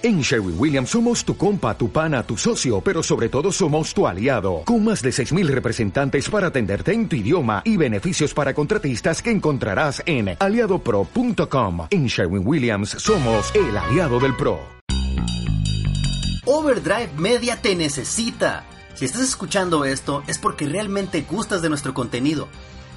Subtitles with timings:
[0.00, 4.06] En Sherwin Williams somos tu compa, tu pana, tu socio, pero sobre todo somos tu
[4.06, 9.20] aliado, con más de 6.000 representantes para atenderte en tu idioma y beneficios para contratistas
[9.20, 11.88] que encontrarás en aliadopro.com.
[11.90, 14.60] En Sherwin Williams somos el aliado del PRO.
[16.44, 18.64] Overdrive Media te necesita.
[18.94, 22.46] Si estás escuchando esto es porque realmente gustas de nuestro contenido.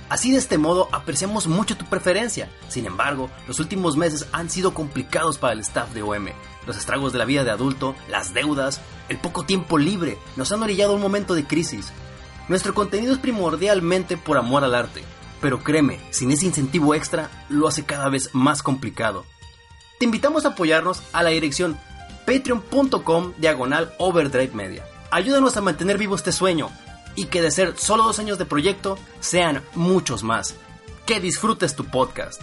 [0.10, 2.48] Así de este modo apreciamos mucho tu preferencia.
[2.68, 6.28] Sin embargo, los últimos meses han sido complicados para el staff de OM.
[6.66, 10.62] Los estragos de la vida de adulto, las deudas, el poco tiempo libre nos han
[10.64, 11.92] orillado a un momento de crisis.
[12.48, 15.04] Nuestro contenido es primordialmente por amor al arte,
[15.42, 19.26] pero créeme, sin ese incentivo extra lo hace cada vez más complicado.
[20.00, 21.78] Te invitamos a apoyarnos a la dirección
[22.26, 24.86] patreon.com diagonal overdrive media.
[25.12, 26.70] Ayúdanos a mantener vivo este sueño
[27.16, 30.56] y que de ser solo dos años de proyecto sean muchos más.
[31.06, 32.42] Que disfrutes tu podcast.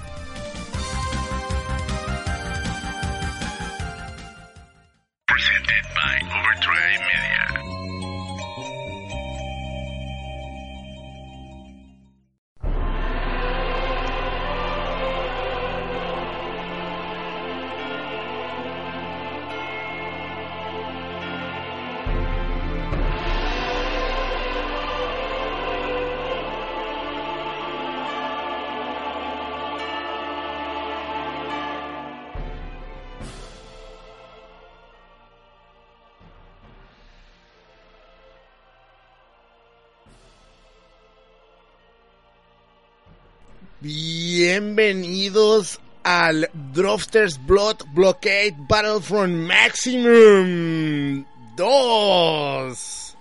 [43.81, 53.17] Bienvenidos al Drofters Blood Blockade Battlefront Maximum 2.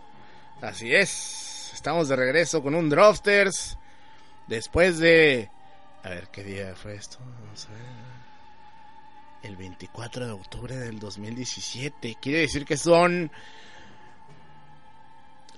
[0.61, 3.77] Así es, estamos de regreso con un Drofters
[4.47, 5.51] después de...
[6.03, 7.19] A ver, ¿qué día fue esto?
[7.19, 7.85] A ver.
[9.43, 12.17] El 24 de octubre del 2017.
[12.19, 13.29] Quiere decir que son...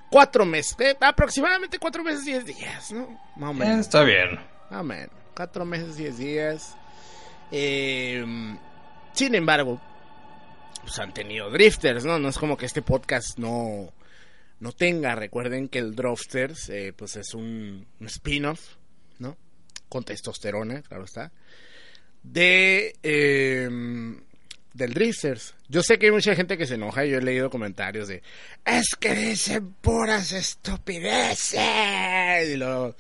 [0.10, 3.18] Cuatro meses, eh, aproximadamente cuatro meses, diez días, ¿no?
[3.80, 4.59] Está bien.
[4.70, 5.10] Amén.
[5.36, 6.76] Cuatro meses, diez días.
[7.52, 8.24] Eh,
[9.14, 9.82] sin embargo,
[10.84, 12.20] pues han tenido drifters, ¿no?
[12.20, 13.92] No es como que este podcast no,
[14.60, 15.16] no tenga.
[15.16, 18.76] Recuerden que el Drifters, eh, pues es un, spin-off,
[19.18, 19.38] ¿no?
[19.88, 21.32] Con testosterona, claro está.
[22.22, 22.96] De.
[23.02, 23.70] eh,
[24.74, 25.56] del Drifters.
[25.68, 27.06] Yo sé que hay mucha gente que se enoja.
[27.06, 28.22] Yo he leído comentarios de.
[28.66, 32.50] Es que dicen puras estupideces.
[32.50, 32.96] Y luego.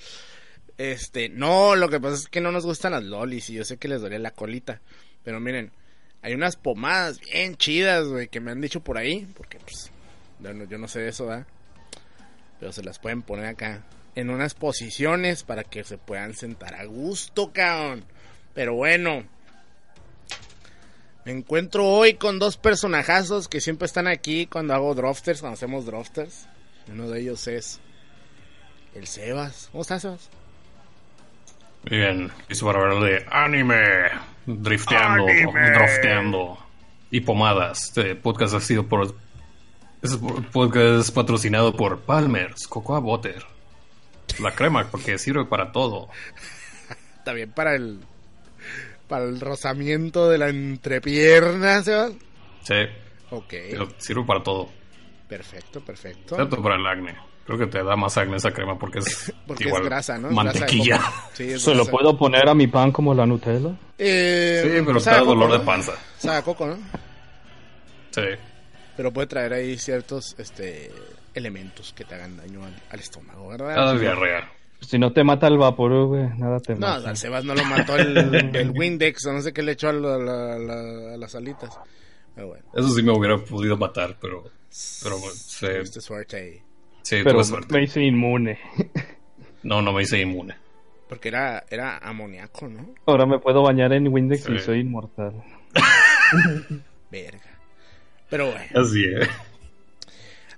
[0.79, 3.75] Este, no, lo que pasa es que no nos gustan las lolis y yo sé
[3.75, 4.79] que les duele la colita.
[5.25, 5.73] Pero miren,
[6.22, 9.28] hay unas pomadas bien chidas, güey, que me han dicho por ahí.
[9.35, 9.91] Porque, pues,
[10.39, 11.45] yo no, yo no sé de eso, ¿verdad?
[12.62, 13.84] Pero se las pueden poner acá
[14.16, 18.06] en unas posiciones para que se puedan sentar a gusto, cabrón.
[18.53, 19.25] Pero bueno,
[21.25, 25.85] me encuentro hoy con dos personajazos que siempre están aquí cuando hago drofters, cuando hacemos
[25.85, 26.47] drofters.
[26.88, 27.81] Uno de ellos es
[28.95, 29.68] el Sebas.
[29.73, 30.38] ¿Cómo estás, Sebas?
[31.89, 32.31] Bien.
[32.47, 33.83] Listo para hablar de anime.
[34.45, 35.27] Drifteando.
[35.27, 35.72] Anime.
[35.72, 36.57] Drofteando.
[37.11, 37.85] Y pomadas.
[37.85, 39.16] Este podcast ha sido por.
[40.01, 40.17] Este
[40.51, 43.44] podcast es patrocinado por Palmer's Cocoa Butter.
[44.39, 46.07] La crema, porque sirve para todo.
[47.25, 48.00] También para el
[49.07, 52.13] para el rozamiento de la entrepierna, Sebas.
[52.61, 52.75] Sí.
[53.31, 54.69] Ok, pero Sirve para todo.
[55.27, 56.35] perfecto, perfecto.
[56.35, 57.17] Excepto para el acné.
[57.50, 60.28] Creo que te da más acné esa crema porque es Porque igual es grasa, ¿no?
[60.30, 60.98] Grasa mantequilla.
[60.98, 61.12] coco.
[61.34, 63.72] Sí, es ¿Se lo puedo poner a mi pan como la Nutella?
[63.98, 65.58] Eh, Sí, pero te sabe da coco, dolor ¿no?
[65.58, 65.94] de panza.
[66.20, 66.78] Sabe a coco, ¿no?
[68.12, 68.22] Sí.
[68.96, 70.92] Pero puede traer ahí ciertos este
[71.34, 73.74] elementos que te hagan daño al, al estómago, ¿verdad?
[73.74, 74.52] Cada diarrea.
[74.81, 77.10] Si no te mata el vapor, güey, nada te No, mata.
[77.10, 79.94] al Sebas no lo mató el, el Windex, o no sé qué le echó a,
[79.94, 81.78] la- la- la- a las alitas.
[82.36, 84.44] Pero bueno, Eso sí me hubiera podido matar, pero.
[85.02, 86.62] Pero sí, tuviste suerte ahí.
[87.09, 88.59] Sí Pero me hice inmune.
[89.64, 90.56] No, no me hice inmune.
[91.09, 92.94] Porque era, era amoníaco, ¿no?
[93.06, 95.34] Ahora me puedo bañar en Windex y soy inmortal.
[97.12, 97.59] Verga.
[98.30, 98.66] Pero bueno.
[98.75, 99.28] Así es.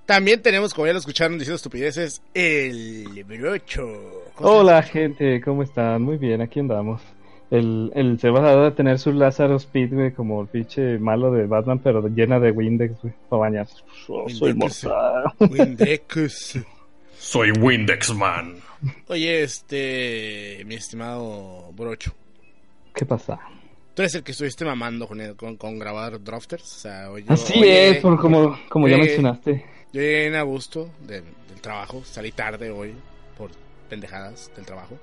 [0.06, 4.26] También tenemos, como ya lo escucharon diciendo estupideces, el brocho.
[4.36, 6.02] ¿Cómo Hola, gente, ¿cómo están?
[6.02, 7.02] Muy bien, aquí andamos.
[7.52, 11.46] El, el Sebas ha de tener su Lázaro Speed, güey, como el pinche malo de
[11.48, 13.76] Batman, pero llena de Windex, güey, para bañarse.
[14.08, 14.54] Oh, soy
[15.50, 16.60] Windex.
[17.18, 18.56] Soy Windex Man.
[19.08, 22.14] Oye, este, mi estimado brocho.
[22.96, 23.40] ¿Qué pasa?
[23.94, 26.64] Tú eres el que estuviste mamando con, el- con, con grabar drafters.
[26.64, 29.66] O sea, oye, Así oye, es, por como, como ya mencionaste.
[29.94, 32.94] Yo llegué en agosto del, del trabajo, salí tarde hoy
[33.38, 33.52] por
[33.90, 34.98] pendejadas del trabajo.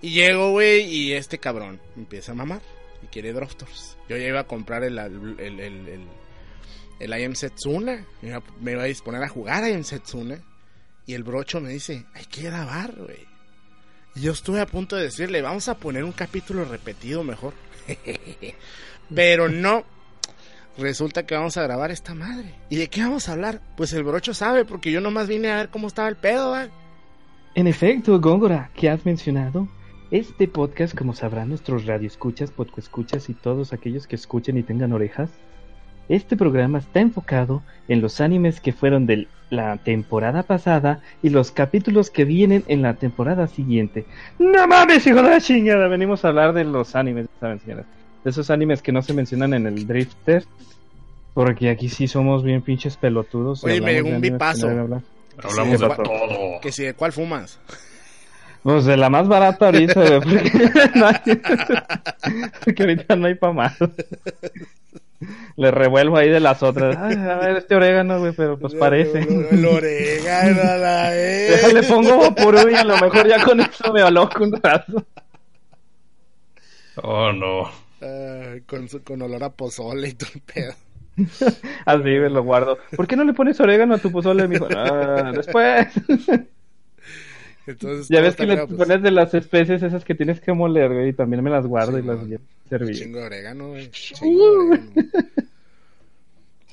[0.00, 2.60] Y llego, güey, y este cabrón empieza a mamar
[3.02, 3.96] y quiere drafters.
[4.08, 6.06] Yo ya iba a comprar el, el, el, el- el-
[7.00, 8.04] el I Am Setsuna.
[8.60, 10.38] Me iba, a disponer a jugar I Am Setsuna.
[11.06, 13.26] Y el brocho me dice, hay que grabar, güey.
[14.14, 17.54] Y yo estuve a punto de decirle, vamos a poner un capítulo repetido mejor.
[19.14, 19.84] Pero no.
[20.76, 22.54] Resulta que vamos a grabar esta madre.
[22.70, 23.60] ¿Y de qué vamos a hablar?
[23.76, 26.68] Pues el brocho sabe, porque yo nomás vine a ver cómo estaba el pedo, ¿va?
[27.56, 29.68] En efecto, Góngora, ¿qué has mencionado?
[30.10, 35.28] Este podcast, como sabrán nuestros radioescuchas, podcoescuchas y todos aquellos que escuchen y tengan orejas,
[36.08, 41.50] este programa está enfocado en los animes que fueron de la temporada pasada y los
[41.50, 44.06] capítulos que vienen en la temporada siguiente.
[44.38, 45.88] ¡No mames, hijo de la chingada!
[45.88, 47.84] Venimos a hablar de los animes, ¿saben, señoras?
[48.24, 50.44] De esos animes que no se mencionan en el Drifter.
[51.34, 53.62] Porque aquí sí somos bien pinches pelotudos.
[53.62, 55.02] Oye, me llegó un no hablar.
[55.40, 56.60] Hablamos Sí, de todo.
[56.62, 57.60] Que si de cuál fumas.
[58.68, 61.40] Pues de la más barata ahorita, güey, porque, no hay-
[62.64, 63.76] porque ahorita no hay para más.
[65.56, 66.94] Le revuelvo ahí de las otras.
[66.98, 69.20] Ay, a ver, este orégano, güey, pero pues parece.
[69.20, 71.62] El orégano, a la vez.
[71.62, 75.02] Déjale pongo vaporú y a lo mejor ya con eso me aloco un rato.
[77.02, 77.70] Oh, no.
[78.02, 80.74] Ay, con, su- con olor a pozole y todo el pedo.
[81.86, 82.76] Así me lo guardo.
[82.94, 84.68] ¿Por qué no le pones orégano a tu pozole, mijo?
[84.76, 85.86] Ah, después.
[87.68, 90.92] Entonces, Ya ves que le pues, pones de las especies esas que tienes que moler,
[90.92, 92.18] güey, y también me las guardo y las
[92.68, 92.94] servir.
[92.94, 93.90] chingo de orégano, güey.
[93.90, 94.92] Chingo de orégano.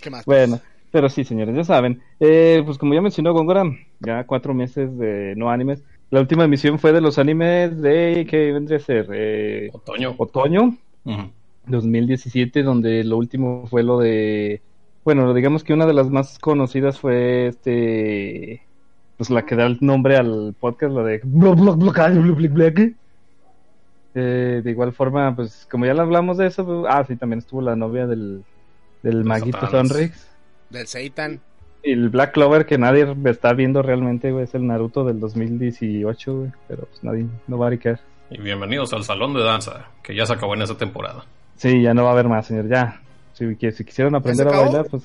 [0.01, 0.25] ¿Qué más?
[0.25, 0.59] Bueno,
[0.91, 2.01] pero sí, señores, ya saben.
[2.19, 3.63] Eh, pues como ya mencionó Góngora,
[3.99, 5.83] ya cuatro meses de no animes.
[6.11, 9.07] La última emisión fue de los animes de, ¿qué vendría a ser?
[9.13, 10.15] Eh, Otoño.
[10.17, 11.31] otoño Ujú.
[11.67, 14.61] 2017, donde lo último fue lo de...
[15.03, 18.61] Bueno, digamos que una de las más conocidas fue este...
[19.17, 21.21] Pues la que da el nombre al podcast, la de...
[24.17, 27.39] Eh, de igual forma, pues como ya le hablamos de eso, pues- ah, sí, también
[27.39, 28.43] estuvo la novia del,
[29.03, 29.67] del maguito.
[29.69, 30.29] Sonrix.
[30.69, 31.41] Del Seitan.
[31.83, 36.37] Y el Black Clover que nadie está viendo realmente, güey, es el Naruto del 2018,
[36.37, 36.51] güey.
[36.67, 37.99] Pero pues nadie, no va a caer.
[38.31, 41.25] Y bienvenidos al salón de danza, que ya se acabó en esa temporada.
[41.57, 43.01] Sí, ya no va a haber más, señor, ya.
[43.33, 45.03] Si, si quisieran aprender a bailar, pues...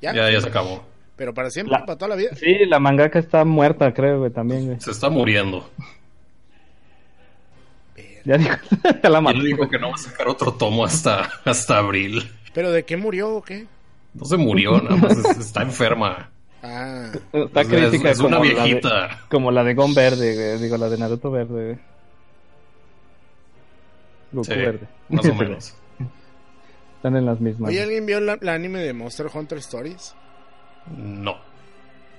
[0.00, 0.14] ¿Ya?
[0.14, 0.84] Ya, ya se acabó.
[1.22, 2.34] Pero para siempre, La- para toda la vida.
[2.34, 4.80] Sí, la mangaka está muerta, creo, güey, también, güey.
[4.80, 5.70] Se está muriendo.
[8.24, 8.56] Ya dijo,
[9.04, 9.38] ya la Y mató.
[9.38, 12.28] él dijo que no va a sacar otro tomo hasta, hasta abril.
[12.52, 13.68] ¿Pero de qué murió o qué?
[14.14, 16.28] No se murió, nada más es- está enferma.
[16.60, 19.20] Ah, Está Es- crítica es una como, la de, viejita.
[19.30, 20.58] como la de Gon Verde, güey.
[20.60, 21.78] Digo, la de Naruto Verde, güey.
[24.32, 24.88] Goku Sí, Verde.
[25.08, 25.74] más o menos.
[26.96, 27.68] Están en las mismas.
[27.70, 30.16] Oye, ¿alguien vio la, la anime de Monster Hunter Stories?
[30.96, 31.36] No,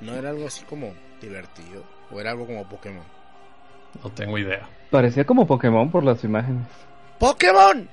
[0.03, 1.83] ¿No era algo así como divertido?
[2.11, 3.03] ¿O era algo como Pokémon?
[4.03, 4.67] no tengo idea.
[4.89, 6.65] Parecía como Pokémon por las imágenes.
[7.19, 7.87] ¡Pokémon!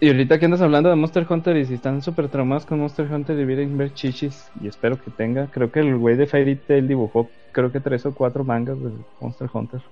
[0.00, 3.12] Y ahorita que andas hablando de Monster Hunter y si están súper traumados con Monster
[3.12, 5.48] Hunter deberían ver chichis y espero que tenga.
[5.48, 8.90] Creo que el güey de Fairy Tail dibujó creo que tres o cuatro mangas de
[9.20, 9.82] Monster Hunter.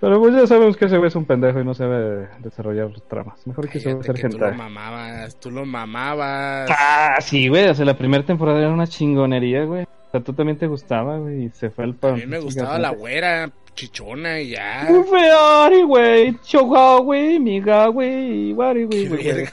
[0.00, 3.44] Pero pues ya sabemos que ese güey es un pendejo y no sabe desarrollar tramas.
[3.46, 6.70] Mejor que se hacer que tú lo mamabas, tú lo mamabas.
[6.72, 7.68] Ah, sí, güey.
[7.68, 9.82] O sea, la primera temporada era una chingonería, güey.
[9.82, 11.46] O sea, tú también te gustaba, güey.
[11.46, 12.14] Y se fue el A pan.
[12.14, 14.86] mí me gustaba la güera chichona y ya.
[14.88, 16.36] Muy feari, güey.
[16.44, 17.40] Choga, güey.
[17.40, 18.52] Miga, güey.
[18.52, 19.08] Wari, güey.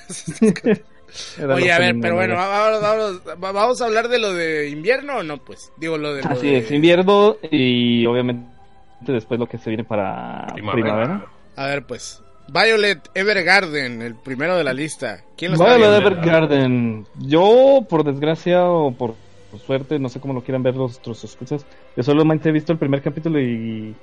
[1.54, 5.18] Oye, a ver, pero bueno, vamos, vamos- va- vamos a hablar de lo de invierno
[5.18, 5.72] o no, pues.
[5.78, 6.24] Digo, lo de.
[6.24, 8.46] lo Así de- es, invierno y obviamente
[9.12, 10.84] después lo que se viene para Primavera.
[10.84, 11.26] primavera.
[11.56, 12.22] A ver, pues.
[12.48, 15.22] Violet Evergarden, el primero de la lista.
[15.36, 15.96] ¿Quién lo está viendo?
[15.96, 17.08] Evergarden.
[17.20, 19.16] Yo, por desgracia o por,
[19.66, 21.66] suerte, no sé cómo lo quieran ver los otros escuchas.
[21.96, 23.96] Yo solamente he visto el primer capítulo y.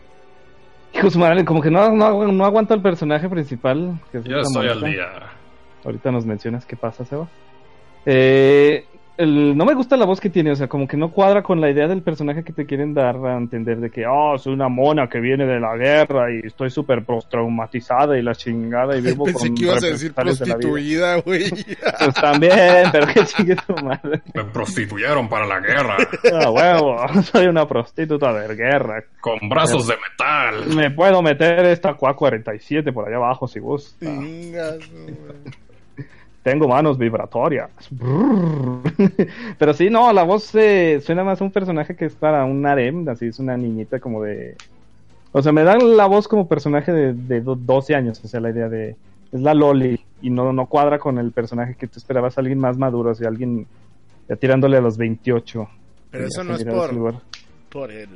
[1.46, 3.98] Como que no, no, no aguanto al personaje principal.
[4.10, 5.08] Que es Ya esta estoy al día.
[5.84, 7.28] Ahorita nos mencionas qué pasa, Seba.
[8.04, 8.84] Eh,
[9.22, 11.60] el- no me gusta la voz que tiene, o sea, como que no cuadra con
[11.60, 14.68] la idea del personaje que te quieren dar a entender de que, oh, soy una
[14.68, 19.24] mona que viene de la guerra y estoy súper traumatizada y la chingada y vivo
[19.24, 21.50] Pensé con que ibas a decir prostituida, güey.
[21.98, 24.22] Pues también, pero que chingue tu madre.
[24.34, 25.96] Me prostituyeron para la guerra.
[26.32, 29.04] Ah, huevo, soy una prostituta de guerra.
[29.20, 30.74] Con brazos de metal.
[30.74, 34.06] Me puedo meter esta QA 47 por allá abajo si gusta.
[34.06, 35.14] Chingas, güey.
[36.42, 37.70] Tengo manos vibratorias.
[39.58, 42.64] Pero sí, no, la voz eh, suena más a un personaje que es para un
[42.66, 44.56] harem, así es una niñita como de...
[45.32, 48.40] O sea, me dan la voz como personaje de, de do- 12 años, o sea,
[48.40, 48.96] la idea de...
[49.32, 52.76] Es la Loli y no, no cuadra con el personaje que tú esperabas, alguien más
[52.76, 53.66] maduro, o sea, alguien
[54.28, 55.68] ya tirándole a los 28.
[56.10, 56.64] Pero eso no es
[57.70, 58.08] por el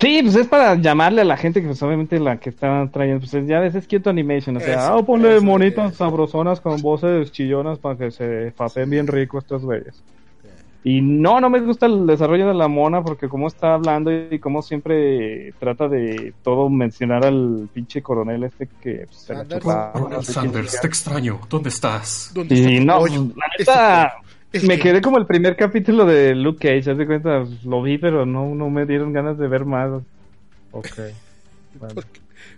[0.00, 3.20] Sí, pues es para llamarle a la gente que pues obviamente la que está trayendo,
[3.20, 6.04] pues ya ves, es cute animation, o sea, Eso, ah, ponle eso, monitas eso.
[6.04, 10.02] sabrosonas con voces chillonas para que se fapen bien rico estos güeyes.
[10.82, 14.38] Y no, no me gusta el desarrollo de la mona porque como está hablando y
[14.38, 19.92] como siempre trata de todo mencionar al pinche coronel este que pues, se la.
[19.92, 21.40] Coronel Sanders, te extraño.
[21.50, 22.30] ¿Dónde estás?
[22.32, 24.12] ¿Dónde está Y tu no, la neta,
[24.52, 27.82] Es me que- quedé como el primer capítulo de Luke Cage, haz de cuenta, lo
[27.82, 30.02] vi, pero no, no me dieron ganas de ver más.
[30.72, 30.86] Ok.
[31.78, 32.02] Bueno,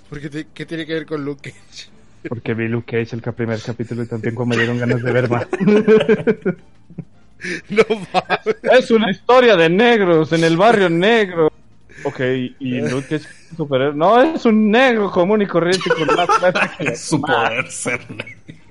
[0.09, 1.91] ¿Por qué, te- qué tiene que ver con Luke Cage?
[2.31, 5.47] porque vi Luke Cage el primer capítulo y tampoco me dieron ganas de ver más.
[7.71, 7.83] No
[8.13, 8.57] mames.
[8.63, 11.51] es una historia de negros en el barrio negro.
[12.05, 12.21] Ok,
[12.61, 13.95] y Luke Cage es un superhéroe.
[13.97, 18.62] No, es un negro común y corriente con más plata que su poder ser negro.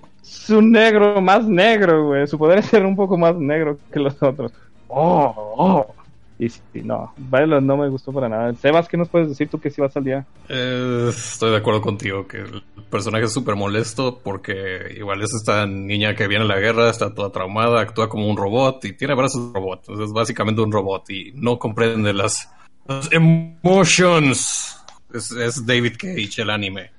[0.52, 2.28] Es un negro más negro, güey.
[2.28, 4.52] Su poder es ser un poco más negro que los otros.
[4.90, 5.96] Oh, oh.
[6.38, 8.54] Y sí, no, Violet no me gustó para nada.
[8.56, 10.26] Sebas, ¿qué nos puedes decir tú que si vas al día?
[10.50, 15.66] Eh, estoy de acuerdo contigo que el personaje es súper molesto porque igual es esta
[15.66, 19.16] niña que viene a la guerra, está toda traumada, actúa como un robot y tiene
[19.16, 19.84] brazos de robot.
[19.84, 22.50] Entonces es básicamente un robot y no comprende las,
[22.88, 24.84] las emotions.
[25.14, 26.92] Es, es David Cage, el anime.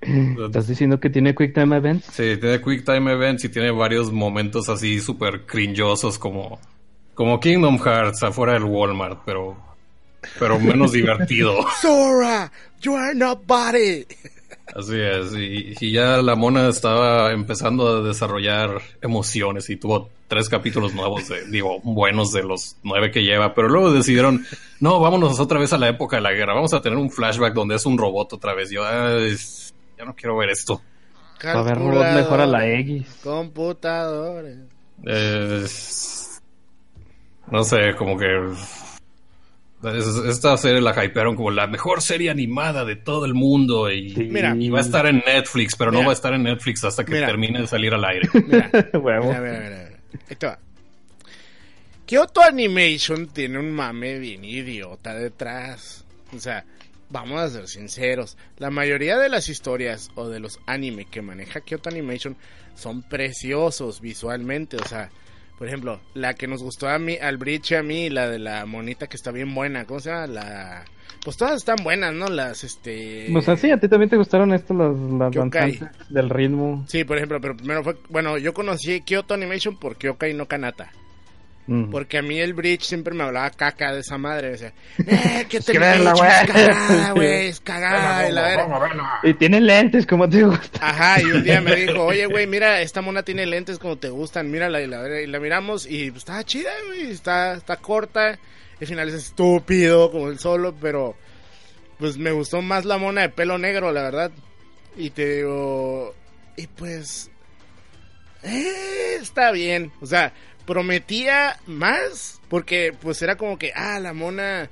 [0.00, 2.06] ¿Estás diciendo que tiene Quick Time Events?
[2.06, 6.58] Sí, tiene Quick Time Events y tiene varios momentos así súper cringosos como,
[7.14, 9.56] como Kingdom Hearts afuera del Walmart, pero,
[10.38, 11.54] pero menos divertido.
[11.82, 14.06] Sora, you are nobody.
[14.74, 20.48] Así es, y, y ya la mona estaba empezando a desarrollar emociones y tuvo tres
[20.48, 24.46] capítulos nuevos, de, digo, buenos de los nueve que lleva, pero luego decidieron,
[24.78, 27.52] no, vámonos otra vez a la época de la guerra, vamos a tener un flashback
[27.52, 28.70] donde es un robot otra vez.
[28.70, 29.36] Yo, "Ay,
[30.00, 30.82] ya no quiero ver esto.
[31.44, 33.20] A ver, robot mejora la X.
[33.22, 34.58] Computadores.
[35.06, 35.64] Eh,
[37.50, 38.26] no sé, como que...
[39.96, 44.10] es- Esta serie la hypearon como la mejor serie animada de todo el mundo y,
[44.10, 44.24] Sí.
[44.24, 47.04] Mira, y va a estar en Netflix, pero no va a estar en Netflix hasta
[47.04, 47.26] que Mira.
[47.28, 48.28] termine de salir al aire.
[48.46, 49.28] Mira, Huevo.
[49.28, 50.00] mira, mira, mira, mira.
[50.28, 50.58] Ahí te va.
[52.06, 56.04] Kyoto Animation tiene un mame bien idiota detrás.
[56.36, 56.64] O sea,
[57.10, 58.36] vamos a ser sinceros.
[58.56, 62.36] La mayoría de las historias o de los anime que maneja Kyoto Animation
[62.74, 64.76] son preciosos visualmente.
[64.76, 65.10] O sea,
[65.58, 68.64] por ejemplo, la que nos gustó a mí, al Bridge a mí, la de la
[68.64, 69.84] monita que está bien buena.
[69.84, 70.26] ¿Cómo se llama?
[70.26, 70.84] La...
[71.22, 72.28] Pues todas están buenas, ¿no?
[72.28, 73.28] Las, este...
[73.30, 76.84] Pues así, a ti también te gustaron estas las, las danzantes del ritmo.
[76.88, 77.96] Sí, por ejemplo, pero primero fue...
[78.08, 80.92] Bueno, yo conocí Kyoto Animation por Kyokai no Kanata.
[81.66, 81.90] Mm.
[81.90, 84.50] Porque a mí el Bridge siempre me hablaba caca de esa madre.
[84.50, 84.72] Decía,
[85.06, 86.30] eh, que te que verla, güey.
[86.30, 88.28] es cagada, güey, es cagada.
[88.28, 89.20] y la.
[89.22, 90.80] Y tiene lentes como te gusta.
[90.82, 94.08] Ajá, y un día me dijo, oye, güey, mira, esta mona tiene lentes como te
[94.08, 94.80] gustan, mírala.
[94.80, 98.38] Y la, y la miramos y pues, está chida, güey, está, está corta.
[98.80, 101.14] El final es estúpido, como el solo, pero
[101.98, 104.32] pues me gustó más la mona de pelo negro, la verdad.
[104.96, 106.14] Y te digo,
[106.56, 107.30] y pues,
[108.42, 109.92] eh, está bien.
[110.00, 110.32] O sea,
[110.74, 114.70] prometía más, porque pues era como que, ah, la mona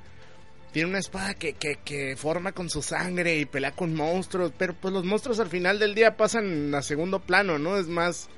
[0.71, 4.73] tiene una espada que, que, que forma con su sangre y pelea con monstruos, pero
[4.79, 7.75] pues los monstruos al final del día pasan a segundo plano, ¿no?
[7.77, 8.29] Es más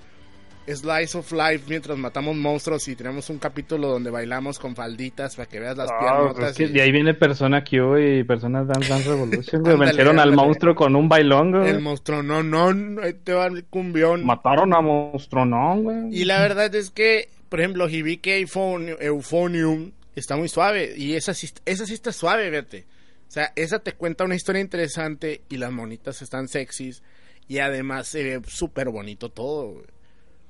[0.67, 5.47] slice of life mientras matamos monstruos y tenemos un capítulo donde bailamos con falditas para
[5.49, 8.63] que veas las Ah, pues es que y- de ahí viene Persona Q y Persona
[8.63, 9.61] Dance Dance Revolution.
[9.61, 9.77] güey.
[9.77, 11.59] Vencieron al monstruo con un bailongo.
[11.59, 11.69] güey.
[11.69, 14.25] El monstruo, no, no, no, ahí te va el cumbión.
[14.25, 15.97] Mataron a monstruo, no, güey.
[16.11, 20.93] Y la verdad es que, por ejemplo, Hibike Euphonium, Euphonium está muy suave.
[20.95, 22.85] Y esa sí, esa sí está suave, vete.
[23.27, 27.03] O sea, esa te cuenta una historia interesante y las monitas están sexys.
[27.49, 29.83] Y además se ve súper bonito todo.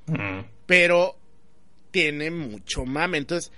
[0.05, 0.41] Mm.
[0.67, 1.17] Pero
[1.89, 3.17] tiene mucho mame.
[3.17, 3.51] Entonces,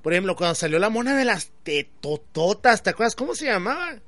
[0.00, 3.98] por ejemplo, cuando salió la mona de las tetototas, ¿te acuerdas cómo se llamaba?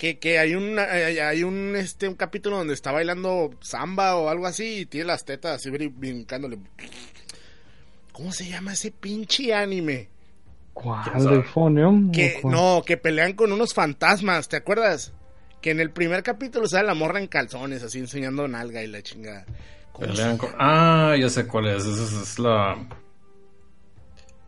[0.00, 4.30] Que, que hay un hay, hay un este un capítulo donde está bailando samba o
[4.30, 6.56] algo así y tiene las tetas así brin- brincándole.
[8.12, 10.08] ¿Cómo se llama ese pinche anime?
[10.72, 12.10] ¿Cuál de Euphonium?
[12.12, 12.54] Que ¿O cuál?
[12.54, 15.12] no, que pelean con unos fantasmas, ¿te acuerdas?
[15.60, 19.02] Que en el primer capítulo sale la morra en calzones, así enseñando nalga y la
[19.02, 19.44] chingada.
[19.92, 21.84] ¿Cómo se Pelean con- Ah, ya sé cuál es.
[21.84, 22.78] Esa es, es la.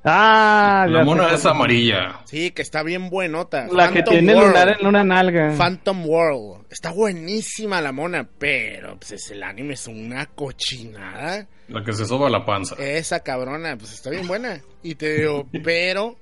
[0.04, 2.20] Ah, La mona es amarilla.
[2.24, 3.68] Sí, que está bien buenota.
[3.70, 4.48] La que tiene World.
[4.48, 5.54] lunar en una nalga.
[5.56, 6.66] Phantom World.
[6.70, 11.46] Está buenísima la mona, pero pues es- el anime es una cochinada.
[11.68, 12.74] La que se soba la panza.
[12.78, 14.60] Esa cabrona, pues está bien buena.
[14.82, 16.16] Y te digo, pero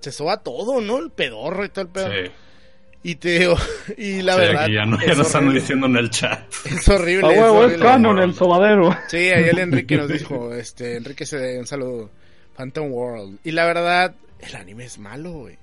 [0.00, 0.98] se soba todo, ¿no?
[0.98, 2.08] El pedorro y todo el pedo.
[2.10, 2.30] Sí.
[3.04, 3.56] Y te digo,
[3.96, 4.62] y la Sí, verdad.
[4.64, 5.60] aquí ya, no, ya nos están horrible.
[5.60, 6.40] diciendo en el chat.
[6.66, 7.26] Es horrible.
[7.28, 8.94] A es huevo, es canon el sobadero.
[9.08, 12.10] Sí, ahí el Enrique nos dijo, este, Enrique se un saludo.
[12.56, 13.38] Phantom World.
[13.44, 15.58] Y la verdad, el anime es malo, güey.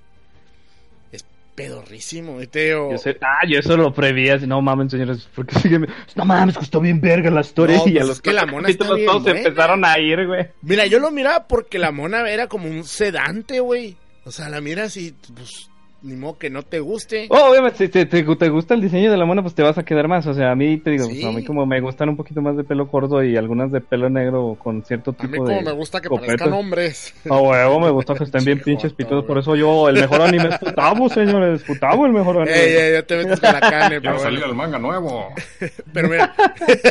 [1.55, 2.41] pedorrísimo.
[2.41, 5.55] Y te digo, Yo sé- ah, yo eso lo preví así, no mames, señores, porque
[5.59, 5.79] sigue,
[6.15, 8.31] no mames, que está bien verga la historia No, y a pues los es que
[8.31, 9.47] la mona está bien todos se buena.
[9.47, 10.47] empezaron a ir, güey.
[10.61, 13.97] Mira, yo lo miraba porque la mona era como un sedante, güey.
[14.23, 15.68] O sea, la miras y pues
[16.01, 17.27] ni modo que no te guste.
[17.29, 19.77] Oh, obviamente, si te, te, te gusta el diseño de la mona, pues te vas
[19.77, 20.25] a quedar más.
[20.27, 21.25] O sea, a mí te digo, Sí.
[21.25, 24.09] a mí como me gustan un poquito más de pelo corto y algunas de pelo
[24.09, 25.63] negro con cierto A mí tipo como de.
[25.63, 26.27] me gusta que copetes.
[26.37, 27.13] parezcan hombres.
[27.29, 29.25] A huevo, me gusta que estén bien pinches pitudos.
[29.25, 31.63] Por eso yo, el mejor anime es Futabo, señores.
[31.67, 32.57] El mejor anime.
[32.57, 34.79] Ey, ey, ya te metes con la carne, Ya pero va a salir el manga
[34.79, 35.27] nuevo.
[35.93, 36.33] Pero mira,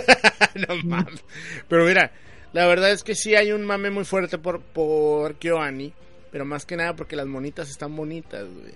[0.68, 1.24] no mames.
[1.68, 2.10] Pero mira,
[2.52, 5.92] la verdad es que sí hay un mame muy fuerte por, por KyoAni,
[6.30, 8.74] pero más que nada porque las monitas están bonitas, güey.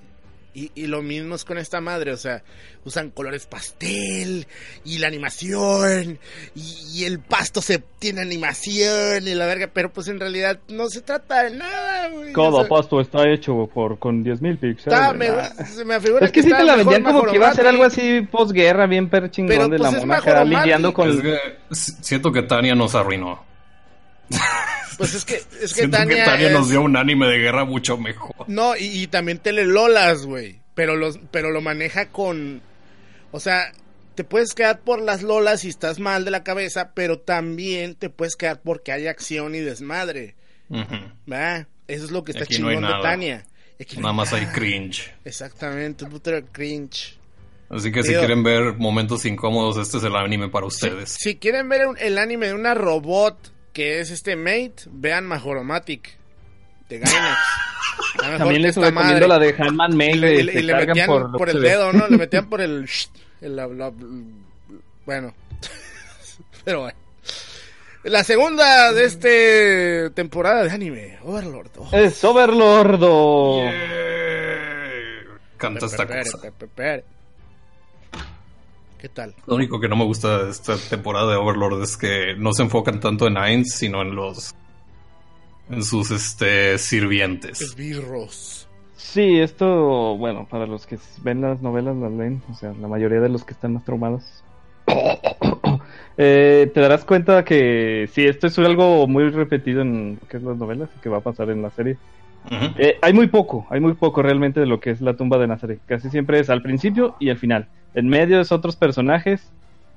[0.55, 2.43] Y, y lo mismo es con esta madre, o sea,
[2.85, 4.47] usan colores pastel
[4.85, 6.19] y la animación
[6.55, 10.91] y, y el pasto se tiene animación y la verga, pero pues en realidad no
[10.91, 12.35] se trata de nada, güey.
[12.35, 14.87] Cada O sea, pasto está hecho por con 10.000 píxeles.
[14.99, 15.65] está- me, Ah.
[15.65, 17.67] se me figura Es que sí está te la vendían como que iba a ser
[17.67, 20.65] algo así posguerra, bien per chingón Pero, de pues, la es mona acá Majoromati.
[20.67, 21.09] lidiando con.
[21.09, 21.39] Es que
[22.03, 23.43] siento que Tania nos arruinó.
[25.03, 27.65] Pues es que, es que Tania, que Tania es- nos dio un anime de guerra
[27.65, 28.35] mucho mejor.
[28.49, 30.61] No, y, y también telelolas, güey.
[30.75, 32.63] Pero, los, pero lo maneja con...
[33.33, 33.73] O sea,
[34.15, 38.11] te puedes quedar por las lolas si estás mal de la cabeza, pero también te
[38.11, 40.35] puedes quedar porque hay acción y desmadre.
[40.69, 40.97] Ujú.
[41.27, 41.67] ¿Verdad?
[41.89, 43.03] Eso es lo que está Aquí no chingón de.
[43.03, 43.45] Tania.
[43.97, 45.13] No Nada más hay cringe.
[45.25, 47.19] Exactamente, un putero cringe.
[47.69, 51.17] Así que si quieren ver momentos incómodos, este es el anime para Si, ustedes.
[51.19, 56.17] si quieren ver un- el anime de una robot que es este Mate, vean Majoromatic
[56.89, 57.39] de Gainax.
[58.39, 59.29] También les esta recomiendo madre.
[59.29, 60.15] la de Handman Maid.
[60.15, 62.07] Y le, y le- le metían por, por, el dedo, ¿no?
[62.09, 62.89] Le metían por el...
[63.41, 63.93] el- la- la-
[65.07, 65.35] bueno.
[66.65, 66.99] Pero bueno.
[68.05, 71.71] La segunda de este temporada de anime, Overlord.
[71.79, 73.61] Oh, Es Overlordo.
[73.63, 75.25] Yeah.
[75.57, 76.39] Canta esta cosa.
[76.41, 77.05] pere, pere, pere.
[79.03, 79.35] ¿Qué tal?
[79.49, 82.63] Lo único que no me gusta de esta temporada de Overlord es que no se
[82.63, 84.55] enfocan tanto en Ainz, sino en los.
[85.69, 87.61] en sus este sirvientes.
[87.61, 88.69] Esbirros.
[88.95, 93.19] Sí, esto, bueno, para los que ven las novelas, las leen, o sea, la mayoría
[93.19, 94.45] de los que están más traumados,
[96.17, 100.45] eh, te darás cuenta que sí, esto es algo muy repetido en lo que es
[100.45, 101.99] las novelas y que va a pasar en la serie.
[102.47, 102.67] Ujú.
[102.79, 105.49] Eh, hay muy poco, hay muy poco realmente de lo que es la tumba de
[105.49, 105.81] Nazaret.
[105.87, 107.67] Casi siempre es al principio y al final.
[107.95, 109.51] En medio es otros personajes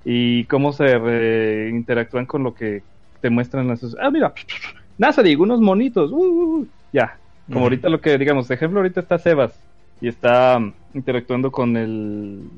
[0.03, 2.83] y cómo se interactúan con lo que
[3.21, 3.83] te muestran las...
[3.99, 4.33] Ah, mira,
[4.97, 6.11] Nazaret, unos monitos.
[6.11, 9.53] uh, uh, uh, ya, como ahorita lo que digamos, de ejemplo, ahorita está Sebas
[10.01, 12.49] y está mm, interactuando con el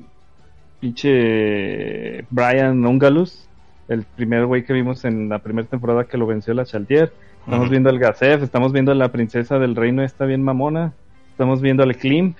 [0.79, 3.47] pinche Brian Ungalus,
[3.87, 7.11] el primer güey que vimos en la primera temporada que lo venció la Chaltier.
[7.45, 10.91] Estamos viendo al Gazef, estamos viendo a la princesa del reino esta bien mamona,
[11.31, 12.35] estamos viendo al Klimp.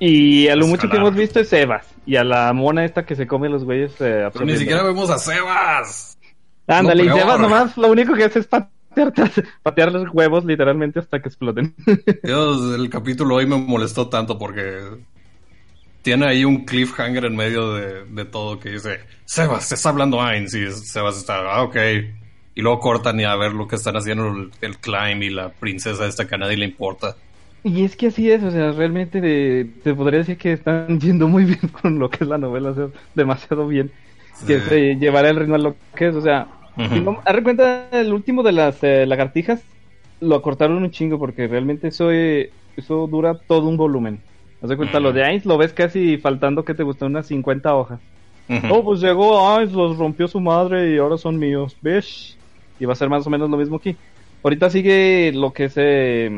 [0.00, 1.86] Y a lo mucho que hemos visto es Sebas.
[2.06, 3.92] Y a la mona esta que se come los güeyes.
[4.00, 6.18] eh, Pero ni siquiera vemos a Sebas.
[6.66, 7.26] Ándale, y Lo peor.
[7.26, 9.12] Sebas nomás lo único que hace es patear,
[9.62, 11.74] patear los huevos literalmente hasta que exploten.
[12.24, 14.80] Dios, el capítulo hoy me molestó tanto porque
[16.02, 20.22] tiene ahí un cliffhanger en medio de, de todo que dice, Sebas, te está hablando
[20.22, 21.76] Ainz y Sebas está, ah, ok.
[22.54, 25.50] Y luego cortan y a ver lo que están haciendo el, el climb y la
[25.50, 27.16] princesa esta que a nadie le importa.
[27.62, 31.28] Y es que así es, o sea, realmente de- te podría decir que están yendo
[31.28, 33.92] muy bien con lo que es la novela, o sea, demasiado bien.
[34.46, 34.68] Que Sí.
[34.68, 38.12] se llevará el ritmo a lo que es, o sea, no- haz de cuenta, el
[38.14, 39.62] último de las eh, lagartijas
[40.20, 44.24] lo acortaron un chingo porque realmente eso, eh, eso dura todo un volumen.
[44.62, 45.04] Haz de cuenta, Ujú.
[45.04, 48.00] lo de Ainz lo ves casi faltando que te gustó unas 50 hojas.
[48.70, 52.40] Oh, pues llegó Ainz, los rompió su madre y ahora son míos, ¿ves?
[52.80, 53.96] Y va a ser más o menos lo mismo aquí.
[54.42, 56.30] Ahorita sigue lo que es eh,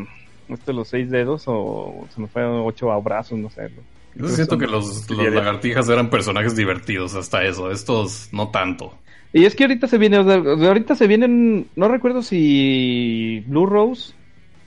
[0.54, 3.70] este, los seis dedos o se me fue ocho brazos, no sé.
[4.14, 8.94] Yo siento que los, los lagartijas eran personajes divertidos hasta eso, estos no tanto.
[9.32, 14.12] Y es que ahorita se viene, ahorita se vienen, no recuerdo si Blue Rose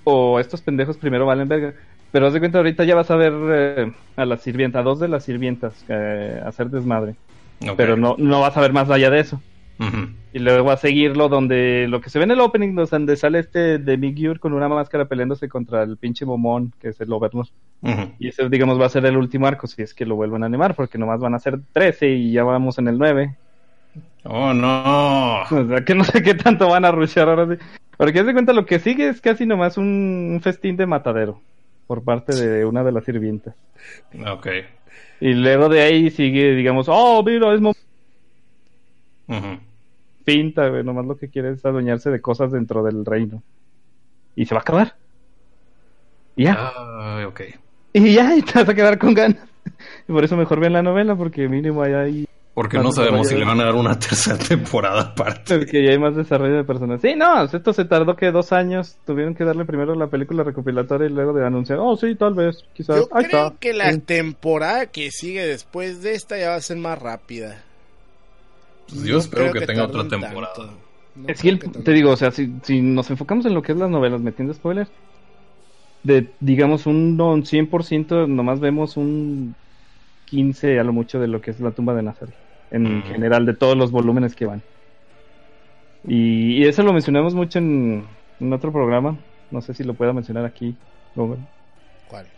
[0.04, 1.74] o estos pendejos primero valen verga.
[2.12, 5.00] Pero haz de cuenta, ahorita ya vas a ver eh, a la sirvienta, a dos
[5.00, 7.16] de las sirvientas eh, hacer desmadre.
[7.78, 9.42] Pero no, no vas a ver más allá de eso.
[10.34, 13.78] Y luego a seguirlo donde lo que se ve en el opening, donde sale este
[13.78, 17.48] de Migyur con una máscara peleándose contra el pinche momón, que es el Overlord.
[18.20, 20.48] Y ese, digamos, va a ser el último arco, si es que lo vuelven a
[20.48, 23.36] animar, porque nomás van a ser 13 y ya vamos en el 9.
[24.24, 25.44] Oh, no.
[25.52, 27.62] O sea, que no sé qué tanto van a rushear ahora sí.
[27.98, 31.40] Porque haz de cuenta, lo que sigue es casi nomás un, festín de matadero
[31.88, 33.56] por parte de una de las sirvientas.
[34.28, 34.48] Ok.
[35.22, 37.74] Y luego de ahí sigue, digamos, oh, mira, es mo-
[39.28, 39.60] Ujú.
[40.26, 43.42] Pinta, güey, nomás lo que quiere es adueñarse de cosas dentro del reino.
[44.36, 44.96] Y se va a acabar.
[46.36, 46.56] Y ya.
[46.76, 47.42] Ah, ok.
[47.94, 49.48] Y ya, y te vas a quedar con ganas.
[50.08, 52.28] Y por eso mejor ven la novela, porque mínimo hay ahí.
[52.54, 55.58] Porque no sabemos si le van a dar una tercera temporada aparte.
[55.58, 57.02] Porque ya hay más desarrollo de personas.
[57.02, 58.98] Sí, no, esto se tardó que dos años.
[59.06, 62.64] Tuvieron que darle primero la película recopilatoria y luego de anunciar, oh, sí, tal vez,
[62.74, 62.96] quizás.
[62.98, 63.60] Yo Ahí creo está.
[63.60, 64.00] que la Sí.
[64.00, 67.62] temporada que sigue después de esta ya va a ser más rápida.
[68.88, 70.78] Pues yo No espero que tenga otra temporada.
[71.16, 73.72] No Es que, el- te digo, o sea, si, si nos enfocamos en lo que
[73.72, 74.92] es las novelas, metiendo spoilers,
[76.04, 79.58] de, digamos, un, no, un 100%, nomás vemos un
[80.26, 82.36] 15 a lo mucho de lo que es la tumba de Nazaret,
[82.72, 83.06] en Mm.
[83.06, 84.66] general, de todos los volúmenes que van.
[86.04, 88.08] Y, y eso lo mencionamos mucho en,
[88.40, 90.80] en otro programa, no sé si lo pueda mencionar aquí,
[91.14, 91.46] Google,
[92.06, 92.32] ¿Cuál?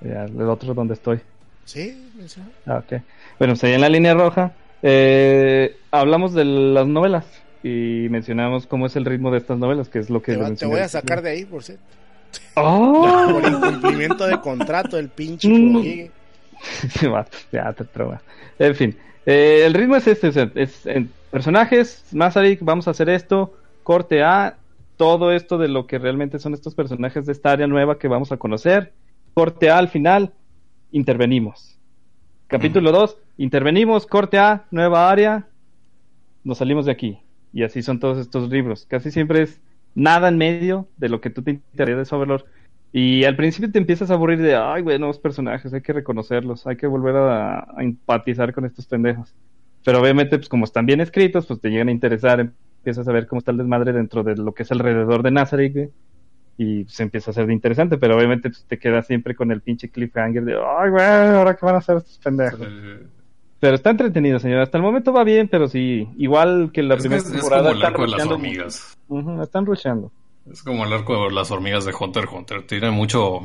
[0.00, 1.22] ya, el otro donde estoy.
[1.64, 2.10] ¿Sí?
[2.14, 2.52] menciona?
[2.66, 2.92] Ah, ok.
[3.38, 7.24] Bueno, pues ahí en la línea roja eh, hablamos de las novelas
[7.62, 10.32] y mencionamos cómo es el ritmo de estas novelas, que es lo que...
[10.32, 11.82] Te, va- te voy a sacar de ahí, por cierto.
[12.56, 13.28] ¡Oh!
[13.40, 16.10] Por incumplimiento de contrato del pinche Mm.
[17.52, 17.84] Ya te.
[18.58, 23.08] En fin, eh, el ritmo es este, sea, es en personajes, Masaryk, vamos a hacer
[23.08, 24.56] esto, corte A,
[24.96, 28.30] todo esto de lo que realmente son estos personajes de esta área nueva que vamos
[28.32, 28.92] a conocer,
[29.34, 30.32] corte A al final,
[30.92, 31.76] intervenimos.
[32.46, 35.46] Capítulo 2, intervenimos, corte A, nueva área,
[36.44, 37.18] nos salimos de aquí.
[37.52, 38.86] Y así son todos estos libros.
[38.86, 39.60] Casi siempre es
[39.94, 42.44] nada en medio de lo que tú te interesa de Overlord.
[42.92, 46.66] Y al principio te empiezas a aburrir de, ay, güey, nuevos personajes, hay que reconocerlos,
[46.66, 49.34] hay que volver a, empatizar con estos pendejos.
[49.84, 53.26] Pero obviamente, pues como están bien escritos, pues te llegan a interesar, empiezas a ver
[53.26, 55.90] cómo está el desmadre dentro de lo que es alrededor de Nazareth, güey,
[56.56, 59.60] y se empieza a hacer de interesante, pero obviamente pues, te quedas siempre con el
[59.60, 62.60] pinche cliffhanger de, ay, güey, ahora qué van a hacer estos pendejos.
[63.60, 64.60] Pero está entretenido, señor.
[64.60, 67.62] Hasta el momento va bien, pero sí, igual que la es, primera es- es temporada.
[67.62, 68.98] como el están arco de las hormigas.
[69.42, 70.12] están rusheando.
[70.50, 72.66] Es como el arco de las hormigas de Hunter x Hunter.
[72.66, 73.40] Tiene mucho.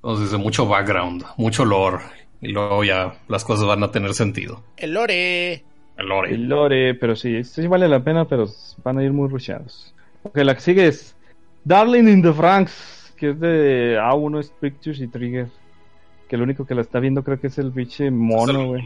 [0.00, 0.36] ¿Cómo se dice?
[0.38, 1.98] Mucho background, mucho lore.
[2.40, 4.62] Y luego ya las cosas van a tener sentido.
[4.76, 5.64] El Lore.
[5.98, 6.34] El lore.
[6.34, 8.46] El lore, pero sí, sí vale la pena, pero
[8.82, 9.94] van a ir muy rusheados.
[10.22, 11.14] Ok, la que sigue es
[11.70, 15.46] Darling in the Franks, que es de A1 es Pictures y Trigger.
[16.28, 18.82] Que el único que la está viendo creo que es el el mono, güey.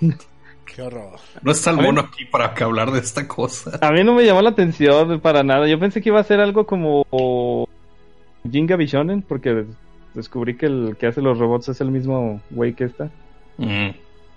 [0.64, 1.18] Qué horror.
[1.42, 3.78] No está el mono aquí para que hablar de esta cosa.
[3.82, 5.68] A mí no me llamó la atención para nada.
[5.68, 7.68] Yo pensé que iba a ser algo como
[8.50, 9.66] Jinga Bishonen, porque
[10.14, 13.10] descubrí que el que hace los robots es el mismo güey que está.
[13.58, 13.90] Mm.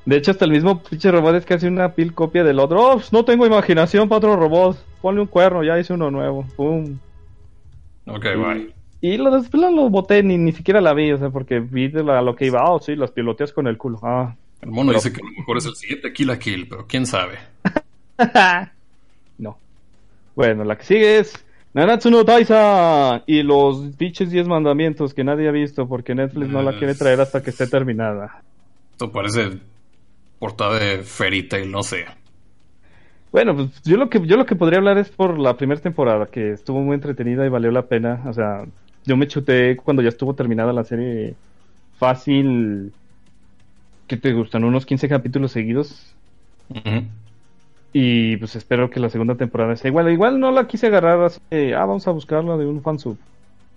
[0.05, 2.81] De hecho, hasta el mismo pinche robot es casi una pil copia del otro.
[2.81, 4.77] Oh, no tengo imaginación para otro robot.
[5.01, 6.45] Ponle un cuerno, ya hice uno nuevo.
[6.57, 6.97] Pum.
[8.07, 8.73] Ok, bye.
[9.01, 12.03] Y lo después lo, boté, ni, ni siquiera la vi, o sea, porque vi de
[12.03, 12.69] la- lo que iba.
[12.69, 13.99] Oh, sí, las piloteas con el culo.
[14.01, 14.35] Ah.
[14.61, 17.05] El mono dice que a lo mejor es el siguiente Kill a Kill, pero quién
[17.05, 17.37] sabe.
[19.37, 19.57] no.
[20.35, 25.47] Bueno, la que sigue es Nanatsu no Taisa y los pinches 10 mandamientos que nadie
[25.47, 28.41] ha visto porque Netflix no la quiere traer hasta que esté terminada.
[28.93, 29.59] Esto parece
[30.39, 32.05] portada de Fairy Tail, no sé.
[33.31, 36.27] Bueno, pues yo lo que yo lo que podría hablar es por la primera temporada
[36.27, 38.65] que estuvo muy entretenida y valió la pena, o sea,
[39.05, 41.35] yo me chuté cuando ya estuvo terminada la serie
[41.97, 42.93] fácil
[44.07, 46.15] que te gustan unos 15 capítulos seguidos
[47.93, 50.11] y pues espero que la segunda temporada sea igual.
[50.11, 53.17] Igual no la quise agarrar así, de, ah, vamos a buscarla de un fansub.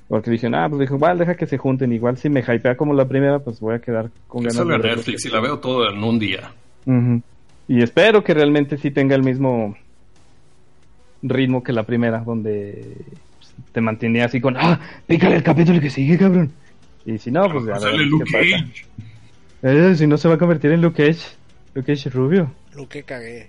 [0.08, 1.92] Porque dije, ah, pues dijo, igual deja que se junten.
[1.92, 4.88] Igual si me hypea como la primera, pues voy a quedar con ganas Sale de.
[4.88, 6.50] Netflix y la veo todo en un día.
[7.70, 9.76] Y espero que realmente sí tenga el mismo
[11.22, 12.96] ritmo que la primera, donde
[13.38, 16.50] pues, te mantenía así con, ah, pícale el capítulo que sigue, cabrón.
[17.06, 18.24] Y si no, pues ya Sale Luke.
[18.28, 18.86] Cage.
[19.62, 21.24] Eh, si no se va a convertir en Luke Cage.
[21.74, 22.50] Luke Cage rubio.
[22.74, 23.46] Lo que cagué.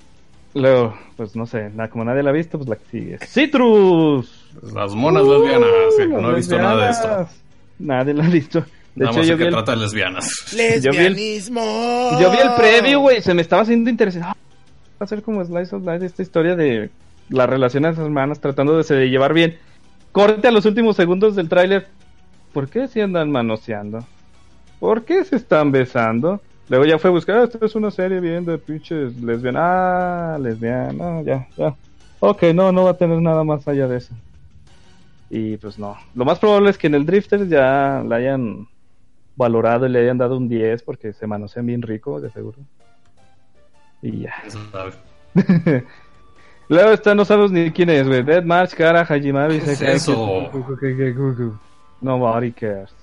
[0.54, 3.18] Luego, pues no sé, nada, como nadie la ha visto, pues la que sigue.
[3.26, 4.52] ¡Citrus!
[4.72, 5.68] Las monas lesbianas.
[5.98, 7.08] sí, Uh, no he visto nada de esto.
[7.08, 7.42] lesbianas.
[7.80, 8.64] Nadie la ha visto.
[8.96, 10.46] De Nada hecho, más yo vi, que el, trata de lesbianas.
[10.54, 12.20] vi el- Lesbianismo.
[12.20, 13.22] yo vi el previo, güey.
[13.22, 14.28] Se me estaba haciendo interesante.
[14.30, 14.36] Ah,
[15.02, 16.90] va a ser como Slice of Life esta historia de
[17.30, 19.58] la relación de esas hermanas tratando de se llevar bien.
[20.12, 21.88] Corte a los últimos segundos del tráiler.
[22.54, 24.06] ¿Por qué se andan manoseando?
[24.80, 26.42] ¿Por qué se están besando?
[26.68, 29.62] Luego ya fue a buscar, "Ah, esto es una serie bien de pinches lesbianas.
[29.64, 31.74] Ah, lesbiana, ya, ya.
[32.20, 34.14] Ok, no, no va a tener nada más allá de eso.
[35.30, 35.96] Y pues no.
[36.14, 38.68] Lo más probable es que en el Drifter ya la hayan
[39.36, 42.58] valorado y le hayan dado un 10 porque se manosean bien rico, de seguro.
[44.02, 44.34] Y ya.
[46.70, 48.24] Luego está, no sabes ni quién es, güey.
[48.24, 50.50] Dead March, Kara, Hajimaru y ¿Qué es eso?
[52.00, 52.94] Nobody cares.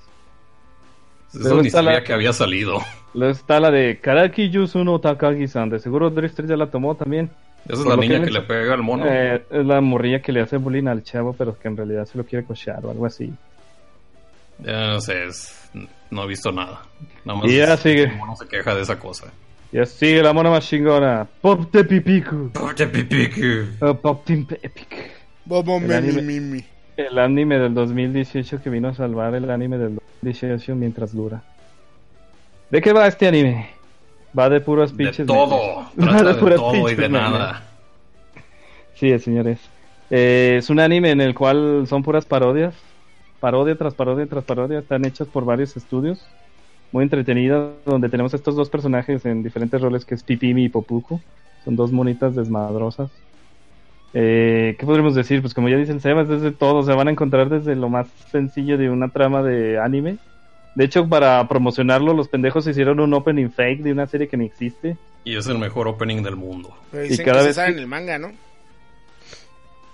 [1.35, 2.79] Eso ni está la- sabía que había salido.
[3.15, 5.69] Luego está la de Karaki Yusuno Takagi-san.
[5.71, 7.31] De seguro Drifter ya la tomó también.
[7.67, 9.05] Esa es la niña que le pega al mono.
[9.07, 12.17] Eh, es la morrilla que le hace bullying al chavo, pero que en realidad se
[12.17, 13.33] lo quiere cochear o algo así.
[14.61, 15.71] Ya no sé, es-
[16.11, 16.83] no he visto nada.
[17.25, 18.07] Nada Y ya es- sigue.
[18.09, 19.27] No se queja de esa cosa.
[19.71, 21.27] Ya sigue la mona más chingona.
[21.43, 22.51] Pop de Pipiku.
[22.53, 23.67] Porte pipicu.
[23.81, 25.11] o Pop Team Epic.
[25.45, 26.65] Bobo El mimi, anime- mimi.
[26.97, 31.43] El anime del 2018 que vino a salvar el anime del 2018 mientras dura.
[32.71, 33.69] ¿De qué va este anime?
[34.39, 35.27] Va de puros De pinches.
[35.27, 35.87] todo.
[35.95, 35.97] memes.
[36.15, 37.31] Va Trata de puros todo y pinches de memes.
[37.31, 37.63] nada.
[38.95, 39.59] Sí, señores.
[40.11, 42.75] Eh, es un anime en el cual son puras parodias.
[43.41, 44.81] Parodia tras parodia tras parodia.
[44.81, 46.25] Están hechas por varios estudios.
[46.93, 47.71] Muy entretenidas.
[47.85, 51.21] Donde tenemos estos dos personajes en diferentes roles que es Pipimi y Popuku.
[51.65, 53.11] Son dos monitas desmadrosas.
[54.15, 55.41] Eh, ¿Qué podríamos decir?
[55.43, 56.83] Pues como ya dice el Sebas, desde todo.
[56.83, 60.17] Se van a encontrar desde lo más sencillo de una trama de anime.
[60.75, 64.47] De hecho, para promocionarlo, los pendejos hicieron un opening fake de una serie que ni
[64.47, 64.97] existe.
[65.25, 66.75] Y es el mejor opening del mundo.
[66.91, 68.31] Pero Y cada que vez se sabe que- en el manga, ¿no?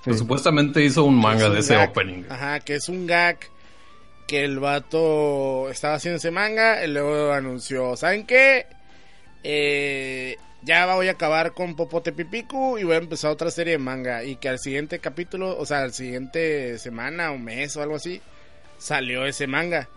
[0.05, 1.91] Pues supuestamente hizo un manga de ese gag.
[1.91, 2.25] opening.
[2.29, 3.39] Ajá, que es un gag
[4.27, 8.67] que el vato estaba haciendo ese manga y luego anunció, ¿saben qué?
[9.43, 13.79] Eh, ya voy a acabar con Popote Pipiku y voy a empezar otra serie de
[13.79, 17.97] manga y que al siguiente capítulo, o sea, al siguiente semana o mes o algo
[17.97, 18.23] así,
[18.79, 19.89] salió ese manga.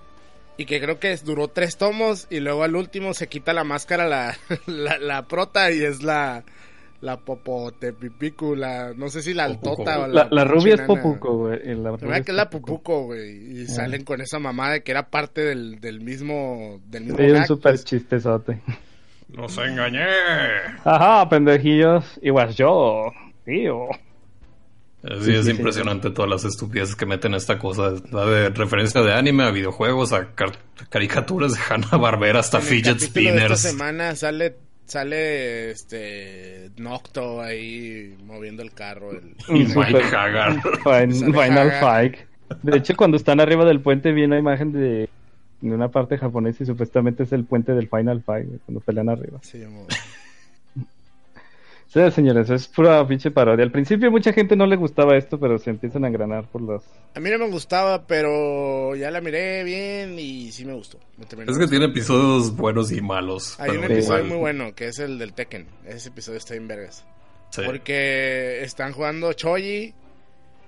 [0.57, 4.07] Y que creo que duró tres tomos y luego al último se quita la máscara
[4.07, 6.43] la, la, la prota y es la,
[7.01, 10.81] la Popote Pipiku, la, no sé si la altota o La, la rubia es.
[10.81, 11.59] Popuco, güey.
[11.75, 12.73] La, que es la Popuco.
[12.77, 13.61] Pupuco, güey.
[13.61, 16.81] Y salen con esa mamada de que era parte del, del mismo.
[16.87, 17.85] Del mismo Sí, un pues.
[17.85, 18.61] chistezote.
[19.33, 20.05] ¡Los engañé!
[20.85, 22.17] Ajá, pendejillos.
[22.21, 23.11] Igual yo,
[23.45, 23.87] tío.
[25.03, 27.93] Sí, Sí, es sí, impresionante todas las estupideces que meten a esta cosa.
[28.13, 30.57] Va de referencia de anime a videojuegos, a car-
[30.89, 33.51] caricaturas de Hanna Barbera hasta En fidget spinners.
[33.53, 34.55] esta semana sale.
[34.87, 36.71] Sale este.
[36.77, 39.11] Nocto ahí moviendo el carro.
[39.11, 40.61] El, Mike Hagar.
[40.83, 41.71] Final.
[41.79, 42.15] Fight.
[42.63, 45.09] De hecho, cuando están arriba del puente, vi una imagen de,
[45.59, 49.39] de una parte japonesa y supuestamente es el puente del Final Fight, cuando pelean arriba.
[49.41, 49.61] Sí,
[52.05, 53.63] Sí, señores, es pura pinche parodia.
[53.65, 56.83] Al principio mucha gente no le gustaba esto, pero se empiezan a engranar por los...
[57.15, 60.99] A mí no me gustaba, pero ya la miré bien y sí me gustó.
[61.17, 61.67] Me Es que gustando.
[61.69, 63.59] tiene episodios buenos y malos.
[63.59, 65.65] Hay un episodio igual, muy bueno que es el del Tekken.
[65.85, 67.03] Ese episodio está en vergas.
[67.49, 67.61] sí.
[67.65, 69.93] Porque están jugando Choji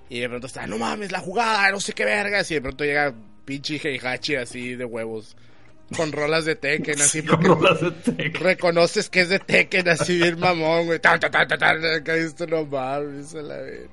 [0.09, 2.49] y de pronto está, no mames, la jugada, no sé qué vergas.
[2.49, 3.13] Y de pronto llega
[3.45, 5.35] pinche Heihachi así de huevos.
[5.95, 8.33] Con rolas de Tekken, así Con porque rolas de Tekken.
[8.43, 10.99] reconoces que es de Tekken, así bien mamón, güey.
[10.99, 13.89] Tan, tan, tan, tan, tan, acá esto no mames, a la vez.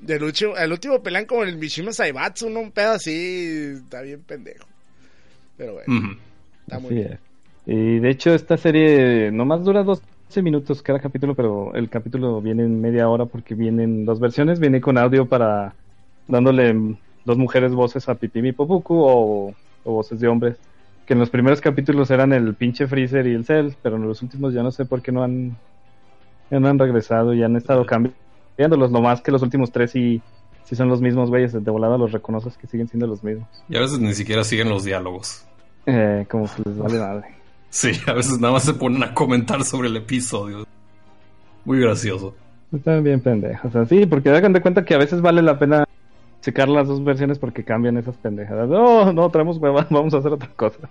[0.00, 2.60] Del último, el último pelean como el Mishima Saibatsu, ¿no?
[2.60, 4.66] Un pedo así, está bien pendejo.
[5.58, 6.18] Pero bueno,
[6.62, 7.12] está muy bien.
[7.12, 7.18] es.
[7.66, 10.02] Y de hecho esta serie nomás dura 12
[10.42, 14.58] minutos cada capítulo, pero el capítulo viene en media hora porque vienen dos versiones.
[14.58, 15.74] Viene con audio para
[16.26, 20.56] dándole dos mujeres voces a Pipimi y Popuku o, o voces de hombres.
[21.10, 24.22] Que en los primeros capítulos eran el pinche Freezer y el Cell, pero en los
[24.22, 25.56] últimos ya no sé por qué no han,
[26.52, 28.92] ya no han regresado y han estado cambiándolos.
[28.92, 30.22] Lo más que los últimos tres sí,
[30.62, 31.52] sí son los mismos güeyes.
[31.52, 33.48] De volada los reconoces que siguen siendo los mismos.
[33.68, 35.44] Y a veces ni siquiera siguen los diálogos.
[35.84, 37.26] Eh, como que les vale madre.
[37.70, 40.64] Sí, a veces nada más se ponen a comentar sobre el episodio.
[41.64, 42.36] Muy gracioso.
[42.72, 45.88] Están bien pendejos, así, porque hagan de cuenta que a veces vale la pena
[46.40, 48.68] checar las dos versiones porque cambian esas pendejadas.
[48.68, 50.88] No, no, traemos hueva, vamos a hacer otra cosa.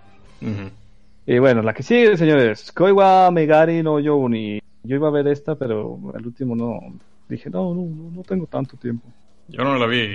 [1.25, 4.61] Y bueno, la que sigue, señores, Koiwa Megari no Youni.
[4.83, 6.79] Yo iba a ver esta, pero al último no.
[7.27, 9.07] Dije, no, no, no no tengo tanto tiempo.
[9.47, 10.07] Yo no la vi.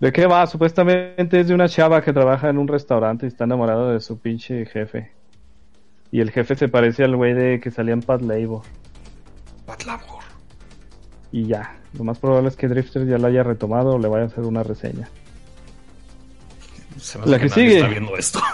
[0.00, 0.46] ¿De qué va?
[0.46, 4.18] Supuestamente es de una chava que trabaja en un restaurante y está enamorada de su
[4.18, 5.12] pinche jefe.
[6.10, 8.62] Y el jefe se parece al güey de que salía en Pad Labor.
[9.66, 10.24] Pat Labor.
[11.30, 14.24] Y ya, lo más probable es que Drifter ya la haya retomado o le vaya
[14.24, 15.08] a hacer una reseña.
[16.98, 17.74] Se La que nadie sigue.
[17.76, 18.40] está viendo esto.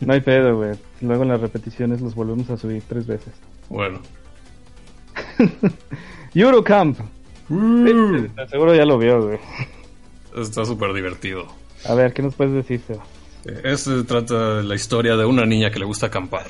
[0.00, 0.72] No hay pedo, güey.
[1.00, 3.32] Luego en las repeticiones los volvemos a subir tres veces.
[3.68, 4.00] Bueno.
[6.34, 6.98] Eurocamp.
[8.50, 9.38] Seguro ya lo vio, güey.
[10.36, 11.46] Está súper divertido.
[11.84, 13.04] A ver, ¿qué nos puedes decir, Seba?
[13.64, 16.46] Este trata de la historia de una niña que le gusta acampar.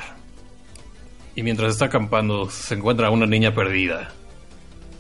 [1.35, 4.12] Y mientras está acampando se encuentra una niña perdida.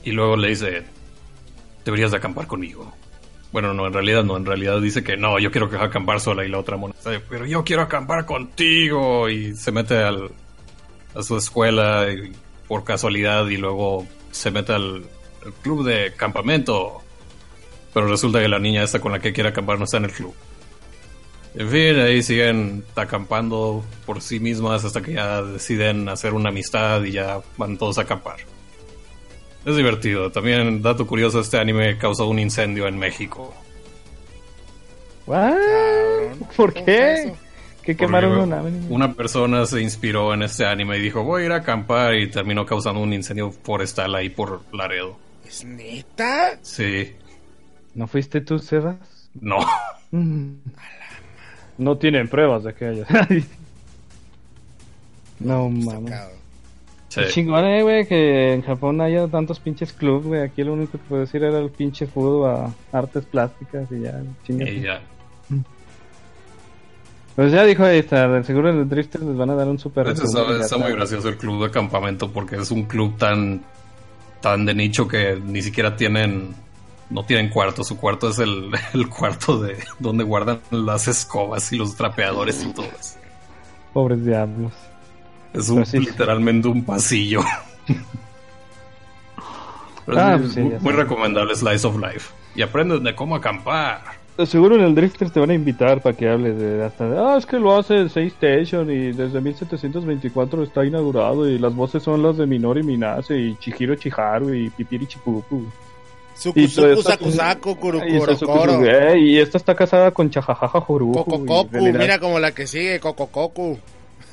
[0.04, 0.82] Y luego le dice,
[1.84, 2.92] deberías de acampar conmigo.
[3.52, 6.44] Bueno, no, en realidad no, en realidad dice que no, yo quiero que acampar sola
[6.44, 6.94] y la otra mona,
[7.28, 9.28] pero yo quiero acampar contigo.
[9.28, 10.30] Y se mete al,
[11.14, 12.06] a su escuela
[12.66, 15.04] por casualidad y luego se mete al,
[15.44, 17.02] al club de campamento.
[17.92, 20.12] Pero resulta que la niña esta con la que quiere acampar no está en el
[20.12, 20.34] club.
[21.54, 27.04] En fin, ahí siguen acampando por sí mismas hasta que ya deciden hacer una amistad
[27.04, 28.36] y ya van todos a acampar.
[29.64, 30.30] Es divertido.
[30.32, 33.54] También, dato curioso, este anime causó un incendio en México.
[35.26, 35.54] ¿What?
[36.56, 37.32] ¿Por ¿Cómo qué?
[37.82, 38.72] Que quemaron una nave.
[38.88, 42.30] Una persona se inspiró en este anime y dijo, voy a ir a acampar y
[42.30, 45.16] terminó causando un incendio forestal ahí por Laredo.
[45.46, 46.58] ¿Es neta?
[46.62, 47.12] Sí,
[47.94, 48.96] ¿No fuiste tú, Sebas?
[49.34, 49.58] no.
[51.78, 53.06] No tienen pruebas de que haya.
[55.40, 56.12] no mames.
[57.12, 57.20] Sí.
[57.28, 60.40] Chingón, eh, güey, que en Japón haya tantos pinches clubs, güey.
[60.40, 64.22] Aquí lo único que puedo decir era el pinche fútbol a artes plásticas y ya,
[64.46, 64.68] chingas.
[64.70, 65.02] Y ya.
[67.36, 70.08] Pues ya dijo ahí está, seguro de los drifters les van a dar un super
[70.08, 70.78] Eso está.
[70.78, 73.62] muy gracioso el club de campamento porque es un club tan
[74.40, 76.54] tan de nicho que ni siquiera tienen
[77.10, 81.76] no tienen cuarto, su cuarto es el, el cuarto de donde guardan las escobas y
[81.76, 83.18] los trapeadores y todo eso.
[83.92, 84.72] Pobres diablos.
[85.54, 85.98] Es un, Pues sí.
[85.98, 87.40] literalmente un pasillo.
[90.06, 92.30] Pero Ah, sí, pues sí, muy, muy recomendable Slice of Life.
[92.54, 94.00] Y aprendes de cómo acampar.
[94.36, 97.18] De Seguro en el Drifters te van a invitar para que hables de hasta de,
[97.18, 101.74] ah, es que lo hace el 6 Station y desde 1724 está inaugurado y las
[101.74, 105.64] voces son las de Minori Minase y Chihiro Chiharu y Pipiri Chipupu.
[106.34, 107.76] Suku, Y todo suku, esto- saku, saku,
[109.18, 111.12] Y, esta está casada con Chajajaja Joruku.
[111.24, 113.26] Coco y Coco, en realidad- mira como la que sigue, Coco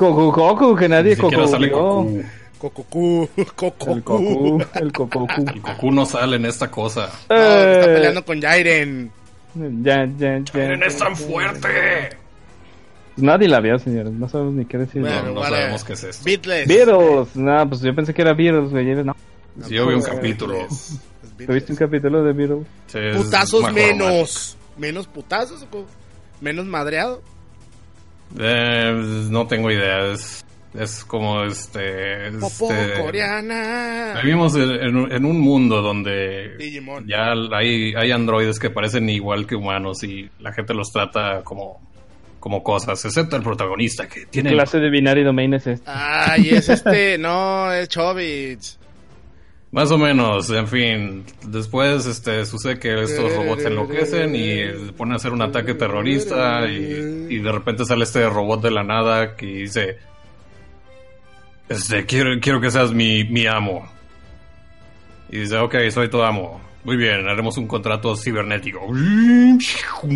[0.08, 0.76] Coco.
[0.76, 1.78] Que nadie Coco sale vio.
[1.78, 2.24] Goku.
[2.60, 4.14] Coco Cu, Coco El Cu.
[4.18, 7.10] Coco, el Coco Y Goku no sale en esta cosa.
[7.30, 9.12] No, que está Eh, peleando con Jairen.
[9.56, 10.64] Ya, ya, ya.
[10.64, 11.70] ¡Eren es tan fuerte!
[13.18, 14.12] Nadie la vio, señores.
[14.14, 15.02] No sabemos ni qué decir.
[15.02, 15.56] Bueno, No, no vale.
[15.58, 16.24] sabemos qué es esto.
[16.26, 16.68] Beatles.
[16.68, 17.36] Beatles.
[17.36, 18.86] No, pues yo pensé que era Beatles, güey.
[19.04, 19.16] No.
[19.66, 20.16] Sí, yo vi un Beatles.
[20.16, 20.68] capítulo.
[21.46, 22.68] ¿Tuviste un capítulo de Beatles?
[22.88, 24.58] Sí, Putazos menos.
[24.78, 25.66] Menos putazos,
[26.40, 27.22] menos madreado.
[28.38, 30.12] Eh, no tengo idea.
[30.14, 32.28] Es, es como este.
[32.28, 34.20] Este- coreana.
[34.24, 37.08] Vivimos en, en un- mundo donde Digimon.
[37.08, 41.82] ya hay, hay androides que parecen igual que humanos y la gente los trata como,
[42.40, 44.52] como cosas, excepto el protagonista que tiene.
[44.52, 45.90] Clase de Binary Domain es este.
[45.92, 48.79] Ay, es este, no, es Chobits.
[49.72, 51.26] Más o menos, en fin.
[51.46, 56.68] Después este, sucede que estos robots enloquecen y se ponen a hacer un ataque terrorista
[56.68, 59.98] y, y de repente sale este robot de la nada que dice...
[61.68, 63.88] Este, quiero, quiero que seas mi, mi amo.
[65.30, 66.60] Y dice, ok, soy tu amo.
[66.84, 68.80] Muy bien, haremos un contrato cibernético.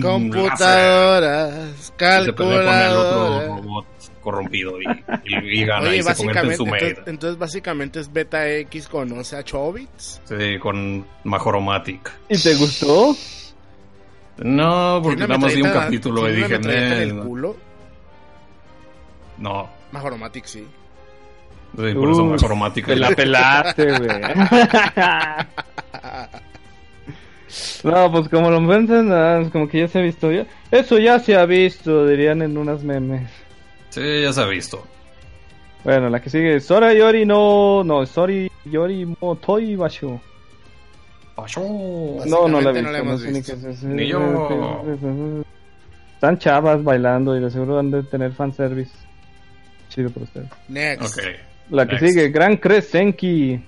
[0.02, 3.48] Computadoras, Y se pelea con el otro calculadoras.
[3.50, 3.86] robot
[4.24, 4.86] corrompido y,
[5.26, 8.88] y- y gana Oye, y se convierte en su entonces, entonces básicamente es Beta X
[8.88, 10.22] conoce a Chobits.
[10.26, 12.12] Sí, con Majoromatic.
[12.30, 13.16] ¿Y te gustó?
[14.38, 17.56] No, porque nada más vi un capítulo y dije, metralleta en "Nel, el culo.
[19.38, 19.70] no.
[19.92, 20.66] Majoromatic sí.
[21.76, 22.86] Sí, por eso Majoromatic.
[22.88, 24.10] Te la pelaste, güey.
[27.84, 28.60] No, pues como lo
[29.42, 30.32] es como que ya se ha visto.
[30.32, 33.30] ya- Eso ya se ha visto, dirían en unas memes.
[33.94, 34.84] Sí, ya se ha visto.
[35.84, 40.20] Bueno, la que sigue, Sora Yori no, no, Sori Yori Motoi Basho.
[42.26, 42.88] No, no la he visto.
[42.88, 43.56] no la hemos ni visto.
[44.04, 45.44] yo.
[46.16, 48.94] Están chavas bailando y de seguro han de tener fanservice.
[49.90, 50.50] Chido por ustedes.
[50.70, 51.20] Next.
[51.70, 52.08] La que Next.
[52.08, 53.62] sigue, Gran Crest Senki.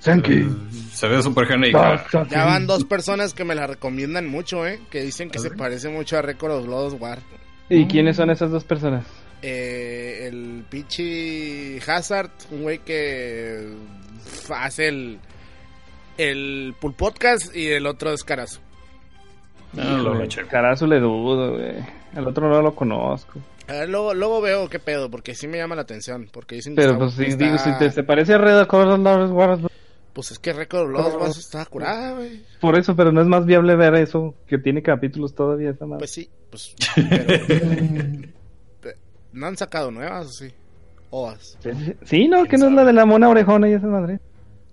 [0.00, 0.32] Senki.
[0.34, 0.48] Eh,
[0.92, 2.04] Se ve súper genérica.
[2.28, 4.80] Ya van dos personas que me la recomiendan mucho, ¿eh?
[4.90, 7.20] Que dicen que ¿Ah, se parece mucho a Record of Blood War.
[7.70, 9.04] ¿Y quiénes son esas dos personas?
[9.42, 13.74] Eh, el Pichi Hazard, un güey que
[14.50, 15.18] hace el
[16.18, 18.60] el Pool Podcast y el otro es Carazo.
[19.74, 20.14] Lo.
[20.48, 21.72] Carazo le dudo, güey.
[22.14, 23.40] El otro no lo conozco.
[23.68, 26.28] A ver, luego, luego veo qué pedo, porque sí me llama la atención.
[26.30, 28.58] Porque dicen que Pero está- pues si, está- digo, si te, se parece a Red
[28.60, 29.00] Accord
[29.32, 29.60] Wars,
[30.12, 32.42] Pues es que Record of Blood War está curada, güey.
[32.60, 36.00] por eso, pero no es más viable ver eso, que tiene capítulos todavía esa madre.
[36.00, 36.74] Pues sí, pues.
[37.48, 38.28] pero-
[39.32, 40.52] no han sacado nuevas, ¿o sí?
[41.10, 41.58] Ovas.
[42.04, 44.18] Sí, no, que no es la de la mona orejona y esa madre.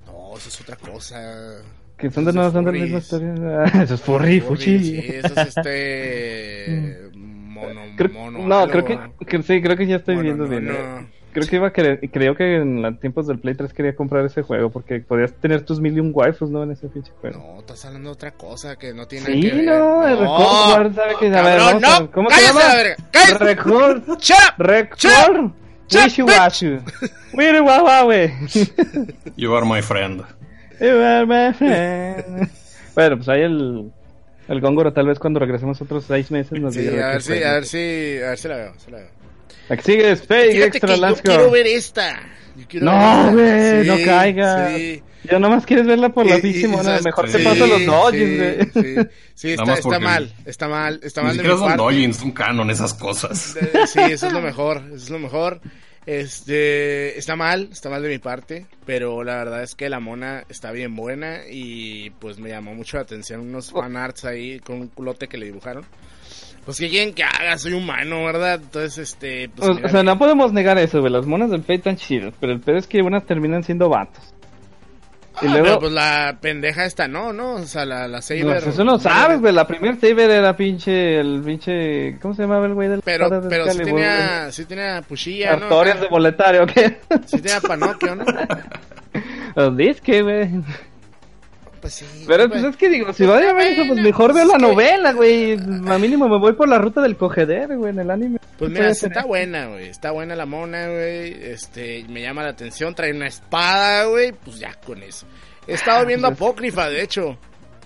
[0.06, 1.62] No, eso es otra cosa.
[1.98, 3.36] Que son de es son de la misma historia.
[3.66, 4.80] Ah, eso es furry, Furry, fuchi.
[4.80, 7.10] Sí, eso es este.
[7.14, 8.40] mono, Creo- mono.
[8.48, 8.72] no, algo.
[8.72, 10.66] creo que, que sí, creo que ya estoy Mono, viendo no, bien.
[10.68, 11.19] no.
[11.32, 14.26] Creo que iba a querer, creo que en los tiempos del Play 3 quería comprar
[14.26, 16.64] ese juego porque podías tener tus mil y un waifus, ¿no?
[16.64, 17.38] En ese pinche juego.
[17.38, 19.66] No, estás hablando de otra cosa que no tiene Sí, que ver.
[19.66, 21.28] no, el Record ¿sabe qué?
[21.36, 22.98] A ver.
[23.40, 24.04] Record.
[24.58, 25.52] Record,
[25.88, 26.80] Shut- Wishiwashu.
[27.34, 28.32] Wiri Wawawe.
[29.36, 30.24] You are my friend.
[30.80, 32.50] You are my friend.
[32.96, 33.92] Bueno, pues ahí el,
[34.48, 37.44] el Góngoro tal vez cuando regresemos otros seis meses nos Sí, diga a ver si,
[37.44, 39.08] a ver si, a ver si la veo, si la veo.
[39.70, 41.52] La que sigue es Fake Fíjate Extra que yo Let's quiero Go.
[41.52, 42.20] ver esta.
[42.58, 44.76] Yo quiero ver No, güey, Sí, no caiga.
[44.76, 45.04] sí.
[45.30, 47.00] Ya nomás quieres verla por la pinche y- mona.
[47.02, 49.08] Mejor Sí, te paso los Dodgers, sí, güey.
[49.36, 51.84] Sí, está, está mal, está mal, está Ni mal de siquiera mi son parte.
[51.84, 53.56] Dodgins, son canon esas cosas.
[53.58, 55.62] Eh, Sí, eso es lo mejor, eso es lo mejor.
[56.06, 60.44] Este, está mal, está mal de mi parte, pero la verdad es que la mona
[60.50, 64.88] está bien buena y pues me llamó mucho la atención unos fanarts ahí con un
[64.88, 65.86] culote que le dibujaron.
[66.66, 68.60] Pues que quieren que haga, soy humano, ¿verdad?
[68.62, 71.12] Entonces, este, pues O, sea, no podemos negar eso, güey.
[71.12, 74.34] Las monas del Fate están chidas, pero el pedo es que unas terminan siendo vatos.
[75.42, 77.54] Y ah, luego, pero pues la pendeja esta no, ¿no?
[77.54, 78.46] O sea, la, la Saber.
[78.46, 79.54] pues eso no sabes, güey.
[79.54, 83.72] La primer Saber era pinche, el pinche, ¿cómo se llamaba el güey del Pero, pero
[83.72, 85.66] sí tenía, sí tenía pushilla, ¿no?
[85.66, 87.00] Artorias de boletario, ¿qué?
[87.26, 88.26] Sí tenía panocchio, ¿no?
[89.56, 90.50] Los disque, güey.
[91.90, 92.26] Pues sí.
[92.28, 94.54] Pero pues, pues es que digo, si voy a ver eso, pues mejor pues veo
[94.54, 95.54] la novela, güey.
[95.88, 98.40] A mínimo me voy por la ruta del cogeder, güey, en el anime.
[98.58, 99.26] Pues ¿Qué mira, está tener?
[99.26, 99.88] buena, güey.
[99.88, 101.34] Está buena la mona, güey.
[101.42, 102.94] Este, me llama la atención.
[102.94, 104.32] Trae una espada, güey.
[104.34, 105.26] Pues ya con eso.
[105.66, 107.38] He estado viendo pues es- Apócrifa, de hecho.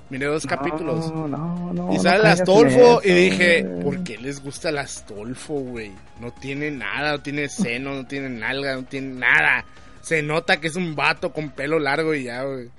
[0.09, 1.11] Miré dos capítulos.
[1.13, 1.91] No, no, no.
[1.93, 3.01] y no sale el Astolfo.
[3.03, 3.83] Y dije, güey.
[3.83, 5.91] ¿por qué les gusta el Astolfo, güey?
[6.19, 9.65] No tiene nada, no tiene seno, no tiene nalga, no tiene nada.
[10.01, 12.69] Se nota que es un vato con pelo largo y ya, güey.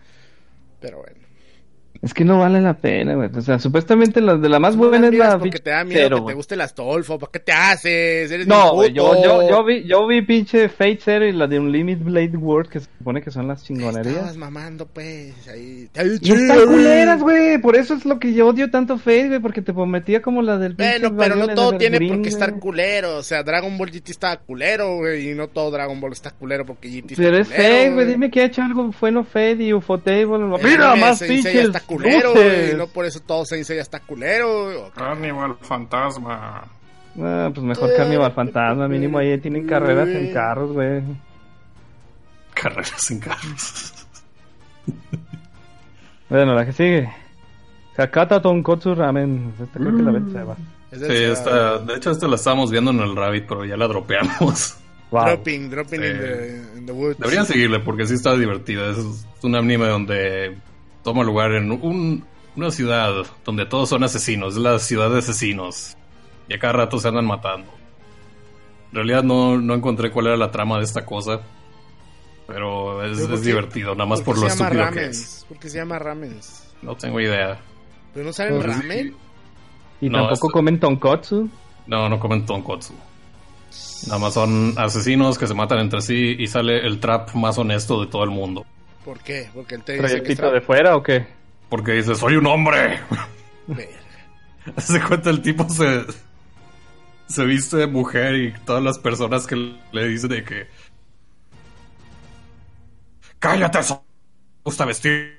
[0.84, 1.23] Pero bueno.
[2.04, 3.30] Es que no vale la pena, güey.
[3.34, 6.02] O sea, supuestamente la de la más buena las es la porque te da miedo
[6.02, 7.18] Zero, que te guste el Astolfo.
[7.18, 8.30] ¿Para qué te haces?
[8.30, 11.58] Eres No, güey, yo, yo, yo vi, yo vi pinche Fate Zero y la de
[11.58, 14.36] Unlimited Blade World que se supone que son las Estabas chingonerías.
[14.36, 15.32] mamando, pues.
[15.48, 15.88] Ahí.
[15.94, 17.56] No están culeras, güey.
[17.56, 20.58] Por eso es lo que yo odio tanto Fate, güey, porque te prometía como la
[20.58, 23.16] del pinche Bueno, pero no todo tiene por qué estar culero.
[23.16, 25.30] O sea, Dragon Ball GT estaba culero, güey.
[25.30, 28.06] Y no todo Dragon Ball está culero porque GT está Pero es Fate, güey.
[28.06, 30.38] Dime que ha hecho algo bueno Fate y Ufotable.
[30.62, 31.70] Mira, más pinches.
[31.96, 32.74] Culero, güey.
[32.76, 34.78] no por eso todo Saint Seiya está culero, güey.
[34.94, 36.64] Carnival Fantasma.
[37.20, 38.88] Ah, pues mejor Carnival Fantasma.
[38.88, 41.02] Mínimo ahí tienen carreras en carros, güey.
[42.54, 43.94] Carreras en carros.
[46.28, 47.08] Bueno, la que sigue.
[47.96, 49.52] Hakata Tonkotsu Ramen.
[49.62, 50.56] Esta creo que la ven se va.
[50.90, 54.78] Sí, esta, de hecho, esta la estábamos viendo en el Rabbit, pero ya la dropeamos.
[55.10, 55.26] Wow.
[55.26, 56.06] Dropping, dropping Sí.
[56.06, 57.18] in, the, in the woods.
[57.18, 58.90] Deberían seguirle porque sí está divertida.
[58.90, 60.56] Es un anime donde
[61.04, 62.24] toma lugar en un-
[62.56, 63.12] una ciudad
[63.44, 64.54] donde todos son asesinos.
[64.54, 65.96] Es la ciudad de asesinos.
[66.48, 67.70] Y a cada rato se andan matando.
[68.90, 71.40] En realidad no, no encontré cuál era la trama de esta cosa.
[72.46, 75.46] Pero es, Pero ¿por es qué- divertido, nada más por lo estúpido que es.
[75.48, 76.74] ¿Por qué se llama ramens?
[76.82, 77.58] No tengo idea.
[78.12, 79.16] ¿Pero no saben Pues, ramen?
[80.00, 81.48] Y No, tampoco esto- comen Tonkotsu.
[81.86, 82.94] No, no comen tonkotsu.
[84.06, 88.00] Nada más son asesinos que se matan entre sí y sale el trap más honesto
[88.00, 88.64] de todo el mundo.
[89.04, 89.50] ¿Por qué?
[89.52, 90.50] Porque él te dice ¿Trae el que está...
[90.50, 91.26] de fuera o qué?
[91.68, 93.00] Porque dice, soy un hombre.
[93.66, 93.92] Verga.
[94.78, 96.04] Se cuenta el tipo se
[97.26, 99.56] se viste de mujer y todas las personas que
[99.92, 100.66] le dicen de que
[103.38, 103.98] cállate, me
[104.64, 105.34] gusta vestirme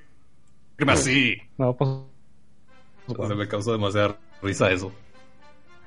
[0.87, 1.37] así.
[1.57, 1.89] No, pues.
[3.17, 4.91] O sea, me causa demasiada risa eso.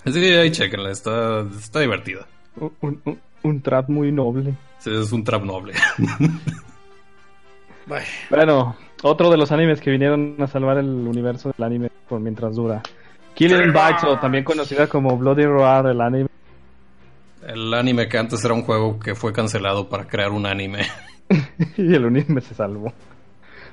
[0.04, 2.26] Así que ahí chequenla, está, está divertida.
[2.56, 4.54] Un, un- un trap muy noble.
[4.80, 5.74] Sí, Es un trap noble.
[7.88, 12.20] Bueno, Bueno, otro de los animes que vinieron a salvar el universo del anime por
[12.20, 12.82] mientras dura.
[13.34, 16.28] Killing Bites, o también conocida como Bloody Roar, el anime.
[17.46, 20.86] El anime que antes era un juego que fue cancelado para crear un anime.
[21.76, 22.92] y el anime se salvó.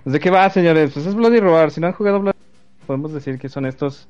[0.05, 0.91] ¿De qué va, señores?
[0.93, 1.72] Pues es Bloody Roar.
[1.72, 4.07] Si no han jugado Bloody Roar, podemos decir que son estos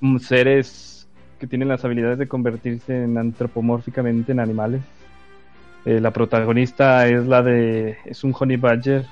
[0.00, 4.82] mm, seres que tienen las habilidades de convertirse en antropomórficamente en animales.
[5.86, 7.96] Eh, la protagonista es la de...
[8.04, 9.06] es un Honey Badger.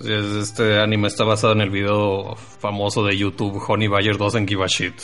[0.00, 0.08] Es-
[0.50, 4.64] Este anime está basado en el video famoso de YouTube Honey Badger 2 en Give
[4.64, 4.94] a Shit.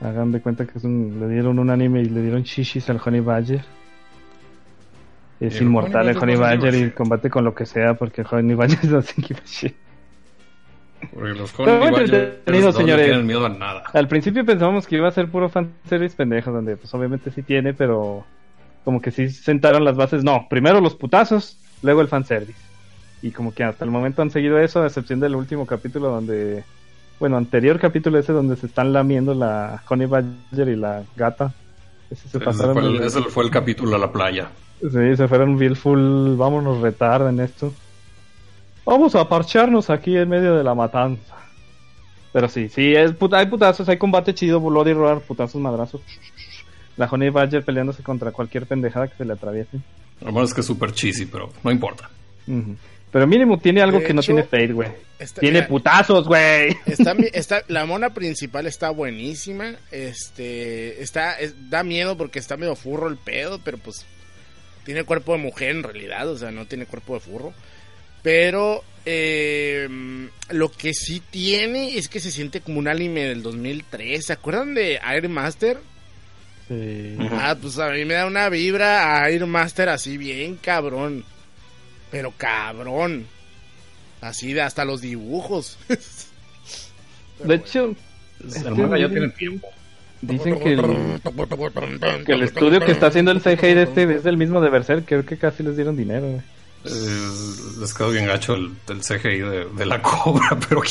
[0.00, 3.00] Hagan de cuenta que es un- le dieron un anime y le dieron shishis al
[3.04, 3.64] Honey Badger.
[5.40, 8.54] Es el inmortal el Honey Badger y combate con lo que sea porque el Honey
[8.56, 9.74] Badger no se give a shit.
[11.12, 13.06] Porque los Honey muy Badgers entretenido, no le señores.
[13.06, 13.82] tienen miedo a nada.
[13.92, 17.74] Al principio pensábamos que iba a ser puro fanservice pendejo, donde pues obviamente sí tiene,
[17.74, 18.24] pero
[18.84, 20.24] como que sí sentaron las bases.
[20.24, 22.58] No, primero los putazos, luego el fanservice.
[23.22, 26.64] Y como que hasta el momento han seguido eso, a excepción del último capítulo donde...
[27.20, 31.54] Bueno, anterior capítulo ese donde se están lamiendo la Honey Badger y la gata.
[32.10, 34.48] Ese se Ese fue, el, de- ese fue el capítulo a la playa.
[34.80, 37.72] Sí, se fueron real full, vámonos retarda en esto.
[38.84, 41.34] Vamos a parcharnos aquí en medio de la matanza.
[42.32, 46.02] Pero sí, sí, es puta- hay putazos, hay combate chido, Bloody Roar, putazos madrazos.
[46.96, 49.78] La Honey Badger peleándose contra cualquier pendejada que se le atraviese.
[50.20, 52.10] Lo malo es que es súper cheesy, pero no importa.
[52.46, 52.74] Ujú.
[53.14, 54.88] Pero mínimo tiene algo De que no tiene Fate, güey.
[55.38, 56.76] Tiene mira, putazos, güey.
[56.84, 59.76] Está, está, la mona principal está buenísima.
[59.92, 64.04] Este, está, es- da miedo porque está medio furro el pedo, pero pues
[64.84, 67.54] tiene cuerpo de mujer en realidad, o sea, no tiene cuerpo de furro.
[68.24, 69.88] Pero eh,
[70.50, 74.26] lo que sí tiene es que se siente como un anime del 2003.
[74.26, 75.78] ¿Se acuerdan de Air Master?
[76.66, 77.16] Sí.
[77.30, 81.24] Ah, pues a mí me da una vibra a Air Master así bien cabrón.
[82.14, 83.26] Pero cabrón.
[84.20, 85.76] Así de hasta los dibujos.
[85.88, 87.94] Pero De hecho,
[88.64, 89.66] El manga ya tiene tiempo.
[90.22, 90.80] dicen que el,
[92.24, 95.04] que el estudio que está haciendo el CGI de este es el mismo de Berserk.
[95.06, 96.42] Creo que casi les dieron dinero, güey.
[96.84, 97.30] Eh,
[97.80, 100.90] les quedó bien gacho el, el CGI de, de la cobra, pero que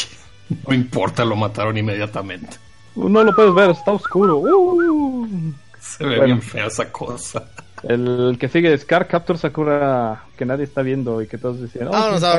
[0.67, 2.57] no importa, lo mataron inmediatamente.
[2.95, 4.39] No lo puedes ver, está oscuro.
[4.39, 5.53] Uh.
[5.79, 6.25] Se ve Bueno.
[6.25, 7.43] bien fea esa cosa.
[7.83, 11.87] El que sigue es Car Captor Sakura, que nadie está viendo y que todos decían.
[11.89, 12.37] "Oh, Vámonos ¿quién a sabe?".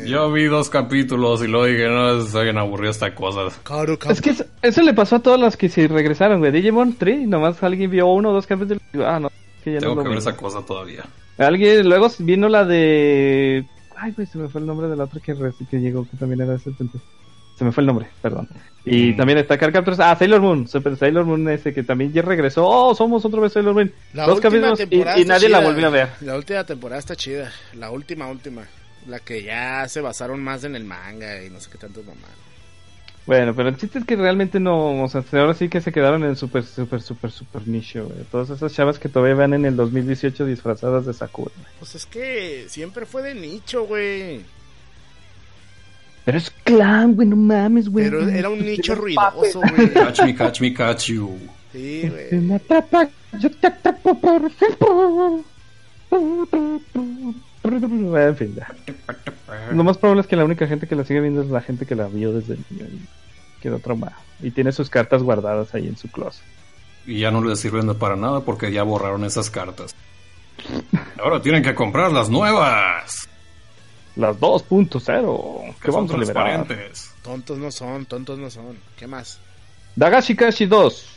[0.00, 0.10] dormir.
[0.10, 3.42] Yo vi dos capítulos y luego dije, no, está bien aburrida esta cosa.
[3.62, 6.50] Caro, Es que eso, eso le pasó a todas las que se regresaron, güey.
[6.50, 9.30] Digimon 3, nomás alguien vio uno o dos capítulos y ah, no,
[9.62, 10.22] que ya Tengo no que ver vi".
[10.22, 11.04] esa cosa todavía.
[11.38, 13.64] Alguien, luego vino la de.
[13.96, 16.16] Ay, güey, se me fue el nombre de la otra que, re- que llegó, que
[16.16, 16.98] también era de 70.
[17.56, 18.48] Se me fue el nombre, perdón.
[18.84, 19.16] Y Mm.
[19.16, 19.98] también está Car Captors.
[20.00, 22.66] Ah, Sailor Moon, Sailor Moon ese que también ya regresó.
[22.66, 23.92] Oh, somos otra vez Sailor Moon.
[24.12, 26.08] La Dos capítulos y, nadie la volvió a ver.
[26.20, 27.50] La última temporada está chida.
[27.74, 28.64] La última, última.
[29.06, 32.28] La que ya se basaron más en el manga y no sé qué tanto mamá.
[33.26, 35.02] Bueno, pero el chiste es que realmente no.
[35.02, 38.24] O sea, ahora sí que se quedaron en el super, super, super, super nicho, güey.
[38.30, 41.52] Todas esas chavas que todavía van en el 2018 disfrazadas de Sakura.
[41.78, 44.42] Pues es que siempre fue de nicho, güey.
[46.24, 48.06] Pero es clan, güey, no mames, güey.
[48.06, 49.90] Pero era un nicho ruidoso, güey.
[49.94, 51.38] Catch me, catch me, catch you.
[51.72, 52.40] Sí, güey.
[52.40, 53.08] me atrapa,
[53.38, 54.88] yo te atrapo por siempre.
[57.64, 58.74] En fin, ya.
[59.72, 61.86] Lo más probable es que la única gente que la sigue viendo es la gente
[61.86, 64.18] que la vio desde niño y quedó traumada.
[64.40, 66.44] Y tiene sus cartas guardadas ahí en su closet.
[67.06, 69.94] Y ya no les sirven para nada porque ya borraron esas cartas.
[71.18, 73.28] Ahora tienen que comprar las nuevas.
[74.16, 76.66] Las 2.0 Que vamos a liberar.
[77.22, 78.76] Tontos no son, tontos no son.
[78.96, 79.40] ¿Qué más?
[79.96, 81.10] Dagashi Kashi 2.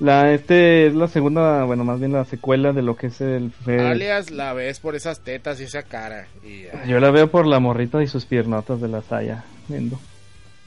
[0.00, 3.52] La, este es la segunda, bueno, más bien la secuela de lo que es el...
[3.52, 6.26] fue- Alias la ves por esas tetas y esa cara.
[6.42, 6.64] Y.
[6.88, 9.44] Yo la veo por la morrita y sus piernotas de la saya.
[9.68, 10.00] Viendo.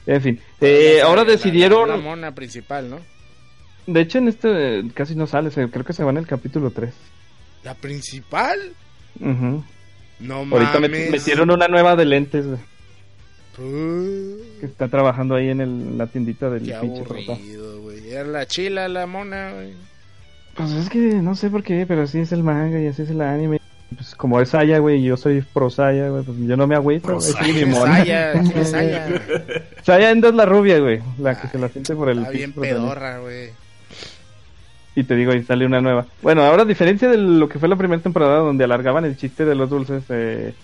[0.06, 0.40] En fin.
[0.62, 1.88] Eh, ahora La- decidieron...
[1.90, 2.98] La mona principal, ¿no?
[3.86, 6.26] De hecho, en este eh, casi no sale, se- creo que se va en el
[6.26, 6.94] capítulo 3.
[7.64, 8.58] ¿La principal?
[9.20, 9.62] Ujú.
[10.20, 11.10] No Ahorita mames.
[11.10, 12.58] metieron una nueva de lentes, güey,
[14.60, 18.10] que está trabajando ahí en el- la tiendita del aburrido, güey.
[18.10, 19.74] Era la chila, la mona, güey.
[20.54, 23.10] Pues es que no sé por qué, pero así es el manga y así es
[23.10, 23.60] el anime.
[23.94, 26.74] Pues como es Saya, güey, y yo soy pro Saya, güey, pues yo no me
[26.74, 27.44] agüito, Pro güey, Saya.
[27.44, 27.96] sí, mi ¿Quién es mona.
[27.98, 28.32] Saya?
[28.32, 29.18] ¿Quién es Saya?
[29.82, 32.30] Saya Endo es la rubia, güey, la que Ay, se la siente por el Está
[32.30, 33.50] bien pedorra, güey.
[34.96, 36.06] Y te digo, ahí sale una nueva.
[36.22, 39.44] Bueno, ahora a diferencia de lo que fue la primera temporada donde alargaban el chiste
[39.44, 40.54] de los dulces, eh,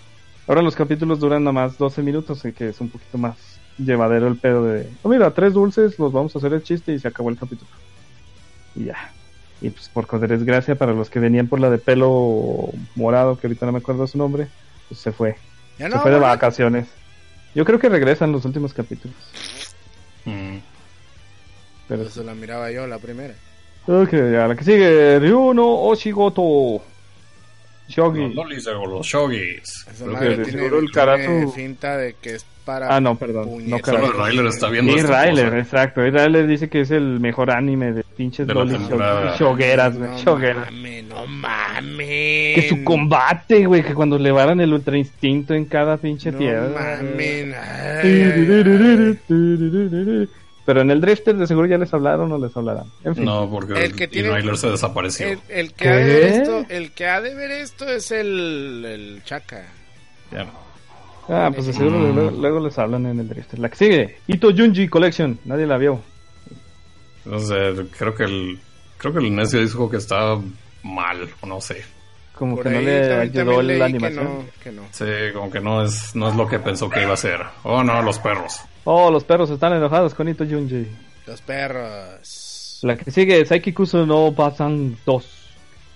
[0.47, 3.37] ahora los capítulos duran nomás 12 minutos, eh, que es un poquito más
[3.77, 6.99] llevadero el pedo de, oh, mira, tres dulces, los vamos a hacer el chiste y
[6.99, 7.69] se acabó el capítulo.
[8.75, 9.11] Y ya.
[9.61, 13.67] Y pues por desgracia para los que venían por la de pelo morado, que ahorita
[13.67, 14.47] no me acuerdo su nombre,
[14.89, 15.37] pues se fue.
[15.77, 16.87] Ya se no, fue de vacaciones.
[17.53, 19.15] Yo creo que regresan los últimos capítulos.
[20.25, 20.57] Mm.
[21.87, 23.35] Pero Eso la miraba yo, la primera.
[23.85, 26.81] Ok, ya la que sigue, Ryuno Oshigoto.
[27.89, 28.21] Shogi.
[28.27, 29.85] Los lolis o los shogis.
[29.91, 32.95] Esa madre que tiene, el Karatu- finta de que es para...
[32.95, 33.49] Ah, no, perdón.
[33.69, 33.77] No.
[33.83, 35.59] Solo está viendo Y esta Ryler, cosa.
[35.59, 36.05] exacto.
[36.05, 38.79] Y Ryler dice que es el mejor anime de pinches De lolis
[39.37, 40.11] shogueras, güey.
[40.11, 40.71] No shogueras.
[40.71, 42.55] mames, no mames.
[42.55, 46.37] Que su combate, güey, que cuando le varan el ultra instinto en cada pinche No
[46.37, 46.69] tierra.
[46.69, 47.55] mames.
[50.65, 52.85] Pero en el Drifter de seguro ya les hablaron o les hablarán.
[53.03, 53.25] En fin.
[53.25, 55.27] No, porque El que tiene- Ryler se desapareció.
[55.27, 58.85] El, el que ha de ver esto, el que ha de ver esto es el,
[58.85, 59.65] el Chaka.
[60.31, 60.47] Ya.
[61.29, 62.15] Ah, pues de seguro Mm.
[62.15, 63.59] luego, luego les hablan en el Drifter.
[63.59, 65.37] La que sigue, Ito Junji Collection.
[65.45, 65.99] Nadie la vio.
[67.25, 67.55] No sé,
[67.97, 68.59] creo que el
[68.97, 70.41] creo que el necio dijo que estaba
[70.83, 71.83] mal, o no sé.
[72.35, 74.23] Como Por que no le ayudó la que animación.
[74.23, 74.81] no, que no.
[74.91, 77.41] Sí, como que no es no es lo que pensó que iba a ser.
[77.63, 78.59] Oh, no, los perros.
[78.85, 80.87] Oh, los perros están enojados con Ito Junji.
[81.25, 82.79] Los perros.
[82.81, 85.25] La que sigue, Saikikusu no Basan 2.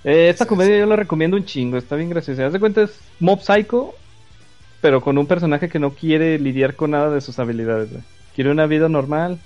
[0.05, 0.79] Eh, esta Sí, comedia sí.
[0.79, 2.45] yo la recomiendo un chingo, está bien graciosa.
[2.45, 3.93] Haz de cuenta es Mob Psycho,
[4.79, 8.03] pero con un personaje que no quiere lidiar con nada de sus habilidades, güey.
[8.35, 9.37] Quiere una vida normal,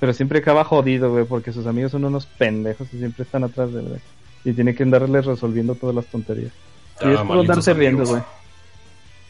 [0.00, 3.72] pero siempre acaba jodido, güey, porque sus amigos son unos pendejos y siempre están atrás
[3.72, 4.00] de él, güey.
[4.44, 6.52] Y tiene que andarles resolviendo todas las tonterías.
[7.00, 8.20] Ya, y es por andarse riendo, güey.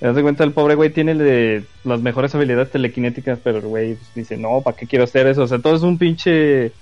[0.03, 3.97] Te das cuenta, el pobre güey tiene de las mejores habilidades telequinéticas, pero el güey
[4.17, 5.45] dice, no, ¿para qué quiero hacer eso?
[5.45, 6.73] O sea, todo es un pinche...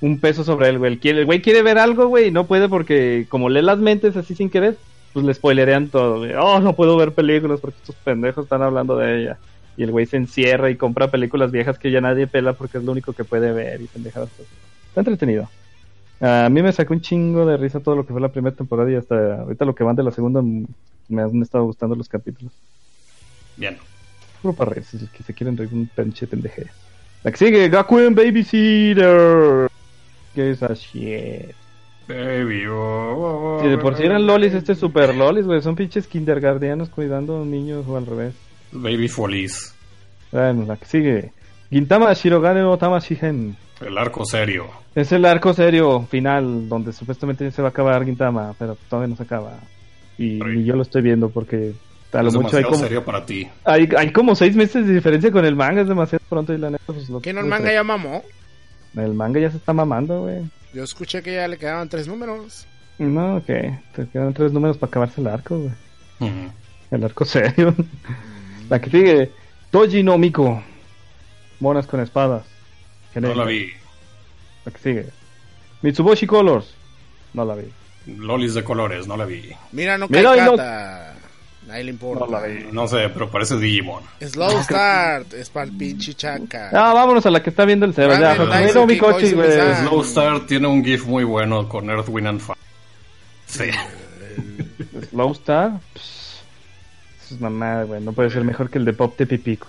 [0.00, 0.96] Un peso sobre él, güey.
[1.02, 4.36] El, güey quiere ver algo, güey, y no puede porque como lee las mentes así
[4.36, 4.76] sin querer,
[5.12, 6.24] pues le spoilerean todo.
[6.40, 9.38] Oh, no puedo ver películas porque estos pendejos están hablando de ella.
[9.76, 12.84] Y el güey se encierra y compra películas viejas que ya nadie pela porque es
[12.84, 14.30] lo único que puede ver y pendejadas.
[14.88, 15.48] Está entretenido.
[16.20, 18.88] A mí me sacó un chingo de risa todo lo que fue la primera temporada
[18.92, 20.40] y hasta ahorita lo que van de la segunda
[21.10, 22.52] me han estado gustando los capítulos.
[23.56, 23.76] Bien.
[24.40, 26.66] Puro para reírse, si que se quieren reír un pinche pendeje.
[27.22, 29.68] La que sigue, Gakuen Babysitter.
[30.34, 31.54] ¿Qué es shit?
[32.08, 35.60] Baby, oh, oh, oh, Si de por sí eran lolis, este es super lolis, güey.
[35.62, 38.34] Son pinches kindergartenos cuidando niños o al revés.
[38.72, 39.74] Baby Feliz.
[40.32, 41.32] Bueno, la que sigue.
[41.70, 43.56] Gintama Shirogane no Tamashigen.
[43.80, 44.66] El arco serio.
[44.94, 49.08] Es el arco serio final donde supuestamente ya se va a acabar Gintama, pero todavía
[49.08, 49.58] no se acaba.
[50.22, 51.72] Y yo lo estoy viendo porque
[52.12, 53.48] a lo es mucho hay como, serio para ti.
[53.64, 56.68] hay, hay como seis meses de diferencia con el manga, es demasiado pronto y la
[56.68, 58.22] neta pues lo ¿Quién el manga ya mamó?
[58.96, 60.42] El manga ya se está mamando, güey.
[60.74, 62.66] Yo escuché que ya le quedaban tres números.
[62.98, 63.46] No, ok.
[63.46, 66.30] Te quedan tres números para acabarse el arco, güey.
[66.90, 67.74] El arco serio.
[68.68, 69.30] la que sigue.
[69.70, 70.62] Toji no Miko.
[71.60, 72.44] Monas con espadas.
[73.14, 73.70] No la vi.
[74.66, 75.06] La que sigue.
[75.80, 76.74] Mitsuboshi Colors.
[77.32, 77.72] No la vi.
[78.18, 79.50] Lolis de colores, no la vi.
[79.72, 80.56] Mira, no Mira, y no-.
[81.66, 82.24] Nadie le importa.
[82.24, 82.64] No la vi.
[82.72, 84.02] No sé, pero parece Digimon.
[84.20, 85.34] Slow Start.
[85.34, 86.70] es para el pinche chaca.
[86.72, 88.18] Ah, vámonos a la que está viendo el Seba.
[88.18, 88.34] Ya,
[88.74, 88.98] güey.
[88.98, 89.86] Koizumi-san.
[89.86, 92.58] Slow Star tiene un GIF muy bueno con Earth, Wind and Fire.
[93.46, 93.64] Sí.
[95.10, 95.72] Slow Star.
[95.94, 96.42] Pss,
[97.24, 98.00] Eso es mamada, güey.
[98.00, 99.68] No puede ser mejor que el de Pop de Pipico.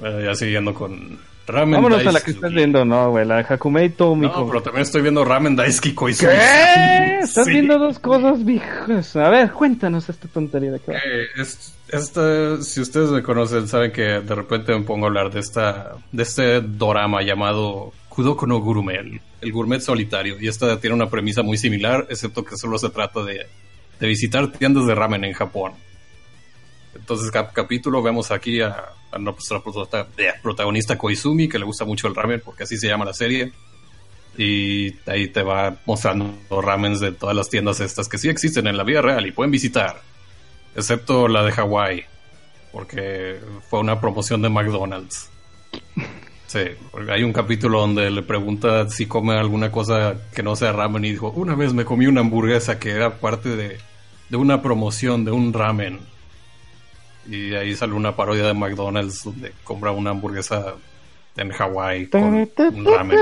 [0.00, 1.20] Bueno, ya siguiendo con
[1.52, 3.26] Ramen Vámonos a la que estás viendo, no, güey.
[3.26, 4.40] La de Hakumei Tomiko.
[4.40, 6.32] No, pero también estoy viendo Ramen Daisuke Koizumi.
[6.32, 7.18] ¿Qué?
[7.22, 7.50] Estás Sí.
[7.52, 9.14] viendo dos cosas viejas.
[9.16, 10.92] A ver, cuéntanos esta tontería de qué.
[10.92, 15.30] Eh, es- esta, si ustedes me conocen, saben que de repente me pongo a hablar
[15.30, 20.36] de esta, de este dorama llamado Kudoko no Gurume, el, el gourmet solitario.
[20.40, 23.46] Y esta tiene una premisa muy similar, excepto que solo se trata de,
[24.00, 25.72] de visitar tiendas de ramen en Japón.
[27.02, 30.06] Entonces, cap capítulo, vemos aquí a, a nuestra prota-
[30.40, 33.52] protagonista Koizumi, que le gusta mucho el ramen, porque así se llama la serie.
[34.38, 38.76] Y ahí te va mostrando ramens de todas las tiendas estas que sí existen en
[38.76, 40.00] la vida real y pueden visitar.
[40.76, 42.04] Excepto la de Hawái,
[42.70, 45.28] porque fue una promoción de McDonald's.
[46.46, 46.60] Sí,
[47.10, 51.10] hay un capítulo donde le pregunta si come alguna cosa que no sea ramen y
[51.10, 53.78] dijo, una vez me comí una hamburguesa que era parte de,
[54.28, 56.11] de una promoción de un ramen.
[57.28, 60.74] Y ahí sale una parodia de McDonald's donde compra una hamburguesa
[61.36, 63.18] en Hawái con un ramen.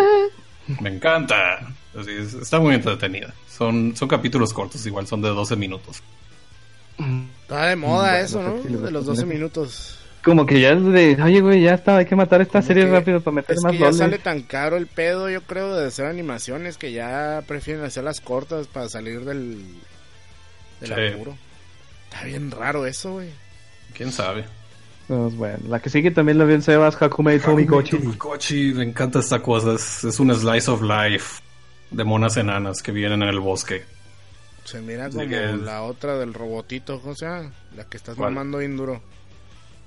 [0.80, 1.58] Me encanta.
[1.98, 3.34] Así es, está muy entretenida.
[3.48, 6.02] Son, son capítulos cortos, igual son de 12 minutos.
[7.42, 8.54] Está de moda Bueno, eso, ¿no?
[8.62, 9.36] De los voy a 12 poner.
[9.36, 9.96] minutos.
[10.22, 12.84] Como que ya es de, oye, güey, ya está, hay que matar esta Como serie
[12.84, 15.74] que- rápido para meter Es más que ya sale tan caro el pedo, yo creo,
[15.74, 19.64] de hacer animaciones que ya prefieren hacerlas cortas para salir del,
[20.80, 21.14] del Sí.
[21.14, 21.36] apuro.
[22.10, 23.30] Está bien raro eso, güey.
[23.94, 24.44] ¿Quién sabe?
[25.08, 27.98] Pues bueno, la que sigue también la vi en Sebas, Hakumei Tomikochi.
[28.16, 29.74] Kochi, me encanta esta cosa.
[29.74, 31.42] Es, es un slice of life
[31.90, 33.82] de monas enanas que viven en el bosque.
[34.64, 38.32] Se mira como que es- la otra del robotito, o sea, la que estás ¿Cuál?
[38.34, 39.02] mamando bien duro.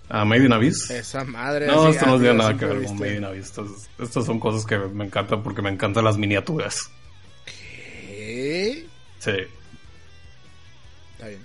[0.10, 0.90] ¿A Made in Abyss?
[0.92, 1.68] Esa madre.
[1.68, 3.46] No, esto no ah, tiene nada que ver con Made in Abyss.
[3.46, 6.92] Estas, estas son cosas que me encantan porque me encantan las miniaturas.
[7.46, 8.86] ¿Qué?
[9.20, 9.32] Sí.
[11.14, 11.40] Está bien.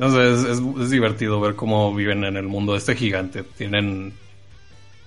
[0.00, 3.42] Entonces es, es- es divertido ver cómo viven en el mundo de este gigante.
[3.42, 4.14] Tienen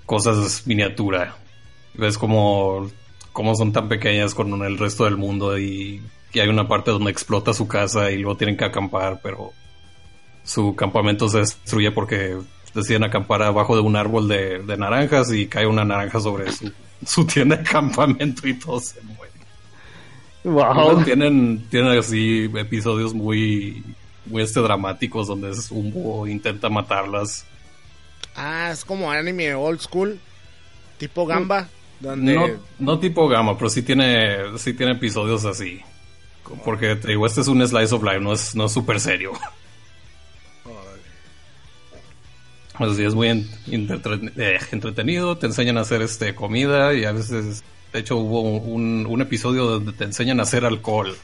[0.05, 1.35] cosas miniatura.
[1.95, 2.89] Ves cómo,
[3.31, 7.09] cómo son tan pequeñas con el resto del mundo y, y hay una parte donde
[7.11, 9.51] explota su casa y luego tienen que acampar, pero
[10.43, 12.37] su campamento se destruye porque
[12.75, 16.71] deciden acampar abajo de un árbol de, de naranjas y cae una naranja sobre su,
[17.05, 19.31] su tienda de campamento y todo se muere.
[20.43, 21.03] Wow.
[21.03, 23.83] Tienen, tienen así episodios muy,
[24.25, 27.45] muy este dramáticos donde es un búho intenta matarlas.
[28.35, 30.19] Ah, es como anime old school,
[30.97, 31.67] tipo Gamba,
[31.99, 32.35] donde...
[32.35, 32.47] No,
[32.79, 35.81] no tipo gama, pero sí tiene, sí tiene episodios así.
[36.65, 39.31] Porque te digo, este es un slice of life, no es, no es súper serio.
[42.75, 47.63] Así es muy eh, entretenido, te enseñan a hacer este comida y a veces,
[47.93, 51.15] de hecho hubo un, un episodio donde te enseñan a hacer alcohol.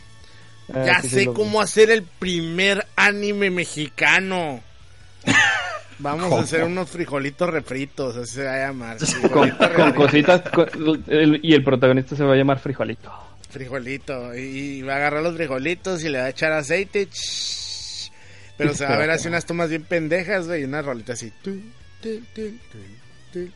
[0.74, 4.62] Ah, Ya sé cómo hacer el primer anime mexicano.
[6.00, 6.38] Vamos ¿Cómo?
[6.38, 8.98] a hacer unos frijolitos refritos, así se va a llamar.
[9.32, 10.42] Con, cositas.
[10.50, 13.12] con- el- y el protagonista se va a llamar Frijolito.
[13.50, 14.34] frijolito.
[14.36, 17.10] Y va a agarrar los frijolitos y le va a echar aceite.
[18.58, 21.32] Pero se va a ver así unas tomas bien pendejas, güey, y una rolita así.
[21.42, 21.60] Tu,
[22.02, 22.80] tu, tu, tu,
[23.34, 23.40] tu.
[23.40, 23.52] Y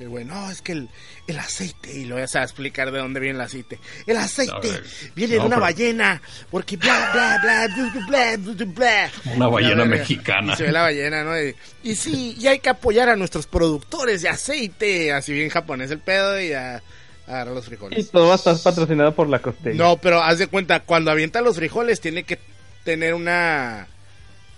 [0.00, 0.88] el güey, no, es que el,
[1.26, 3.78] el aceite, y lo voy a explicar de dónde viene el aceite.
[4.06, 4.70] El aceite
[5.16, 9.10] viene de no, una pero- ballena, porque bla, bla, bla, bla, bla, bla, bla.
[9.34, 10.52] Una ballena mexicana.
[10.52, 11.40] Y se ve la ballena, ¿no?
[11.40, 15.12] Y, y sí, y hay que apoyar a nuestros productores de aceite.
[15.12, 16.80] Así bien japonés el pedo y a, a
[17.26, 18.10] agarrar los Y frijoles.
[18.10, 19.76] todo va a estar patrocinado por la costeña.
[19.76, 22.38] No, pero haz de cuenta, cuando avienta los frijoles tiene que
[22.84, 23.88] tener una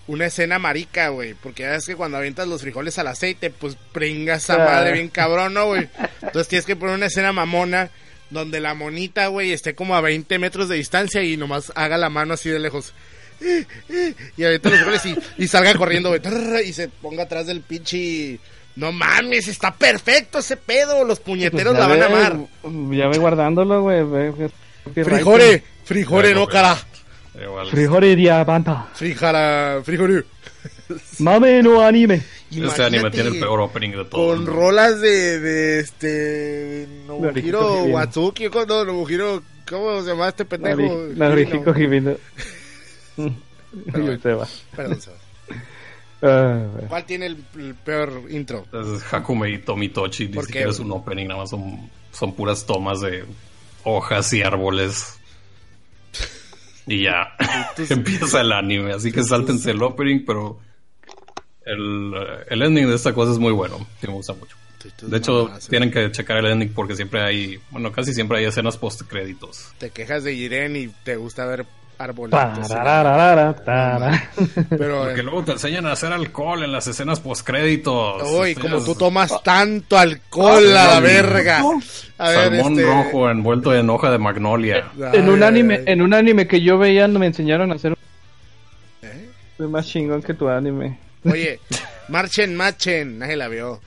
[0.07, 3.77] una escena marica, güey, porque ya ves que cuando avientas los frijoles al aceite, pues
[3.93, 4.65] pringa esa Ah.
[4.65, 5.87] madre bien cabrón, ¿no, güey?
[6.21, 7.89] Entonces tienes que poner una escena mamona
[8.29, 12.09] donde la monita, güey, esté como a 20 metros de distancia y nomás haga la
[12.09, 12.93] mano así de lejos.
[14.37, 16.21] Y avienta los frijoles y, y salga corriendo, güey,
[16.67, 18.39] y se ponga atrás del pinche...
[18.73, 22.37] No mames, está perfecto ese pedo, los Pues puñeteros ya la van a amar.
[22.95, 24.01] Ya ve guardándolo, güey.
[25.03, 26.77] frijore, Bueno, no pero- cara.
[27.39, 27.69] Igual.
[27.69, 28.87] Frijore diabanta.
[28.93, 30.25] Frijara, frijore.
[31.19, 32.21] Mame no anime.
[32.51, 34.35] Este anime tiene el peor opening de todos.
[34.37, 36.87] Con rolas de, de este.
[37.07, 37.83] Nobuhiro.
[37.85, 41.07] Watsuki, ¿cómo- no, Nobuhiro, ¿cómo se llama este pendejo?
[41.33, 42.15] Rijico Hibino.
[43.91, 45.15] Perdón, Seba.
[46.23, 46.67] Ah.
[46.89, 48.65] ¿Cuál tiene el, el peor intro?
[48.73, 52.35] Es Hakume y Tomitochi, ni ¿Por qué, siquiera es un opening, nada más son, son
[52.35, 53.23] puras tomas de
[53.85, 55.17] hojas y árboles.
[56.87, 57.35] Y ya,
[57.89, 60.59] empieza el anime, así que sáltense el opening, pero
[61.65, 64.57] el, eh, el ending de esta cosa es muy bueno, sí me gusta mucho.
[65.03, 68.77] De hecho, tienen que checar el ending porque siempre hay, bueno, casi siempre hay escenas
[68.77, 69.71] post créditos.
[69.77, 71.65] Te quejas de Jiren y te gusta ver
[73.63, 74.31] tara.
[74.69, 75.03] Pero.
[75.05, 78.23] Porque luego te enseñan a hacer alcohol en las escenas post créditos.
[78.31, 81.63] Uy, como tú tomas tanto alcohol a la Ah, verga.
[82.17, 82.85] A ver, Salmón este.
[82.85, 84.91] rojo envuelto en hoja de magnolia.
[85.13, 87.93] En un Ay, anime, ay, en un anime que yo veía me enseñaron a hacer
[89.01, 89.29] ¿Eh?
[89.57, 90.97] soy más chingón que tu anime.
[91.25, 91.59] Oye,
[92.09, 93.19] marchen, marchen.
[93.19, 93.79] Nadie la vio.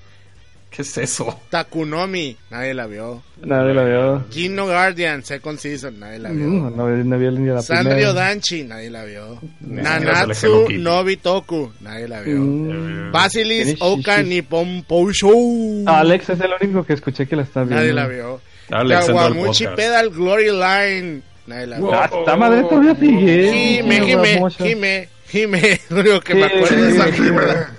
[0.74, 1.40] ¿Qué es eso?
[1.50, 2.36] Takunomi.
[2.50, 3.22] Nadie la vio.
[3.44, 4.24] Nadie la vio.
[4.28, 6.46] Kino Guardian, Second Season, nadie la vio.
[6.48, 8.12] No, no, no vi ni la Sanrio primera.
[8.12, 9.38] Danchi, nadie la vio.
[9.60, 10.82] Hello Nanatsu Kitty.
[10.82, 12.40] no Bitoku, nadie la vio.
[12.40, 13.12] Mm.
[13.12, 14.20] Basilis Oka.
[14.24, 17.76] Nippon Pou Show, Alex es el único que escuché que la está viendo.
[17.76, 18.40] nadie la vio.
[18.72, 19.66] Alex, Kawamuchi.
[19.76, 21.94] Pedal Glory Line, nadie la vio.
[21.94, 23.52] Ah, esta madre todavía sigue.
[23.52, 27.76] Jime, No, Jime, Jime, Jime, lo único que me acuerdo de esa sí, mierda.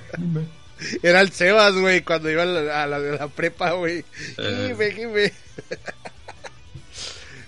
[1.03, 4.03] Era el Sebas, güey, cuando iba a la, a la, a la prepa, güey.
[4.35, 5.31] Jime, Jime.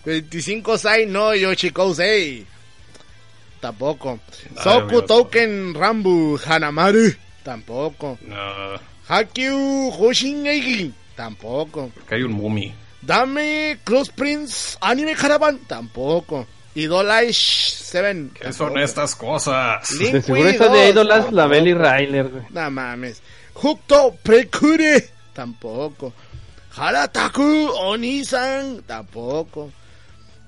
[0.06, 2.46] 25 Sai no Yoshikousei.
[3.60, 4.20] Tampoco.
[4.56, 5.02] Ay, Soku.
[5.02, 7.14] Token Rambu Hanamaru.
[7.44, 8.18] Tampoco.
[8.22, 10.94] No, Hakyu Hoshingeiki.
[11.16, 11.92] Tampoco.
[11.94, 12.74] porque hay un mumi.
[13.02, 15.60] Dame Cross Prince Anime Caravan.
[15.68, 16.46] Tampoco.
[16.78, 18.30] Idolish 7.
[18.40, 19.90] ¿Qué son estas cosas?
[19.94, 21.48] Link De seguro de 2, Idolas, la.
[21.48, 22.44] Belly güey.
[22.52, 23.22] No mames.
[23.56, 25.10] Hookto Precure.
[25.34, 26.14] Tampoco.
[26.76, 28.84] Harataku Onisan.
[28.86, 29.72] Tampoco.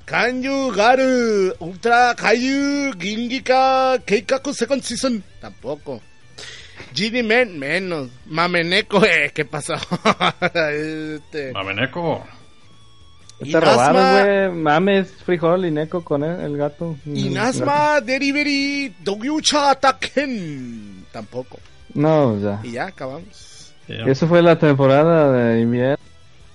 [0.06, 5.24] Kanyu Garu Ultra Kaiju Gingika Keikaku Second Season.
[5.42, 6.00] Tampoco.
[6.94, 8.10] GD Men menos.
[8.28, 9.74] Mameneko, eh, ¿qué pasó?
[10.44, 11.54] este.
[11.54, 12.24] Mameneko.
[13.40, 14.62] Está robado, güey.
[14.62, 16.96] Mames, frijol y neco con el, el gato.
[17.06, 21.06] Inazma Delivery Dogyucha Taken.
[21.12, 21.60] Tampoco.
[21.94, 22.60] No, ya.
[22.64, 23.74] Y ya acabamos.
[23.88, 24.04] Ya.
[24.06, 25.98] Eso fue la temporada de invierno.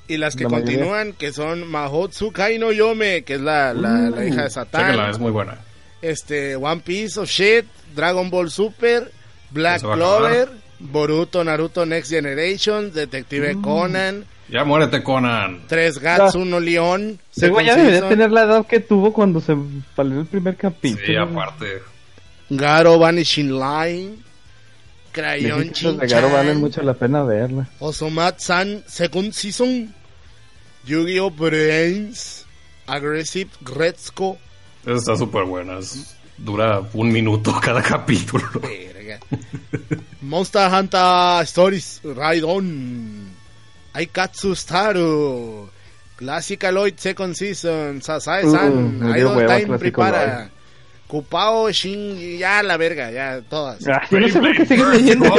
[0.06, 0.74] Y las que La mayoría.
[0.78, 4.82] continúan, que son Mahotsu Kai no Yome, que es la, la, la hija de Satán.
[4.82, 5.58] Chéquenla, es muy buena.
[6.02, 7.64] Este, One Piece of Shit,
[7.96, 9.10] Dragon Ball Super,
[9.50, 13.62] Black Clover, Boruto, Naruto Next Generation, Detective Mm.
[13.62, 15.62] Conan, Ya muérete, Conan.
[15.68, 19.56] Tres Gatos, Uno León, güey ya debería tener la edad que tuvo cuando se
[19.96, 21.04] salió el primer capítulo.
[21.06, 21.82] Sí, aparte.
[22.50, 24.16] Garo Vanishing Line,
[25.12, 27.68] Crayon Viejitos de Garo valen mucho la pena verla.
[27.78, 29.94] Osomat-san Second Season,
[30.84, 31.30] Yu-Gi-Oh!
[31.30, 32.44] Brains,
[32.86, 34.36] Aggressive Gretzko,
[34.84, 35.78] Esa está súper buena.
[35.78, 38.44] es- dura un minuto cada capítulo.
[38.60, 39.20] Verga.
[40.20, 43.33] Monster Hunter Stories Ride On
[43.94, 45.68] Aikatsu Staru
[46.16, 48.72] Classic Aloy Second Season Sasae-san
[49.02, 50.50] Uh, dio Idol hueva Time Prepara.
[51.08, 55.26] Kupao Shin Ya la verga Ya todas Ah, yo no sé por qué siguen leyendo.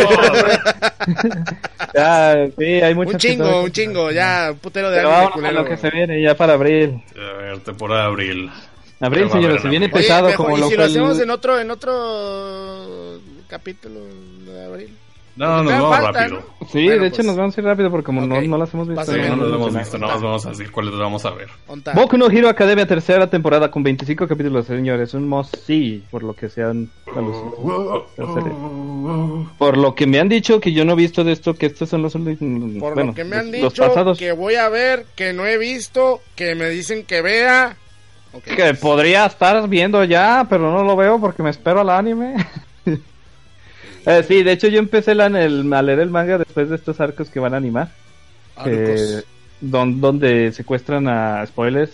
[1.93, 5.53] ya, sí, hay muchas Un chingo Un chingo Ya un putero de Pero anime culero.
[5.63, 7.01] lo que se viene ya para abril.
[7.15, 8.51] A ver, temporada de abril.
[8.99, 10.89] Abril, a señores, se en viene pesado Oye, como mejor, lo ¿y si fue lo
[10.89, 13.99] hacemos en otro En otro Capítulo
[14.45, 14.97] de abril
[15.35, 16.39] No, nos vamos falta, rápido.
[16.61, 16.67] ¿no?
[16.67, 18.27] Sí, Bueno, de hecho pues, nos vamos a ir rápido porque como ok.
[18.27, 19.01] no, no las hemos visto.
[19.01, 19.29] Pásale.
[19.29, 21.49] No, no lo hemos visto, nada más vamos a decir cuáles vamos a ver.
[21.67, 21.93] ¿Onta?
[21.93, 25.13] Boku no Hero Academia tercera temporada con 25 capítulos, señores.
[25.13, 28.51] Un must see, por lo que sean la serie.
[29.57, 31.89] Por lo que me han dicho que yo no he visto de esto, que estos
[31.89, 32.79] son los últimos.
[32.79, 34.17] Por bueno, lo que me han dicho pasados.
[34.17, 37.75] que voy a ver, que no he visto, que me dicen que vea.
[38.33, 38.43] Ok.
[38.43, 42.35] Que podría estar viendo ya, pero no lo veo porque me espero al anime.
[44.05, 46.99] Eh, sí, de hecho yo empecé la- el- a leer el manga después de estos
[46.99, 47.89] arcos que van a animar.
[48.55, 48.71] Arcos.
[48.73, 49.23] eh,
[49.61, 51.91] don- donde secuestran a spoilers.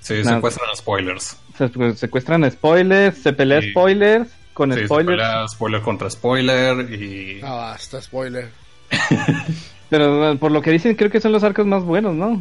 [0.00, 1.36] Sí, secuestran a spoilers.
[1.56, 3.70] Se, pues, secuestran a spoilers, se pelea Sí.
[3.70, 5.16] spoilers con Sí, se spoilers.
[5.18, 7.40] pelea spoiler contra spoiler y...
[7.42, 8.48] Ah, basta, spoiler.
[9.90, 12.40] Pero por lo que dicen creo que son los arcos más buenos, ¿no?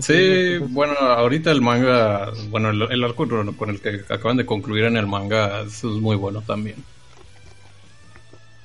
[0.00, 4.84] Sí, bueno, ahorita el manga, bueno, el, el arco con el que acaban de concluir
[4.84, 6.76] en el manga es muy bueno también.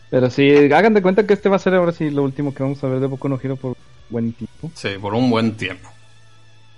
[0.09, 2.63] Pero sí, hagan de cuenta que este va a ser ahora sí lo último que
[2.63, 3.75] vamos a ver de Boku no Hero por
[4.09, 4.71] buen tiempo.
[4.73, 5.89] Sí, por un buen tiempo.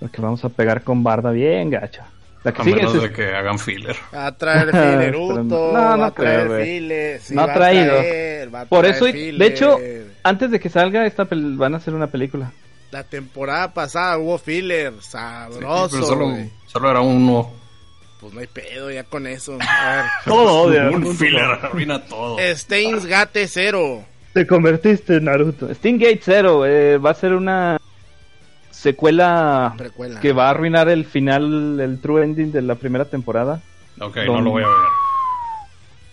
[0.00, 2.06] Porque vamos a pegar con Barda bien gacha.
[2.42, 3.96] La que A sigue menos es de que hagan filler.
[4.14, 7.46] Va a traer fileruto, Pero no, no va a traer creo, files, sí, No ha
[7.46, 7.92] va a traído.
[7.96, 9.34] traer, va a Por traer eso, filler.
[9.38, 9.78] de hecho,
[10.22, 12.50] antes de que salga esta pel- van a hacer una película.
[12.90, 17.52] La temporada pasada hubo filler, Sí, sabroso, pero solo, solo era uno.
[18.20, 19.56] Pues no hay pedo ya con eso.
[19.60, 22.38] A Todo Un filler arruina todo.
[22.38, 24.04] ver, Steins Gate Zero.
[24.34, 25.72] Te convertiste en Naruto.
[25.74, 27.78] Stingate Zero eh, va a ser una
[28.70, 30.20] secuela Precuela.
[30.20, 33.60] que va a arruinar el final, el true ending de la primera temporada.
[33.98, 34.76] Ok, no lo voy a ver.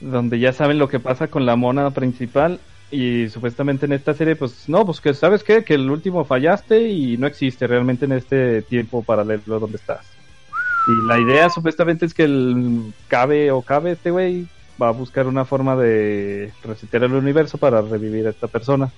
[0.01, 4.35] donde ya saben lo que pasa con la mona principal y supuestamente en esta serie
[4.35, 8.13] pues no, pues que sabes qué, que el último fallaste y no existe realmente en
[8.13, 10.05] este tiempo paralelo donde estás.
[10.87, 14.47] Y la idea supuestamente es que el cabe o cabe este güey
[14.81, 18.91] va a buscar una forma de resetear el universo para revivir a esta persona.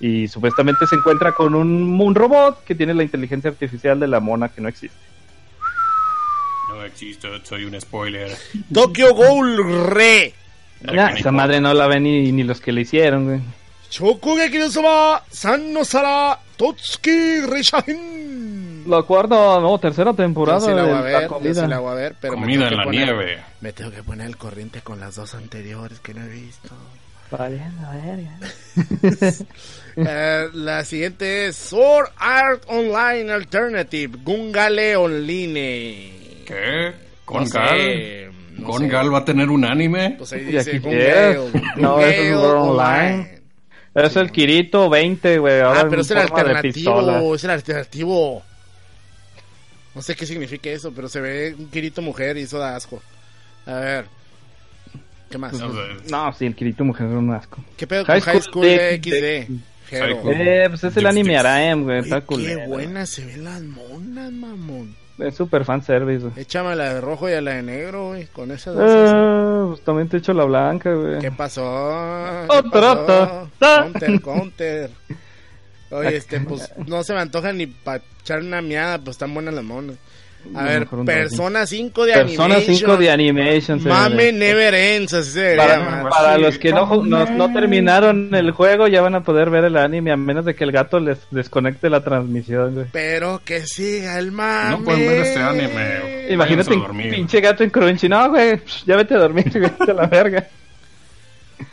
[0.00, 4.20] Y supuestamente se encuentra con un, un robot que tiene la inteligencia artificial de la
[4.20, 4.96] mona que no existe.
[6.68, 8.36] No existe, soy un spoiler.
[8.72, 10.34] Tokyo Ghoul Re.
[10.92, 13.40] Ya, esa madre no la ven ni, ni los que le hicieron, güey.
[13.90, 18.65] Shokugeki no Soma, San no Sara, Totsuki Reshahin.
[18.86, 21.62] La cuarta, no, tercera Yo temporada sí la voy a la ver, yo comida.
[21.62, 23.38] sí la voy a ver, pero me Comida tengo en que la poner- nieve.
[23.60, 26.68] Me tengo que poner al corriente con las dos anteriores que no he visto.
[27.30, 28.38] Valiendo verga.
[29.98, 36.12] Eh, la siguiente es Sword Art Online Alternative, Gungale Online.
[36.46, 36.92] ¿Qué?
[37.24, 38.32] ¿Con No sé, Gal?
[38.58, 38.88] no ¿Con sé.
[38.88, 40.16] Gal va a tener un anime?
[40.18, 41.76] Pues ahí dice Gungale, es.
[41.78, 43.40] No, eso es World Online.
[43.94, 45.60] Es el Kirito 20, güey.
[45.62, 48.42] Ahora Ah, pero es el alternativo, es el alternativo.
[49.96, 53.02] No sé qué significa eso, pero se ve un Kirito mujer y eso da asco.
[53.66, 54.04] A ver.
[55.30, 55.54] ¿Qué más?
[55.54, 55.72] No.
[56.10, 57.64] No, sí, el Kirito mujer es un asco.
[57.76, 59.00] ¿Qué pedo High con High School School de-
[59.48, 59.52] XD?
[59.90, 60.32] High School.
[60.36, 61.36] Eh, pues es el anime.
[61.36, 61.98] Araem, güey.
[62.00, 62.66] Está qué culero.
[62.68, 64.94] buenas se ven las monas, mamón.
[65.18, 66.32] Es super fan service, güey.
[66.42, 68.26] Échame a la de rojo y a la de negro, güey.
[68.26, 68.84] Con esas dos.
[68.86, 71.20] Ah, pues también te echo la blanca, güey.
[71.20, 71.62] ¿Qué pasó?
[72.50, 72.70] ¿Qué Otra,
[73.06, 73.50] pasó?
[73.58, 74.90] Counter, counter.
[75.90, 79.54] Oye, este, pues no se me antoja ni para echar una miada, pues están buenas
[79.54, 79.96] las monas.
[80.54, 82.76] A ver, Persona 5 de Persona Animation.
[82.76, 83.84] 5 de Animation.
[83.84, 84.32] Mame ve.
[84.32, 89.00] Never Ends, así se debería Para, los que no, no, no terminaron el juego, ya
[89.00, 92.02] van a poder ver el anime, a menos de que el gato les desconecte la
[92.02, 92.86] transmisión, güey.
[92.92, 94.70] Pero que siga el mame.
[94.70, 96.26] No pueden ver este anime.
[96.30, 96.76] Imagínate
[97.10, 98.08] pinche gato en Crunchy.
[98.08, 100.46] No, güey, ya vete a dormir, güey, vete a la verga.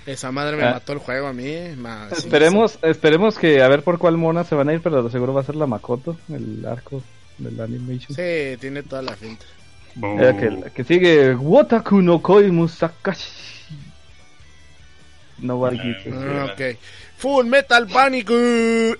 [0.05, 0.71] Esa madre me Ah.
[0.73, 1.55] mató el juego a mí.
[1.77, 5.09] ma- sí, Esperemos, esperemos que a ver por cuál mona se van a ir, pero
[5.09, 7.01] seguro va a ser la Makoto, el arco
[7.37, 8.15] del animation.
[8.15, 9.45] Sí, tiene toda la finta.
[10.01, 13.29] Eh, que, sigue, Wotaku no Koi Musakashi.
[15.39, 16.77] No va a Ah, ok.
[17.17, 18.29] Full Metal Panic.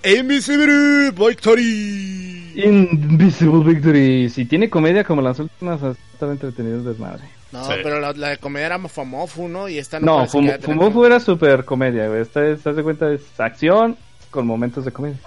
[0.04, 2.52] Invisible Victory.
[2.56, 4.28] Invisible Victory.
[4.30, 7.24] Si tiene comedia como las últimas, está entretenido el desmadre.
[7.54, 7.74] No, Sí.
[7.84, 9.68] pero la, la de comedia era Famofu, ¿no?
[9.68, 12.20] Y esta no No, tener Fumofu era super comedia, güey.
[12.22, 13.96] Esta es, haz de cuenta, es acción
[14.30, 15.18] con momentos de comedia.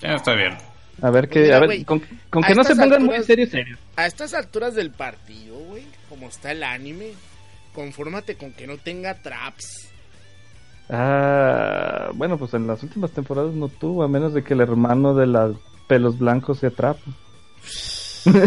[0.00, 0.56] Ya está bien.
[1.02, 3.50] A ver que, Mira, a ver, con, con a que no se pongan muy serios,
[3.50, 3.78] serios.
[3.96, 7.12] A estas alturas del partido, güey, como está el anime,
[7.74, 9.90] confórmate con que no tenga traps.
[10.88, 15.14] Ah, bueno, pues en las últimas temporadas no tuvo, a menos de que el hermano
[15.14, 15.56] de los
[15.86, 17.00] pelos blancos se atrapa.
[18.24, 18.38] Pero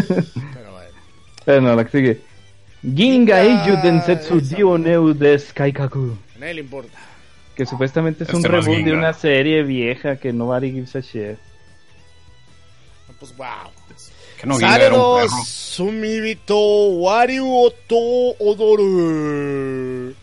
[0.72, 0.92] bueno.
[1.46, 2.20] Bueno, la que sigue.
[2.82, 6.16] Ginga Eiju Densetsu esa Dioneu des Kaikaku.
[6.34, 6.98] A nadie le importa.
[7.54, 11.38] Que supuestamente es Este un reboot de una serie vieja que nobody gives a shit.
[13.20, 13.46] Pues wow.
[14.40, 15.44] Que no Ginga era un Saludos, perro.
[15.44, 16.58] Sumibito,
[16.98, 20.14] Wariu Oto Odoru.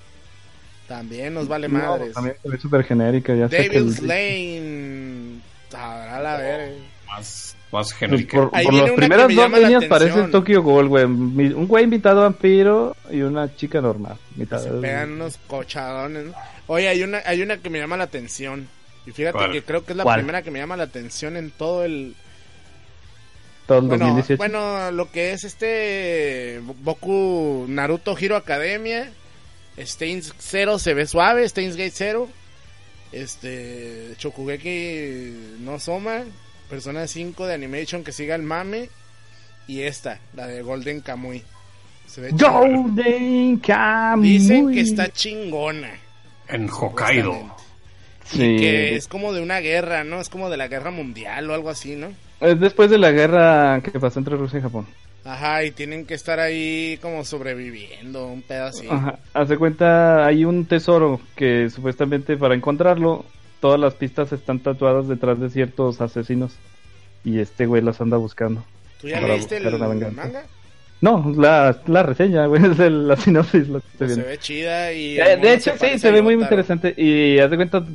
[0.87, 2.13] También nos vale No, madres.
[2.13, 3.33] también se ve súper genérica.
[3.35, 5.39] Ya que Devil's Lane.
[5.69, 6.73] Sabrá la ver.
[7.07, 8.37] Más, más pues, genérica.
[8.37, 10.23] por, por las primeras me dos líneas parece.
[10.23, 11.03] Tokyo Ghoul, güey.
[11.05, 14.17] Un güey invitado vampiro y una chica normal.
[14.35, 16.25] Mitad Se pegan unos cochadones.
[16.25, 16.33] ¿no?
[16.67, 18.67] Oye, hay una, hay una que me llama la atención.
[19.05, 19.51] Y fíjate ¿Cuál?
[19.51, 20.19] que creo que es la ¿Cuál?
[20.19, 22.15] primera que me llama la atención en todo el.
[23.67, 24.37] todo el Bueno, 2018.
[24.37, 26.59] bueno, lo que es este.
[26.83, 29.11] Boku Naruto Hero Academia.
[29.77, 31.47] Steins 0 se ve suave.
[31.47, 32.27] Steins Gate 0.
[33.11, 34.13] Este.
[34.17, 36.23] Chokugeki no Soma.
[36.69, 38.89] Persona 5 de Animation que siga el mame.
[39.67, 41.43] Y esta, la de Golden Kamui.
[42.07, 42.29] Se ve.
[42.31, 44.29] Golden Kamuy.
[44.29, 45.91] Dicen que está chingona.
[46.47, 47.55] En Hokkaido.
[48.23, 48.57] Sí.
[48.57, 50.19] Que es como de una guerra, ¿no?
[50.19, 52.09] Es como de la guerra mundial o algo así, ¿no?
[52.39, 54.87] Es después de la guerra que pasó entre Rusia y Japón.
[55.25, 58.87] Ajá, y tienen que estar ahí como sobreviviendo, un así.
[58.89, 59.19] Ajá.
[59.33, 63.25] Hace cuenta, hay un tesoro que supuestamente para encontrarlo,
[63.59, 66.53] todas las pistas están tatuadas detrás de ciertos asesinos.
[67.23, 68.63] Y este güey las anda buscando.
[69.01, 70.43] ¿Tú ya leíste el, manga?
[71.01, 74.29] No, la, la reseña, güey, es el- la sinopsis lo que estoy Pues se viendo.
[74.29, 75.19] ve chida y...
[75.19, 76.93] Eh, de hecho, sí, se ve muy interesante.
[76.97, 77.85] Y haz de cuenta,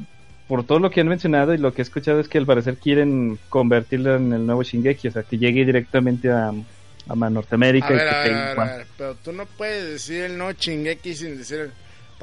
[0.48, 2.76] por todo lo que han mencionado y lo que he escuchado, es que al parecer
[2.76, 7.88] quieren convertirlo en el nuevo Shingeki, o sea, que llegue directamente a, a Norteamérica.
[7.88, 8.68] A y ver, que a ver, pegue a ver, igual.
[8.68, 11.70] a ver, pero tú no puedes decir el no chingueki sin decir el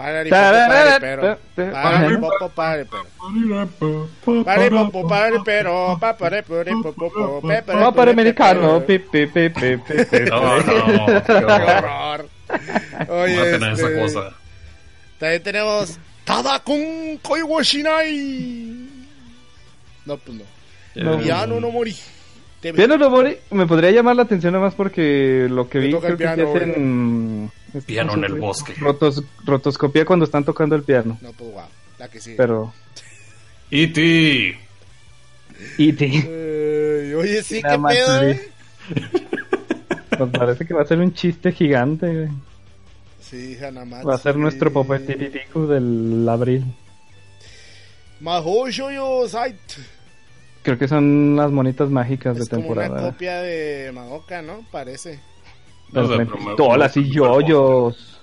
[0.01, 1.37] padre pero.
[2.55, 3.05] Padre pero.
[7.43, 8.09] Pero.
[8.09, 8.61] Americano.
[8.61, 8.85] No, no,
[11.23, 12.25] qué horror.
[13.27, 14.33] esa este, cosa.
[15.19, 18.89] También tenemos Tadakun Koiwashinai.
[20.05, 20.43] No, pues no.
[20.95, 21.19] No.
[21.19, 21.95] Piano no morí.
[22.61, 26.15] Piano no Mori me podría llamar la atención nada más porque lo que vi creo
[26.15, 26.45] que este,
[27.85, 28.47] Piano ¿cómo en el llama?
[28.47, 28.73] bosque.
[28.79, 31.17] Rotos, rotoscopía cuando están tocando el piano.
[31.21, 31.63] No, pues wow.
[31.99, 32.33] La que sí.
[32.35, 32.73] Pero
[33.69, 34.57] E.T.
[35.77, 36.11] E.T.
[36.27, 38.25] Eh, oye, sí, Nada qué más, pedo, sí.
[38.25, 38.51] eh.
[40.17, 42.29] Pues parece que va a ser un chiste gigante, güey.
[43.19, 44.07] Sí, Hanamatsu.
[44.07, 46.65] Va a ser nuestro Popetitico del abril.
[48.21, 49.81] Shoujo Site.
[50.63, 53.11] Creo que son las monitas mágicas Es de como una temporada.
[53.11, 54.63] copia de Madoka, ¿no?
[54.71, 55.19] Parece.
[55.91, 58.19] No Las lentejuelas y yoyos.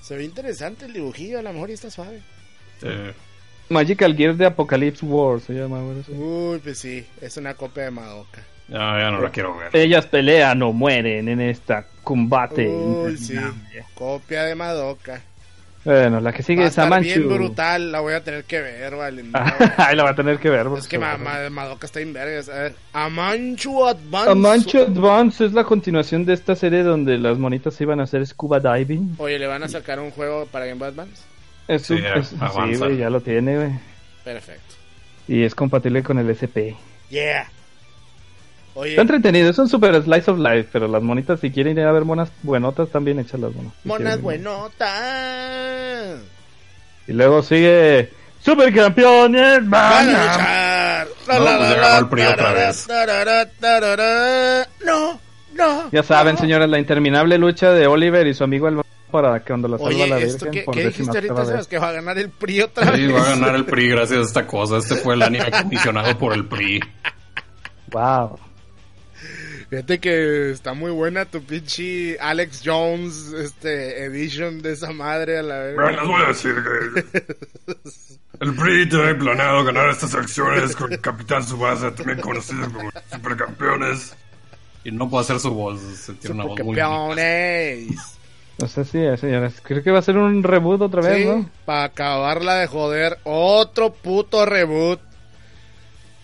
[0.00, 2.20] Se ve interesante el dibujillo, a lo mejor y está suave.
[2.82, 3.12] Eh,
[3.68, 5.80] Magical Gear de Apocalypse War se llama.
[5.80, 6.12] güey, eso.
[6.12, 8.42] Uy, pues sí, es una copia de Madoka.
[8.68, 9.74] ya, ya no la quiero ver.
[9.74, 12.68] Ellas pelean o mueren en esta combate.
[12.68, 13.36] Uy, sí,
[13.94, 15.22] copia de Madoka.
[15.84, 17.08] Bueno, la que sigue Va a es estar Amanchu.
[17.08, 19.24] bien brutal, la voy a tener que ver, vale.
[19.78, 20.66] Ahí la va a tener que ver.
[20.78, 22.48] es que ma- ma- Madoka está en vergas.
[22.48, 24.30] A ver, Amanchu Advance.
[24.30, 28.60] Amanchu Advance es la continuación de esta serie donde las monitas iban a hacer scuba
[28.60, 29.16] diving.
[29.18, 31.22] Oye, ¿le van a sacar un juego para Game Boy Advance?
[31.66, 33.70] Es Sí, un- ya, es- sí, güey, ya lo tiene, güey.
[34.22, 34.74] Perfecto.
[35.26, 36.76] Y es compatible con el SP.
[37.10, 37.50] Yeah.
[38.74, 41.84] Oye, Está entretenido, es un super slice of life, pero las monitas, si quieren ir
[41.84, 43.72] a ver monas buenotas, también échalas, las monas.
[43.82, 46.18] si monas buenotas.
[47.06, 48.10] Y luego sigue
[48.40, 51.08] Supercampeones, Van a luchar.
[54.84, 55.20] No.
[55.54, 55.90] No, no.
[55.92, 56.40] Ya saben, no.
[56.40, 59.90] señores, la interminable lucha de Oliver y su amigo el para que cuando la salva
[59.90, 61.66] Oye, la esto Virgen por ¿qué décima dijiste ahorita, vez.
[61.68, 63.14] Que va a ganar el PRI otra Sí, vez.
[63.14, 64.78] va a ganar el PRI gracias a esta cosa.
[64.78, 66.80] Este fue el anime comisionado por el PRI.
[67.90, 68.38] Wow.
[69.72, 75.42] Fíjate que está muy buena tu pinche Alex Jones este edition de esa madre a
[75.42, 75.74] la vez.
[75.76, 77.24] Bueno, les voy a decir que
[78.40, 84.14] el PRI tiene planeado ganar estas elecciones con Capitán Subasa, también conocido como Supercampeones.
[84.84, 85.80] Y no puedo hacer su voz.
[85.80, 86.76] se Tiene una voz muy.
[86.76, 87.96] Campeones.
[88.58, 91.24] No sé si, eh, señores, creo que va a ser un reboot otra vez, Sí,
[91.24, 91.48] ¿no?
[91.64, 93.20] para acabarla de joder.
[93.24, 95.00] Otro puto reboot.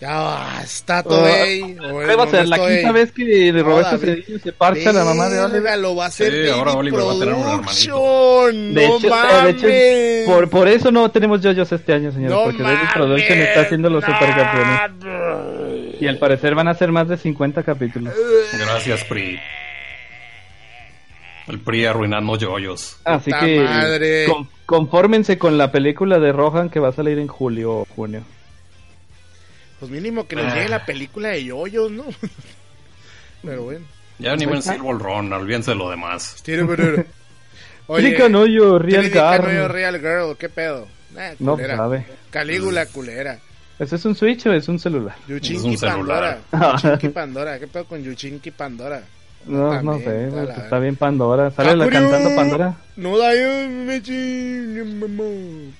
[0.00, 1.76] Ya basta, Toei.
[1.80, 2.46] O ¿Qué va a ser?
[2.48, 4.22] ¿La quinta vez que Roberto David.
[4.22, 5.76] Cedillo se parcha la mamá de Oliver?
[5.80, 8.74] Lo va a hacer Sí, ahora Oliver va a tener un Production.
[8.74, 9.60] De no hecho, eh, mames.
[9.62, 13.38] de hecho, por, por eso no tenemos yoyos este año, señores, no porque David Production
[13.40, 14.14] está haciendo los no.
[14.14, 16.00] supercampeones.
[16.00, 18.14] Y al parecer van a ser más de 50 capítulos.
[18.56, 19.40] Gracias, PRI.
[21.48, 22.98] El PRI arruinando yoyos.
[23.04, 24.26] Así que madre.
[24.26, 28.22] con- confórmense con la película de Rohan que va a salir en julio o junio.
[29.78, 30.54] Pues mínimo que nos Ah.
[30.56, 32.04] llegue la película de yoyos, ¿no?
[33.42, 33.86] Pero bueno.
[34.18, 36.42] Ya ni en Silver Run, olvídense de lo demás.
[37.86, 39.68] Oye, Tricanoyo, Real Garn.
[39.68, 40.86] Real Girl, ¿qué pedo?
[41.16, 42.04] Eh, No sabe.
[42.30, 43.38] Calígula, culera.
[43.78, 45.14] ¿Ese es un Switch o es un celular?
[45.28, 46.38] Yuchinki Es un Pandora.
[46.50, 46.74] celular.
[46.82, 47.58] Yuchinki Pandora.
[47.60, 49.02] ¿Qué pedo con Yuchinki Pandora?
[49.46, 51.50] No, También, no sé, está güey, la- pues está bien Pandora.
[51.52, 52.76] ¿Sale la cantando Pandora?
[52.96, 55.74] No da yo, me chingue, mamón.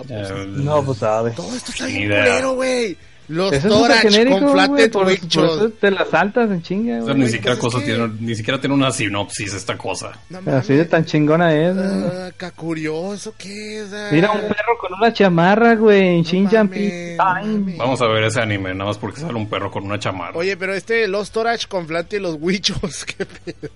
[0.00, 1.30] No, pues, Eh, No, pues sabe.
[1.32, 2.96] todo esto está bien culero, güey.
[3.28, 5.56] Los Eso Torach genérico, con güey, flathead por, por witchos.
[5.56, 7.14] eso te las saltas en chinga, o sea, güey.
[7.14, 10.18] ni güey, siquiera pues es cosa que- tiene, ni siquiera tiene una sinopsis esta cosa.
[10.30, 11.86] No Así de tan chingona es, güey.
[11.86, 13.92] Ah, qué curioso que es.
[13.92, 14.08] ah.
[14.10, 17.78] Mira un perro con una chamarra, güey, en mames.
[17.78, 20.36] Vamos a ver ese anime, nada más porque sale un perro con una chamarra.
[20.36, 23.70] Oye, pero este Los Torach con flathead y los Wichos, qué pedo.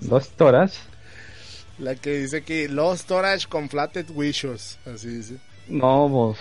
[0.00, 0.80] Dos toras.
[1.78, 5.34] La que dice que Los Torach con flathead Wichos, así dice.
[5.68, 6.38] No, pues.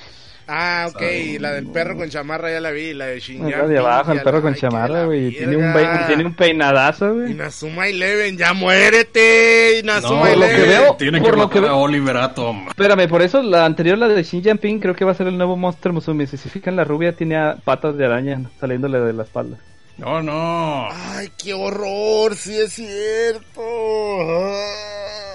[0.47, 1.01] Ah, ok,
[1.39, 3.47] la del perro con chamarra ya la vi, la de Shinjan.
[3.51, 5.29] Acá de abajo, el perro con chamarra, güey.
[5.29, 5.73] y Tiene un,
[6.05, 7.31] tiene un peinadazo, güey.
[7.31, 10.61] Inazuma Eleven, ya muérete, Inazuma no, por lo Eleven.
[10.63, 12.67] que veo- tiene por que lo que veo- Oliver Atom.
[12.67, 15.35] Espérame, por eso la anterior, la de Shin Ping, creo que va a ser el
[15.37, 16.27] nuevo Monster Musume.
[16.27, 19.57] Si se fijan, la rubia tiene patas de araña saliéndole de la espalda.
[19.97, 20.89] No, no.
[20.91, 23.61] Ay, qué horror, sí es cierto.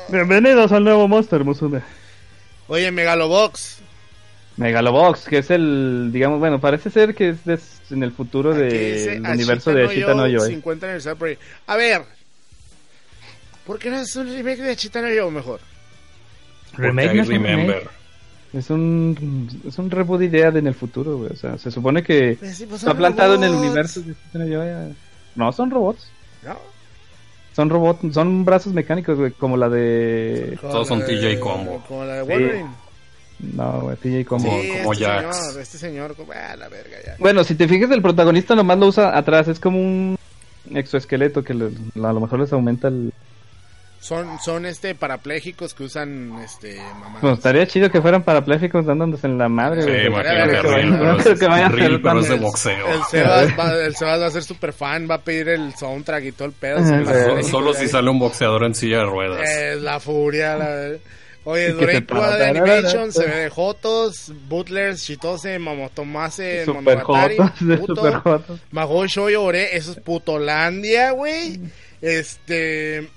[0.09, 1.80] Bienvenidos al nuevo Monster Musume.
[2.71, 3.79] Oye, Megalobox.
[4.57, 9.21] Megalobox, que es el, digamos, bueno, parece ser que es des- en el futuro del
[9.27, 10.39] universo de Ashita no Yo.
[10.41, 11.39] 50 aniversario.
[11.66, 12.03] A ver.
[13.66, 15.59] ¿Por qué no es un remake de Ashita no Yo mejor?
[16.77, 17.51] Remake, no es un remake.
[17.57, 17.89] remember.
[18.53, 21.33] Es un, es un reboot de idea de en el futuro, güey.
[21.33, 24.39] O sea, se supone que Pues sí, pues está plantado en el universo de Ashita
[24.39, 24.64] no Yo.
[24.64, 24.89] ya.
[25.35, 26.09] No, son robots.
[26.45, 26.57] ¿No?
[27.55, 30.57] Son robots, son brazos mecánicos, güey, como la de...
[30.61, 31.83] Todos son Como TJ Combo.
[31.89, 32.31] Como la de Sí.
[32.31, 32.71] Wolverine.
[33.55, 34.49] No, güey, TJ como...
[34.51, 35.37] Como- sí, como este Jax.
[35.37, 37.17] señor, este señor, como, ah, la verga ya.
[37.19, 39.49] Bueno, si te fijas, el protagonista nomás lo usa atrás.
[39.49, 40.19] Es como un
[40.75, 43.13] exoesqueleto que le- a lo mejor les aumenta el...
[44.01, 47.21] Son, son este parapléjicos que usan este mamadas.
[47.21, 50.07] Bueno, estaría chido que fueran parapléjicos dándose en la madre, Sí, güey.
[50.07, 52.29] imagínate, Creo que Reel, vaya- pero creo es, que vaya a Reel, ser pero es
[52.29, 52.87] de tan- boxeo.
[52.89, 56.25] El Sebas, va, el Sebas va a ser super fan, va a pedir el soundtrack
[56.25, 56.79] y todo el pedo.
[56.83, 57.51] sí.
[57.51, 59.49] Solo si sale un boxeador en silla de ruedas.
[59.51, 60.57] Es la furia.
[60.57, 60.91] La...
[61.45, 62.49] Oye, de tararara.
[62.51, 67.37] Animation se ve de Jotos, Butlers, Shitose, Mamotomase, Monogatari,
[67.79, 68.61] puto, super jotos.
[68.71, 71.61] Mahou Shoujo Ore, eso es Putolandia, güey.
[72.03, 73.09] Este,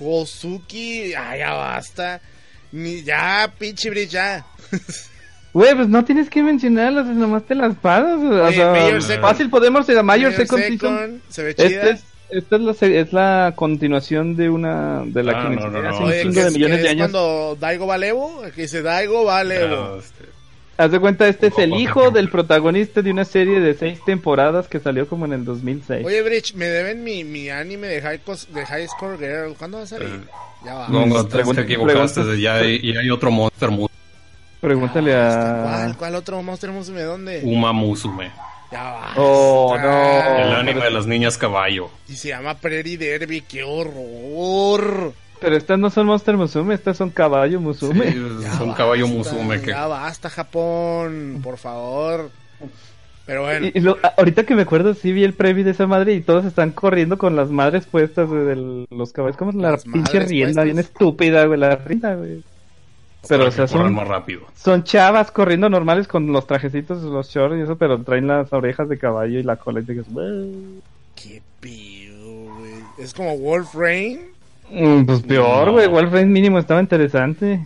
[0.00, 2.20] Hosuki, ah, ya basta.
[2.72, 4.44] Ni, ya, pinche Bridge, ya.
[5.52, 8.18] Güey, pues no tienes que mencionarlas, nomás te las pasas.
[8.22, 9.20] O Oye, sea, Second.
[9.20, 11.22] fácil podemos ir a Mayor Mayor Second, Season.
[11.28, 11.66] Se ve chida.
[11.66, 15.50] Este es, esta es la, es la continuación de una de la Ah, que no,
[15.50, 16.04] mencioné no, hace no.
[16.06, 17.10] un Oye, chingo que de es, millones que de es años.
[17.10, 19.76] cuando Daigo Valevo, aquí dice Daigo Valevo.
[19.76, 20.24] Ah, este,
[20.78, 24.68] Haz de cuenta, este es el hijo del protagonista de una serie de seis temporadas
[24.68, 26.04] que salió como en el 2006.
[26.04, 29.54] Oye, Bridge, me deben mi, mi anime de High, de High Score Girl.
[29.56, 30.08] ¿Cuándo va a salir?
[30.08, 30.28] Eh,
[30.64, 30.88] ya va.
[30.88, 32.22] No, no, te, equivocaste.
[32.22, 33.88] pregunta- Ya hay, y hay otro Monster Musume.
[34.60, 35.94] Pregúntale ¿Cuál, a...
[35.98, 37.02] ¿Cuál otro monstruo Musume?
[37.02, 37.40] ¿Dónde?
[37.44, 38.30] Uma Musume.
[38.70, 39.12] Ya va.
[39.16, 40.38] Oh, no.
[40.38, 41.90] El anime de las niñas caballo.
[42.08, 43.42] Y se llama Prairie Derby.
[43.42, 45.12] ¡Qué horror!
[45.42, 48.12] Pero estas no son Monster Musume, estas son Caballo Musume.
[48.12, 49.68] Sí, Ya es un caballo Musume que...
[49.70, 51.40] Ya basta, Japón.
[51.42, 52.30] Por favor.
[53.26, 53.66] Pero bueno.
[53.66, 56.20] Y, y lo- ahorita que me acuerdo, sí vi el preview de esa madre y
[56.22, 59.36] todos están corriendo con las madres puestas, güey, de los caballos.
[59.36, 60.64] Como la Las pinche rienda, puestas.
[60.64, 62.42] bien estúpida, güey, la rienda, güey.
[63.28, 64.40] Pero, o sea, son, más rápido.
[64.56, 68.88] son chavas corriendo normales con los trajecitos, los shorts y eso, pero traen las orejas
[68.88, 70.80] de caballo y la cola y dices, "Wey".
[71.14, 72.72] Qué pido, güey.
[72.98, 74.31] Es como Wolf Rain.
[74.74, 75.72] Mm, pues peor, No.
[75.72, 77.60] güey, Wolfram mínimo estaba interesante.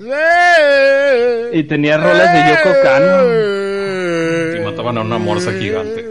[1.52, 4.56] Y tenía rolas de Yoko Kano.
[4.56, 6.04] Y mataban a una morsa gigante.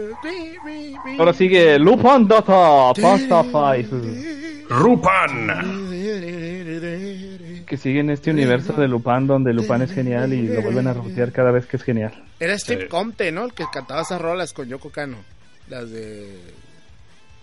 [1.18, 3.88] Ahora sigue Lupin Data, Pasta Five.
[4.68, 5.86] ¡Rupan!
[7.66, 10.92] Que sigue en este universo de Lupin donde Lupin es genial y lo vuelven a
[10.94, 12.12] rebotear cada vez que es genial.
[12.40, 12.88] Era Steve Sí.
[12.88, 13.44] Comte, ¿no?
[13.44, 15.18] El que cantaba esas rolas con Yoko Kano.
[15.68, 16.38] Las de.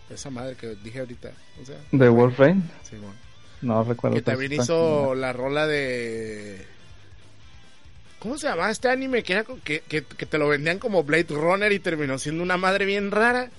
[0.09, 1.31] Esa madre que dije ahorita.
[1.61, 2.61] O sea, ¿De Wolfram?
[2.83, 3.13] sí, bueno.
[3.63, 4.15] No recuerdo.
[4.15, 6.65] Que también hizo la rola de.
[8.19, 9.23] ¿Cómo se llamaba este anime?
[9.23, 12.57] Que, era que, que, que te lo vendían como Blade Runner y terminó siendo una
[12.57, 13.49] madre bien rara.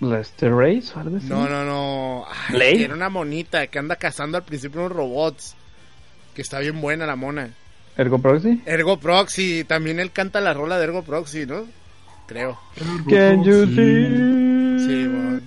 [0.00, 1.26] ¿La este Race o algo así?
[1.28, 2.26] No, no, no.
[2.48, 2.76] Ay, ¿Blade?
[2.78, 5.54] que era una monita que anda cazando al principio unos robots.
[6.34, 7.50] Que está bien buena la mona.
[7.96, 8.62] ¿Ergo Proxy?
[8.66, 9.64] Ergo Proxy.
[9.64, 11.66] También él canta la rola de Ergo Proxy, ¿no?
[12.26, 12.58] Creo.
[13.08, 14.86] Can you see?
[14.86, 15.40] Sí, bueno.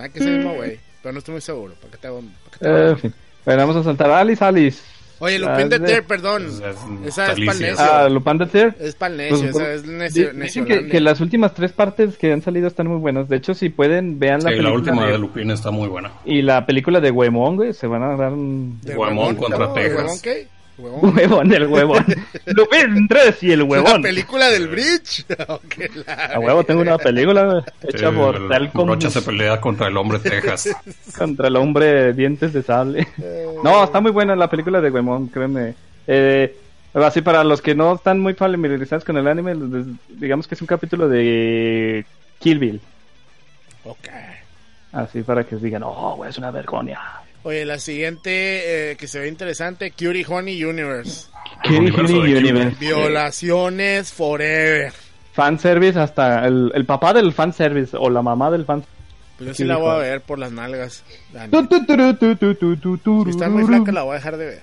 [0.00, 0.80] Va que es el mismo güey.
[1.02, 1.74] Pero no estoy muy seguro.
[1.74, 2.20] ¿Para qué te hago?
[2.22, 2.88] para qué te Eh, hago?
[2.90, 3.14] en fin.
[3.48, 4.82] Bueno, vamos a saltar a Alice Alice.
[5.20, 6.46] Oye, Ah, Lupin de de- Ter, perdón.
[6.46, 6.76] Es- es
[7.08, 7.46] Esa es Talicia.
[7.46, 7.84] pa'l necio.
[7.84, 8.74] Ah, Lupin the Third.
[8.80, 12.16] Es pa'l necio, Pues, esa es Di- necio, Dicen que, que las últimas tres partes
[12.18, 13.28] que han salido están muy buenas.
[13.28, 15.88] De hecho, si pueden, vean la Sí, la película última de- de Lupin está muy
[15.88, 16.12] buena.
[16.24, 17.72] y la película de Huemón, güey.
[17.72, 18.78] Se van a dar un...
[18.82, 19.96] ¿De contra ¿De Texas.
[19.98, 20.46] Huemón qué?
[20.78, 21.12] Huevón.
[21.16, 22.04] Huevón, el huevón.
[22.46, 24.02] Lupin 3 y el La huevón.
[24.02, 25.24] película del Bridge.
[26.06, 29.88] La A huevo, tengo una película hecha Sí, por el Talcom Brocha se pelea contra
[29.88, 30.68] el hombre Texas.
[31.16, 33.08] contra el hombre dientes de sable.
[33.64, 35.74] No, está muy buena la película de Huevón, créeme.
[36.06, 36.56] Eh,
[36.94, 39.86] así para los que no están muy familiarizados con el anime, les-
[40.20, 42.06] digamos que es un capítulo de
[42.38, 42.80] Kill Bill.
[43.84, 44.08] Ok.
[44.92, 46.98] Así para que digan, oh, es una vergonia.
[47.48, 51.28] Oye, la siguiente eh, que se ve interesante, Cutie Honey Universe.
[51.64, 52.76] De Kill Universe.
[52.78, 54.92] Violaciones forever.
[55.32, 58.84] Fanservice hasta el, el papá del fanservice o la mamá del fan.
[59.38, 60.10] Pues yo sí Cutie la voy a Honey.
[60.10, 61.02] ver por las nalgas.
[61.32, 64.62] Si está muy flaca la voy a dejar de ver.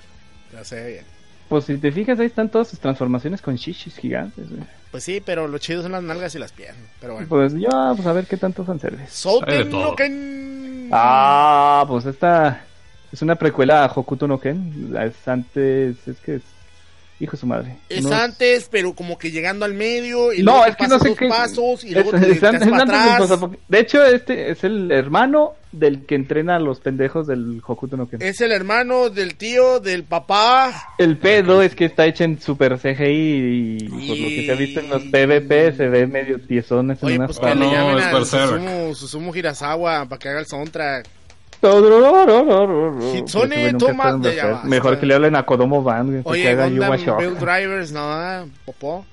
[0.70, 1.04] Ve bien.
[1.48, 4.48] Pues si te fijas, ahí están todas sus transformaciones con shishis gigantes.
[4.48, 4.62] güey.
[4.92, 6.84] Pues sí, pero lo chido son las nalgas y las piernas.
[7.00, 7.28] Pero bueno.
[7.28, 9.10] Pues ya, pues a ver qué tanto fanservice.
[9.10, 9.90] Souten todo.
[9.90, 10.88] no Ken.
[10.92, 12.65] Ah, pues esta
[13.16, 14.94] es una precuela a Hokuto no Ken.
[15.00, 16.42] Es antes, es que es
[17.18, 17.76] hijo de su madre.
[17.88, 20.98] Es Unos- antes, pero como que llegando al medio y No, luego es que no
[20.98, 21.28] sé qué.
[21.28, 23.30] pasos y es- luego te es antes- atrás.
[23.68, 28.06] De hecho, este es el hermano del que entrena a los pendejos del Hokuto no
[28.06, 28.20] Ken.
[28.20, 30.90] Es el hermano del tío, del papá.
[30.98, 34.54] El pedo es que está hecho en super CGI y por lo que se ha
[34.56, 37.58] visto en los PvP se ve medio tiezones en Oye, unas pues partes.
[37.58, 41.06] que le no, llamen a Susumu Hirasawa para que haga el soundtrack.
[43.14, 46.68] Hitsune, toma de allá, Mejor que le hablen a Kodomo Band, para que Oye, haga
[46.68, 49.04] Drivers, no, popó.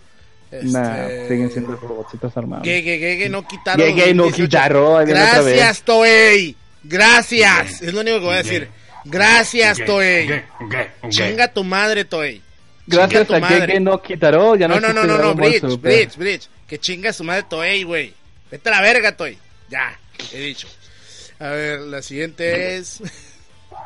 [0.61, 2.64] Nah, Este, siguen siendo robotcitos armados.
[2.65, 3.86] Gege, Gege, no quitaron.
[3.86, 4.36] Gege no 2018.
[4.36, 5.06] quitaron.
[5.06, 6.56] Gracias, Toei.
[6.84, 7.82] Gracias.
[7.82, 8.70] Es lo único que voy a decir.
[9.06, 10.44] Gracias, Toei.
[11.10, 12.41] Chinga tu madre, Toei.
[12.86, 13.68] Gracias a tu madre.
[13.68, 15.80] Gege no Kitaro, ya no No, no, no, no, Bridge.
[15.80, 16.48] Bridge, Bridge.
[16.68, 18.14] Que chinga su madre Toei, güey.
[18.52, 19.38] Vete a la verga, Toei.
[19.70, 19.98] Ya,
[20.32, 20.68] he dicho.
[21.44, 23.02] A ver, la siguiente es.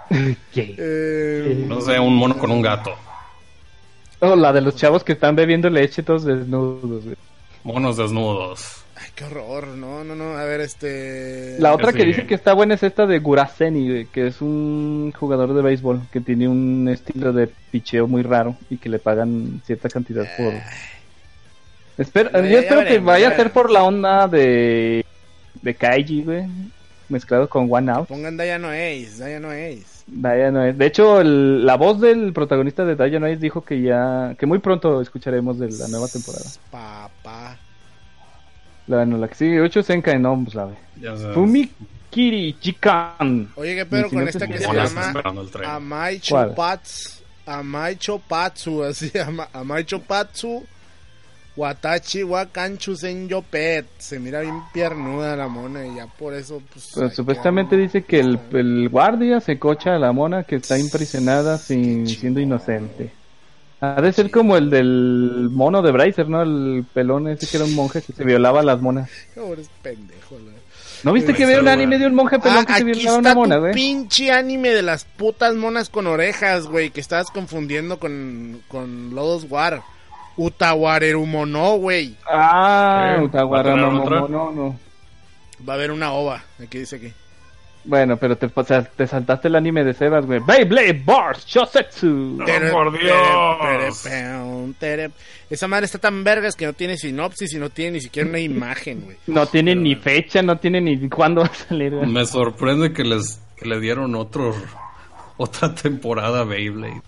[0.54, 0.76] Gege.
[0.78, 2.94] eh, No sé, un mono con un gato.
[4.20, 7.16] Oh, la de los chavos que están bebiendo leche todos desnudos, güey.
[7.64, 8.84] Monos desnudos.
[8.96, 9.68] Ay, qué horror.
[9.68, 10.38] No, no, no.
[10.38, 11.56] A ver, este.
[11.60, 15.12] La otra que dice que está buena es esta de Guraseni, güey, que es un
[15.18, 19.62] jugador de béisbol que tiene un estilo de picheo muy raro y que le pagan
[19.66, 20.54] cierta cantidad por...
[21.98, 25.04] Yo espero que vaya ya a ser por la onda de,
[25.64, 26.46] de Kaiji, güey,
[27.10, 28.08] mezclado con One Out.
[28.08, 30.04] Pongan Dayano Ace, Dayano Ace.
[30.08, 30.78] Daya Noes.
[30.78, 34.60] De hecho, el- la voz del protagonista de Daya Noes dijo que ya, que muy
[34.60, 36.46] pronto escucharemos de la nueva temporada.
[36.72, 37.58] Papá.
[38.88, 40.76] La, no, la que sigue, 8 Senka no, pues la ve.
[41.34, 41.70] Fumi
[42.10, 43.50] Kiri Chikan.
[43.56, 45.14] Oye, ¿qué pedo con esta que es se llama.
[45.66, 46.20] Amai.
[46.22, 47.10] Chopatsu?
[47.46, 50.66] Amai Chopatsu, así ama- Amai Chopatsu.
[51.58, 53.86] Watachi Wakanchu Senyo Pet.
[53.98, 56.92] Se mira bien piernuda la mona y ya por eso, pues.
[56.94, 61.58] Pues, supuestamente dice que el, el guardia se cocha a la mona que está imprisionada
[61.58, 63.12] sin, siendo inocente.
[63.82, 66.42] Ha de ser como el del mono de Bracer, ¿no?
[66.42, 69.10] El pelón ese que era un monje que se violaba a las monas.
[69.36, 70.56] Pobre pendejo, güey.
[71.04, 73.18] ¿No viste que veo un anime de un monje pelón Ah, que se aquí violaba
[73.18, 73.74] a una mona, güey?
[73.74, 79.46] pinche anime de las putas monas con orejas, güey, que estabas confundiendo con, con Lodos
[79.48, 79.84] War.
[80.38, 82.16] Utawarerumono, güey.
[82.30, 83.24] Ah, ¿Qué?
[83.24, 84.80] Utawara ¿Va a tener no.
[85.68, 87.14] Va a haber una ova, aquí dice aquí.
[87.84, 90.42] Bueno, pero te, o sea, te saltaste el anime de Sebas, güey.
[90.46, 92.38] Beyblade Bars Shosetsu.
[92.46, 94.06] Tere- por Dios!
[95.50, 98.40] Esa madre está tan vergas que no tiene sinopsis y no tiene ni siquiera una
[98.40, 99.18] imagen, güey.
[99.28, 102.06] No tiene ni fecha, no tiene ni cuándo va a salir, güey.
[102.12, 104.54] Me sorprende que les que le dieron otro
[105.38, 107.02] otra temporada a Beyblade.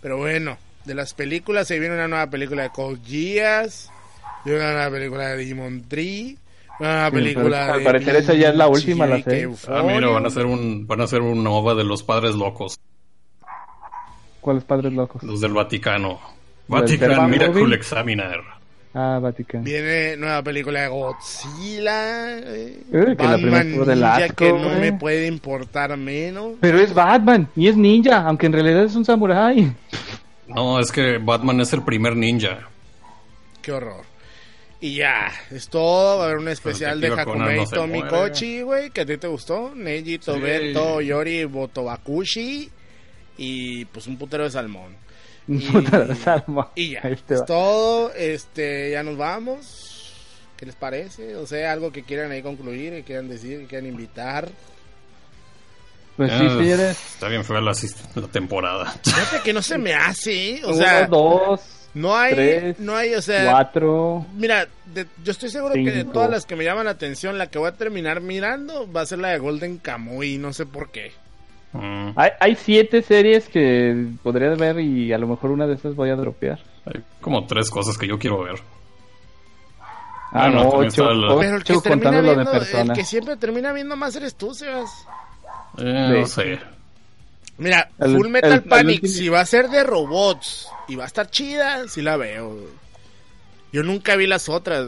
[0.00, 0.58] Pero bueno,
[0.90, 3.88] de las películas se viene una nueva película de Code Geass,
[4.44, 6.36] una nueva película de Digimon Tree,
[6.80, 9.48] una nueva Sí, pero película al de parecer esa ya es la última, la serie.
[9.68, 12.76] Ah, mira, van a hacer un van a hacer un OVA de los padres locos,
[14.40, 15.22] ¿Cuáles padres locos?
[15.22, 16.18] los del Vaticano.
[16.66, 17.30] ¿Del Vatican?
[17.30, 18.40] Miracle Examiner.
[18.92, 19.62] Ah, Vaticano.
[19.62, 22.38] Viene nueva película de Godzilla.
[22.38, 25.96] eh, Eh, que la primera Batman estuvo del Ninja, asco, que no me puede importar
[25.96, 26.54] menos.
[26.60, 29.72] Pero es Batman y es ninja, aunque en realidad es un samurái.
[30.54, 32.68] No, es que Batman es el primer ninja.
[33.62, 34.04] Qué horror.
[34.80, 36.18] Y ya, es todo.
[36.18, 37.70] Va a haber un especial de no Hakumei muere.
[37.70, 39.72] Tomikochi, güey, que a ti te gustó.
[39.74, 42.70] Neji, Tobeto, Yori, Botobakushi.
[43.36, 44.96] Y pues un putero de salmón.
[45.48, 46.70] Y- Puta de salmo.
[46.74, 48.12] Y ya, es todo.
[48.14, 50.14] Este, ya nos vamos.
[50.56, 51.36] ¿Qué les parece?
[51.36, 54.48] O sea, algo que quieran ahí concluir, que quieran decir, que quieran invitar.
[56.20, 56.98] Pues sí, Ah, señores.
[57.14, 57.72] Está bien fea la,
[58.16, 58.92] la temporada.
[59.02, 60.60] Fíjate que no se me hace, ¿eh?
[60.64, 61.60] o Uno, sea, dos,
[61.94, 64.26] no hay, tres, no hay, o sea, cuatro.
[64.36, 67.46] Mira, de- yo estoy seguro que de todas las que me llaman la atención, la
[67.46, 70.90] que voy a terminar mirando va a ser la de Golden Kamuy, no sé por
[70.90, 71.12] qué.
[71.72, 75.94] Mm, Hay, hay siete series que podría ver y a lo mejor una de esas
[75.94, 76.58] voy a dropear.
[76.84, 78.56] hay como tres cosas que yo quiero ver.
[80.32, 83.04] Ah, Bueno, no, ocho, la- Pero el que termina contando lo de viendo, el que
[83.04, 84.90] siempre termina viendo más eres tú, Sebas.
[85.80, 86.20] Eh, Sí.
[86.20, 86.58] No sé.
[87.58, 91.06] Mira, El- Full Metal el- Panic, si va a ser de robots y va a
[91.06, 92.56] estar chida, sí la veo.
[93.72, 94.86] Yo nunca vi las otras.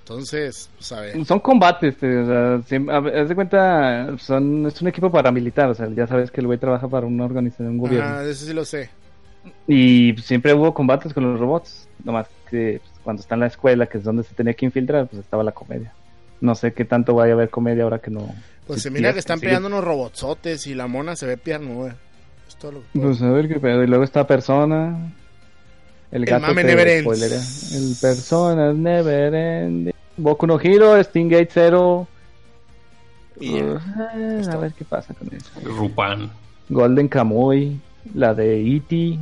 [0.00, 1.24] Entonces, pues a ver.
[1.24, 5.74] Son combates, este, o sea, a haz de cuenta, son, es un equipo paramilitar, o
[5.74, 8.08] sea, ya sabes que el güey trabaja para una organización, un gobierno.
[8.18, 8.90] Ah, eso sí lo sé.
[9.66, 13.86] Y siempre hubo combates con los robots, nomás que pues, cuando está en la escuela,
[13.86, 15.92] que es donde se tenía que infiltrar, pues estaba la comedia.
[16.40, 18.34] No sé qué tanto vaya a haber comedia ahora que no...
[18.66, 21.96] Pues se mira que están sigue- pegando unos robotsotes y la mona se ve piernuda.
[22.48, 23.82] Es todo lo que puedo Pues a ver qué pedo.
[23.82, 25.12] Y luego está Persona.
[26.10, 27.72] El El gato mame te never ends.
[27.72, 29.94] El Persona es Never Ending.
[30.16, 32.06] Boku no Hero, Stingate Zero.
[33.40, 33.60] Y.
[33.60, 33.78] Uh,
[34.50, 35.50] a ver qué pasa con eso.
[35.64, 36.30] Rupan.
[36.68, 37.80] Golden Kamuy.
[38.14, 39.18] La de E.T.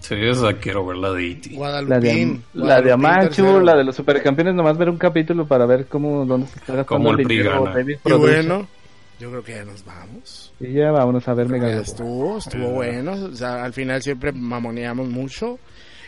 [0.00, 1.50] Sí, esa quiero ver la de E E.T.
[1.50, 3.26] La de, la de Amachu.
[3.26, 3.60] tercero.
[3.60, 4.54] La de los supercampeones.
[4.54, 7.72] Nomás ver un capítulo para ver cómo, dónde se está gastando Cómo el dinero
[8.04, 8.66] Y bueno,
[9.18, 10.52] yo creo que ya nos vamos.
[10.60, 13.12] Y ya vámonos a ver Ya Mega estuvo, estuvo bueno.
[13.12, 15.58] O sea, al final siempre mamoneamos mucho.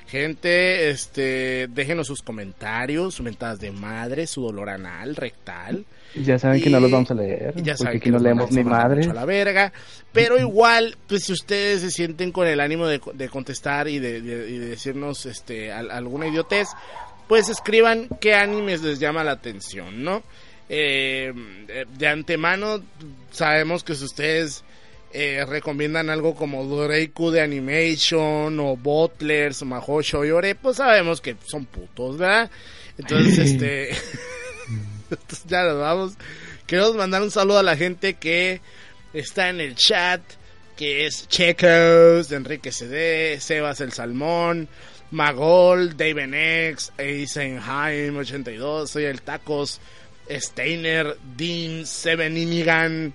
[0.07, 5.85] Gente, este, déjenos sus comentarios, sus mentadas de madre, su dolor anal, rectal.
[6.15, 7.55] Ya saben que no los vamos a leer.
[7.57, 9.05] Ya porque saben que no leemos ni madre.
[9.09, 9.73] a la verga.
[10.13, 14.21] Pero igual, pues si ustedes se sienten con el ánimo de, de contestar y de,
[14.21, 16.69] de- y de decirnos este al- alguna idiotez,
[17.29, 20.23] pues escriban qué animes les llama la atención, ¿no?
[20.69, 21.33] Eh,
[21.97, 22.81] de antemano
[23.31, 24.65] sabemos que si ustedes
[25.13, 31.37] eh, recomiendan algo como Doreiku de Animation o Butlers o Mahou Shoyore, pues sabemos que
[31.45, 32.51] son putos, ¿verdad?
[32.99, 33.91] Entonces, este...
[35.47, 36.13] Ya nos vamos.
[36.67, 38.61] Queremos mandar un saludo a la gente que
[39.13, 40.21] está en el chat,
[40.77, 44.69] que es Checos, Enrique CD, Sebas el Salmón,
[45.11, 46.33] Magol, David
[46.71, 49.81] X, Eisenheim 82, Soy el Tacos,
[50.31, 53.13] Steiner, Dean, Seven Inigan,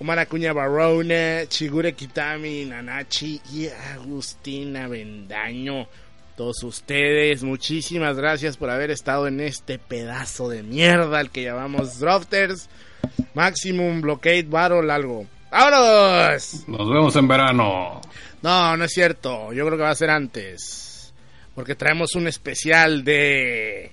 [0.00, 5.86] Omar Acuña Barone, Chigure Kitami, Nanachi y Agustina Bendaño.
[6.36, 12.00] Todos ustedes, muchísimas gracias por haber estado en este pedazo de mierda al que llamamos
[12.00, 12.68] Drofters.
[13.34, 15.26] Maximum Blockade Battle algo.
[15.52, 16.66] ¡Vámonos!
[16.66, 18.00] Nos vemos en verano.
[18.42, 19.52] No, no es cierto.
[19.52, 21.14] Yo creo que va a ser antes.
[21.54, 23.92] Porque traemos un especial de...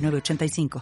[0.00, 0.70] 906985.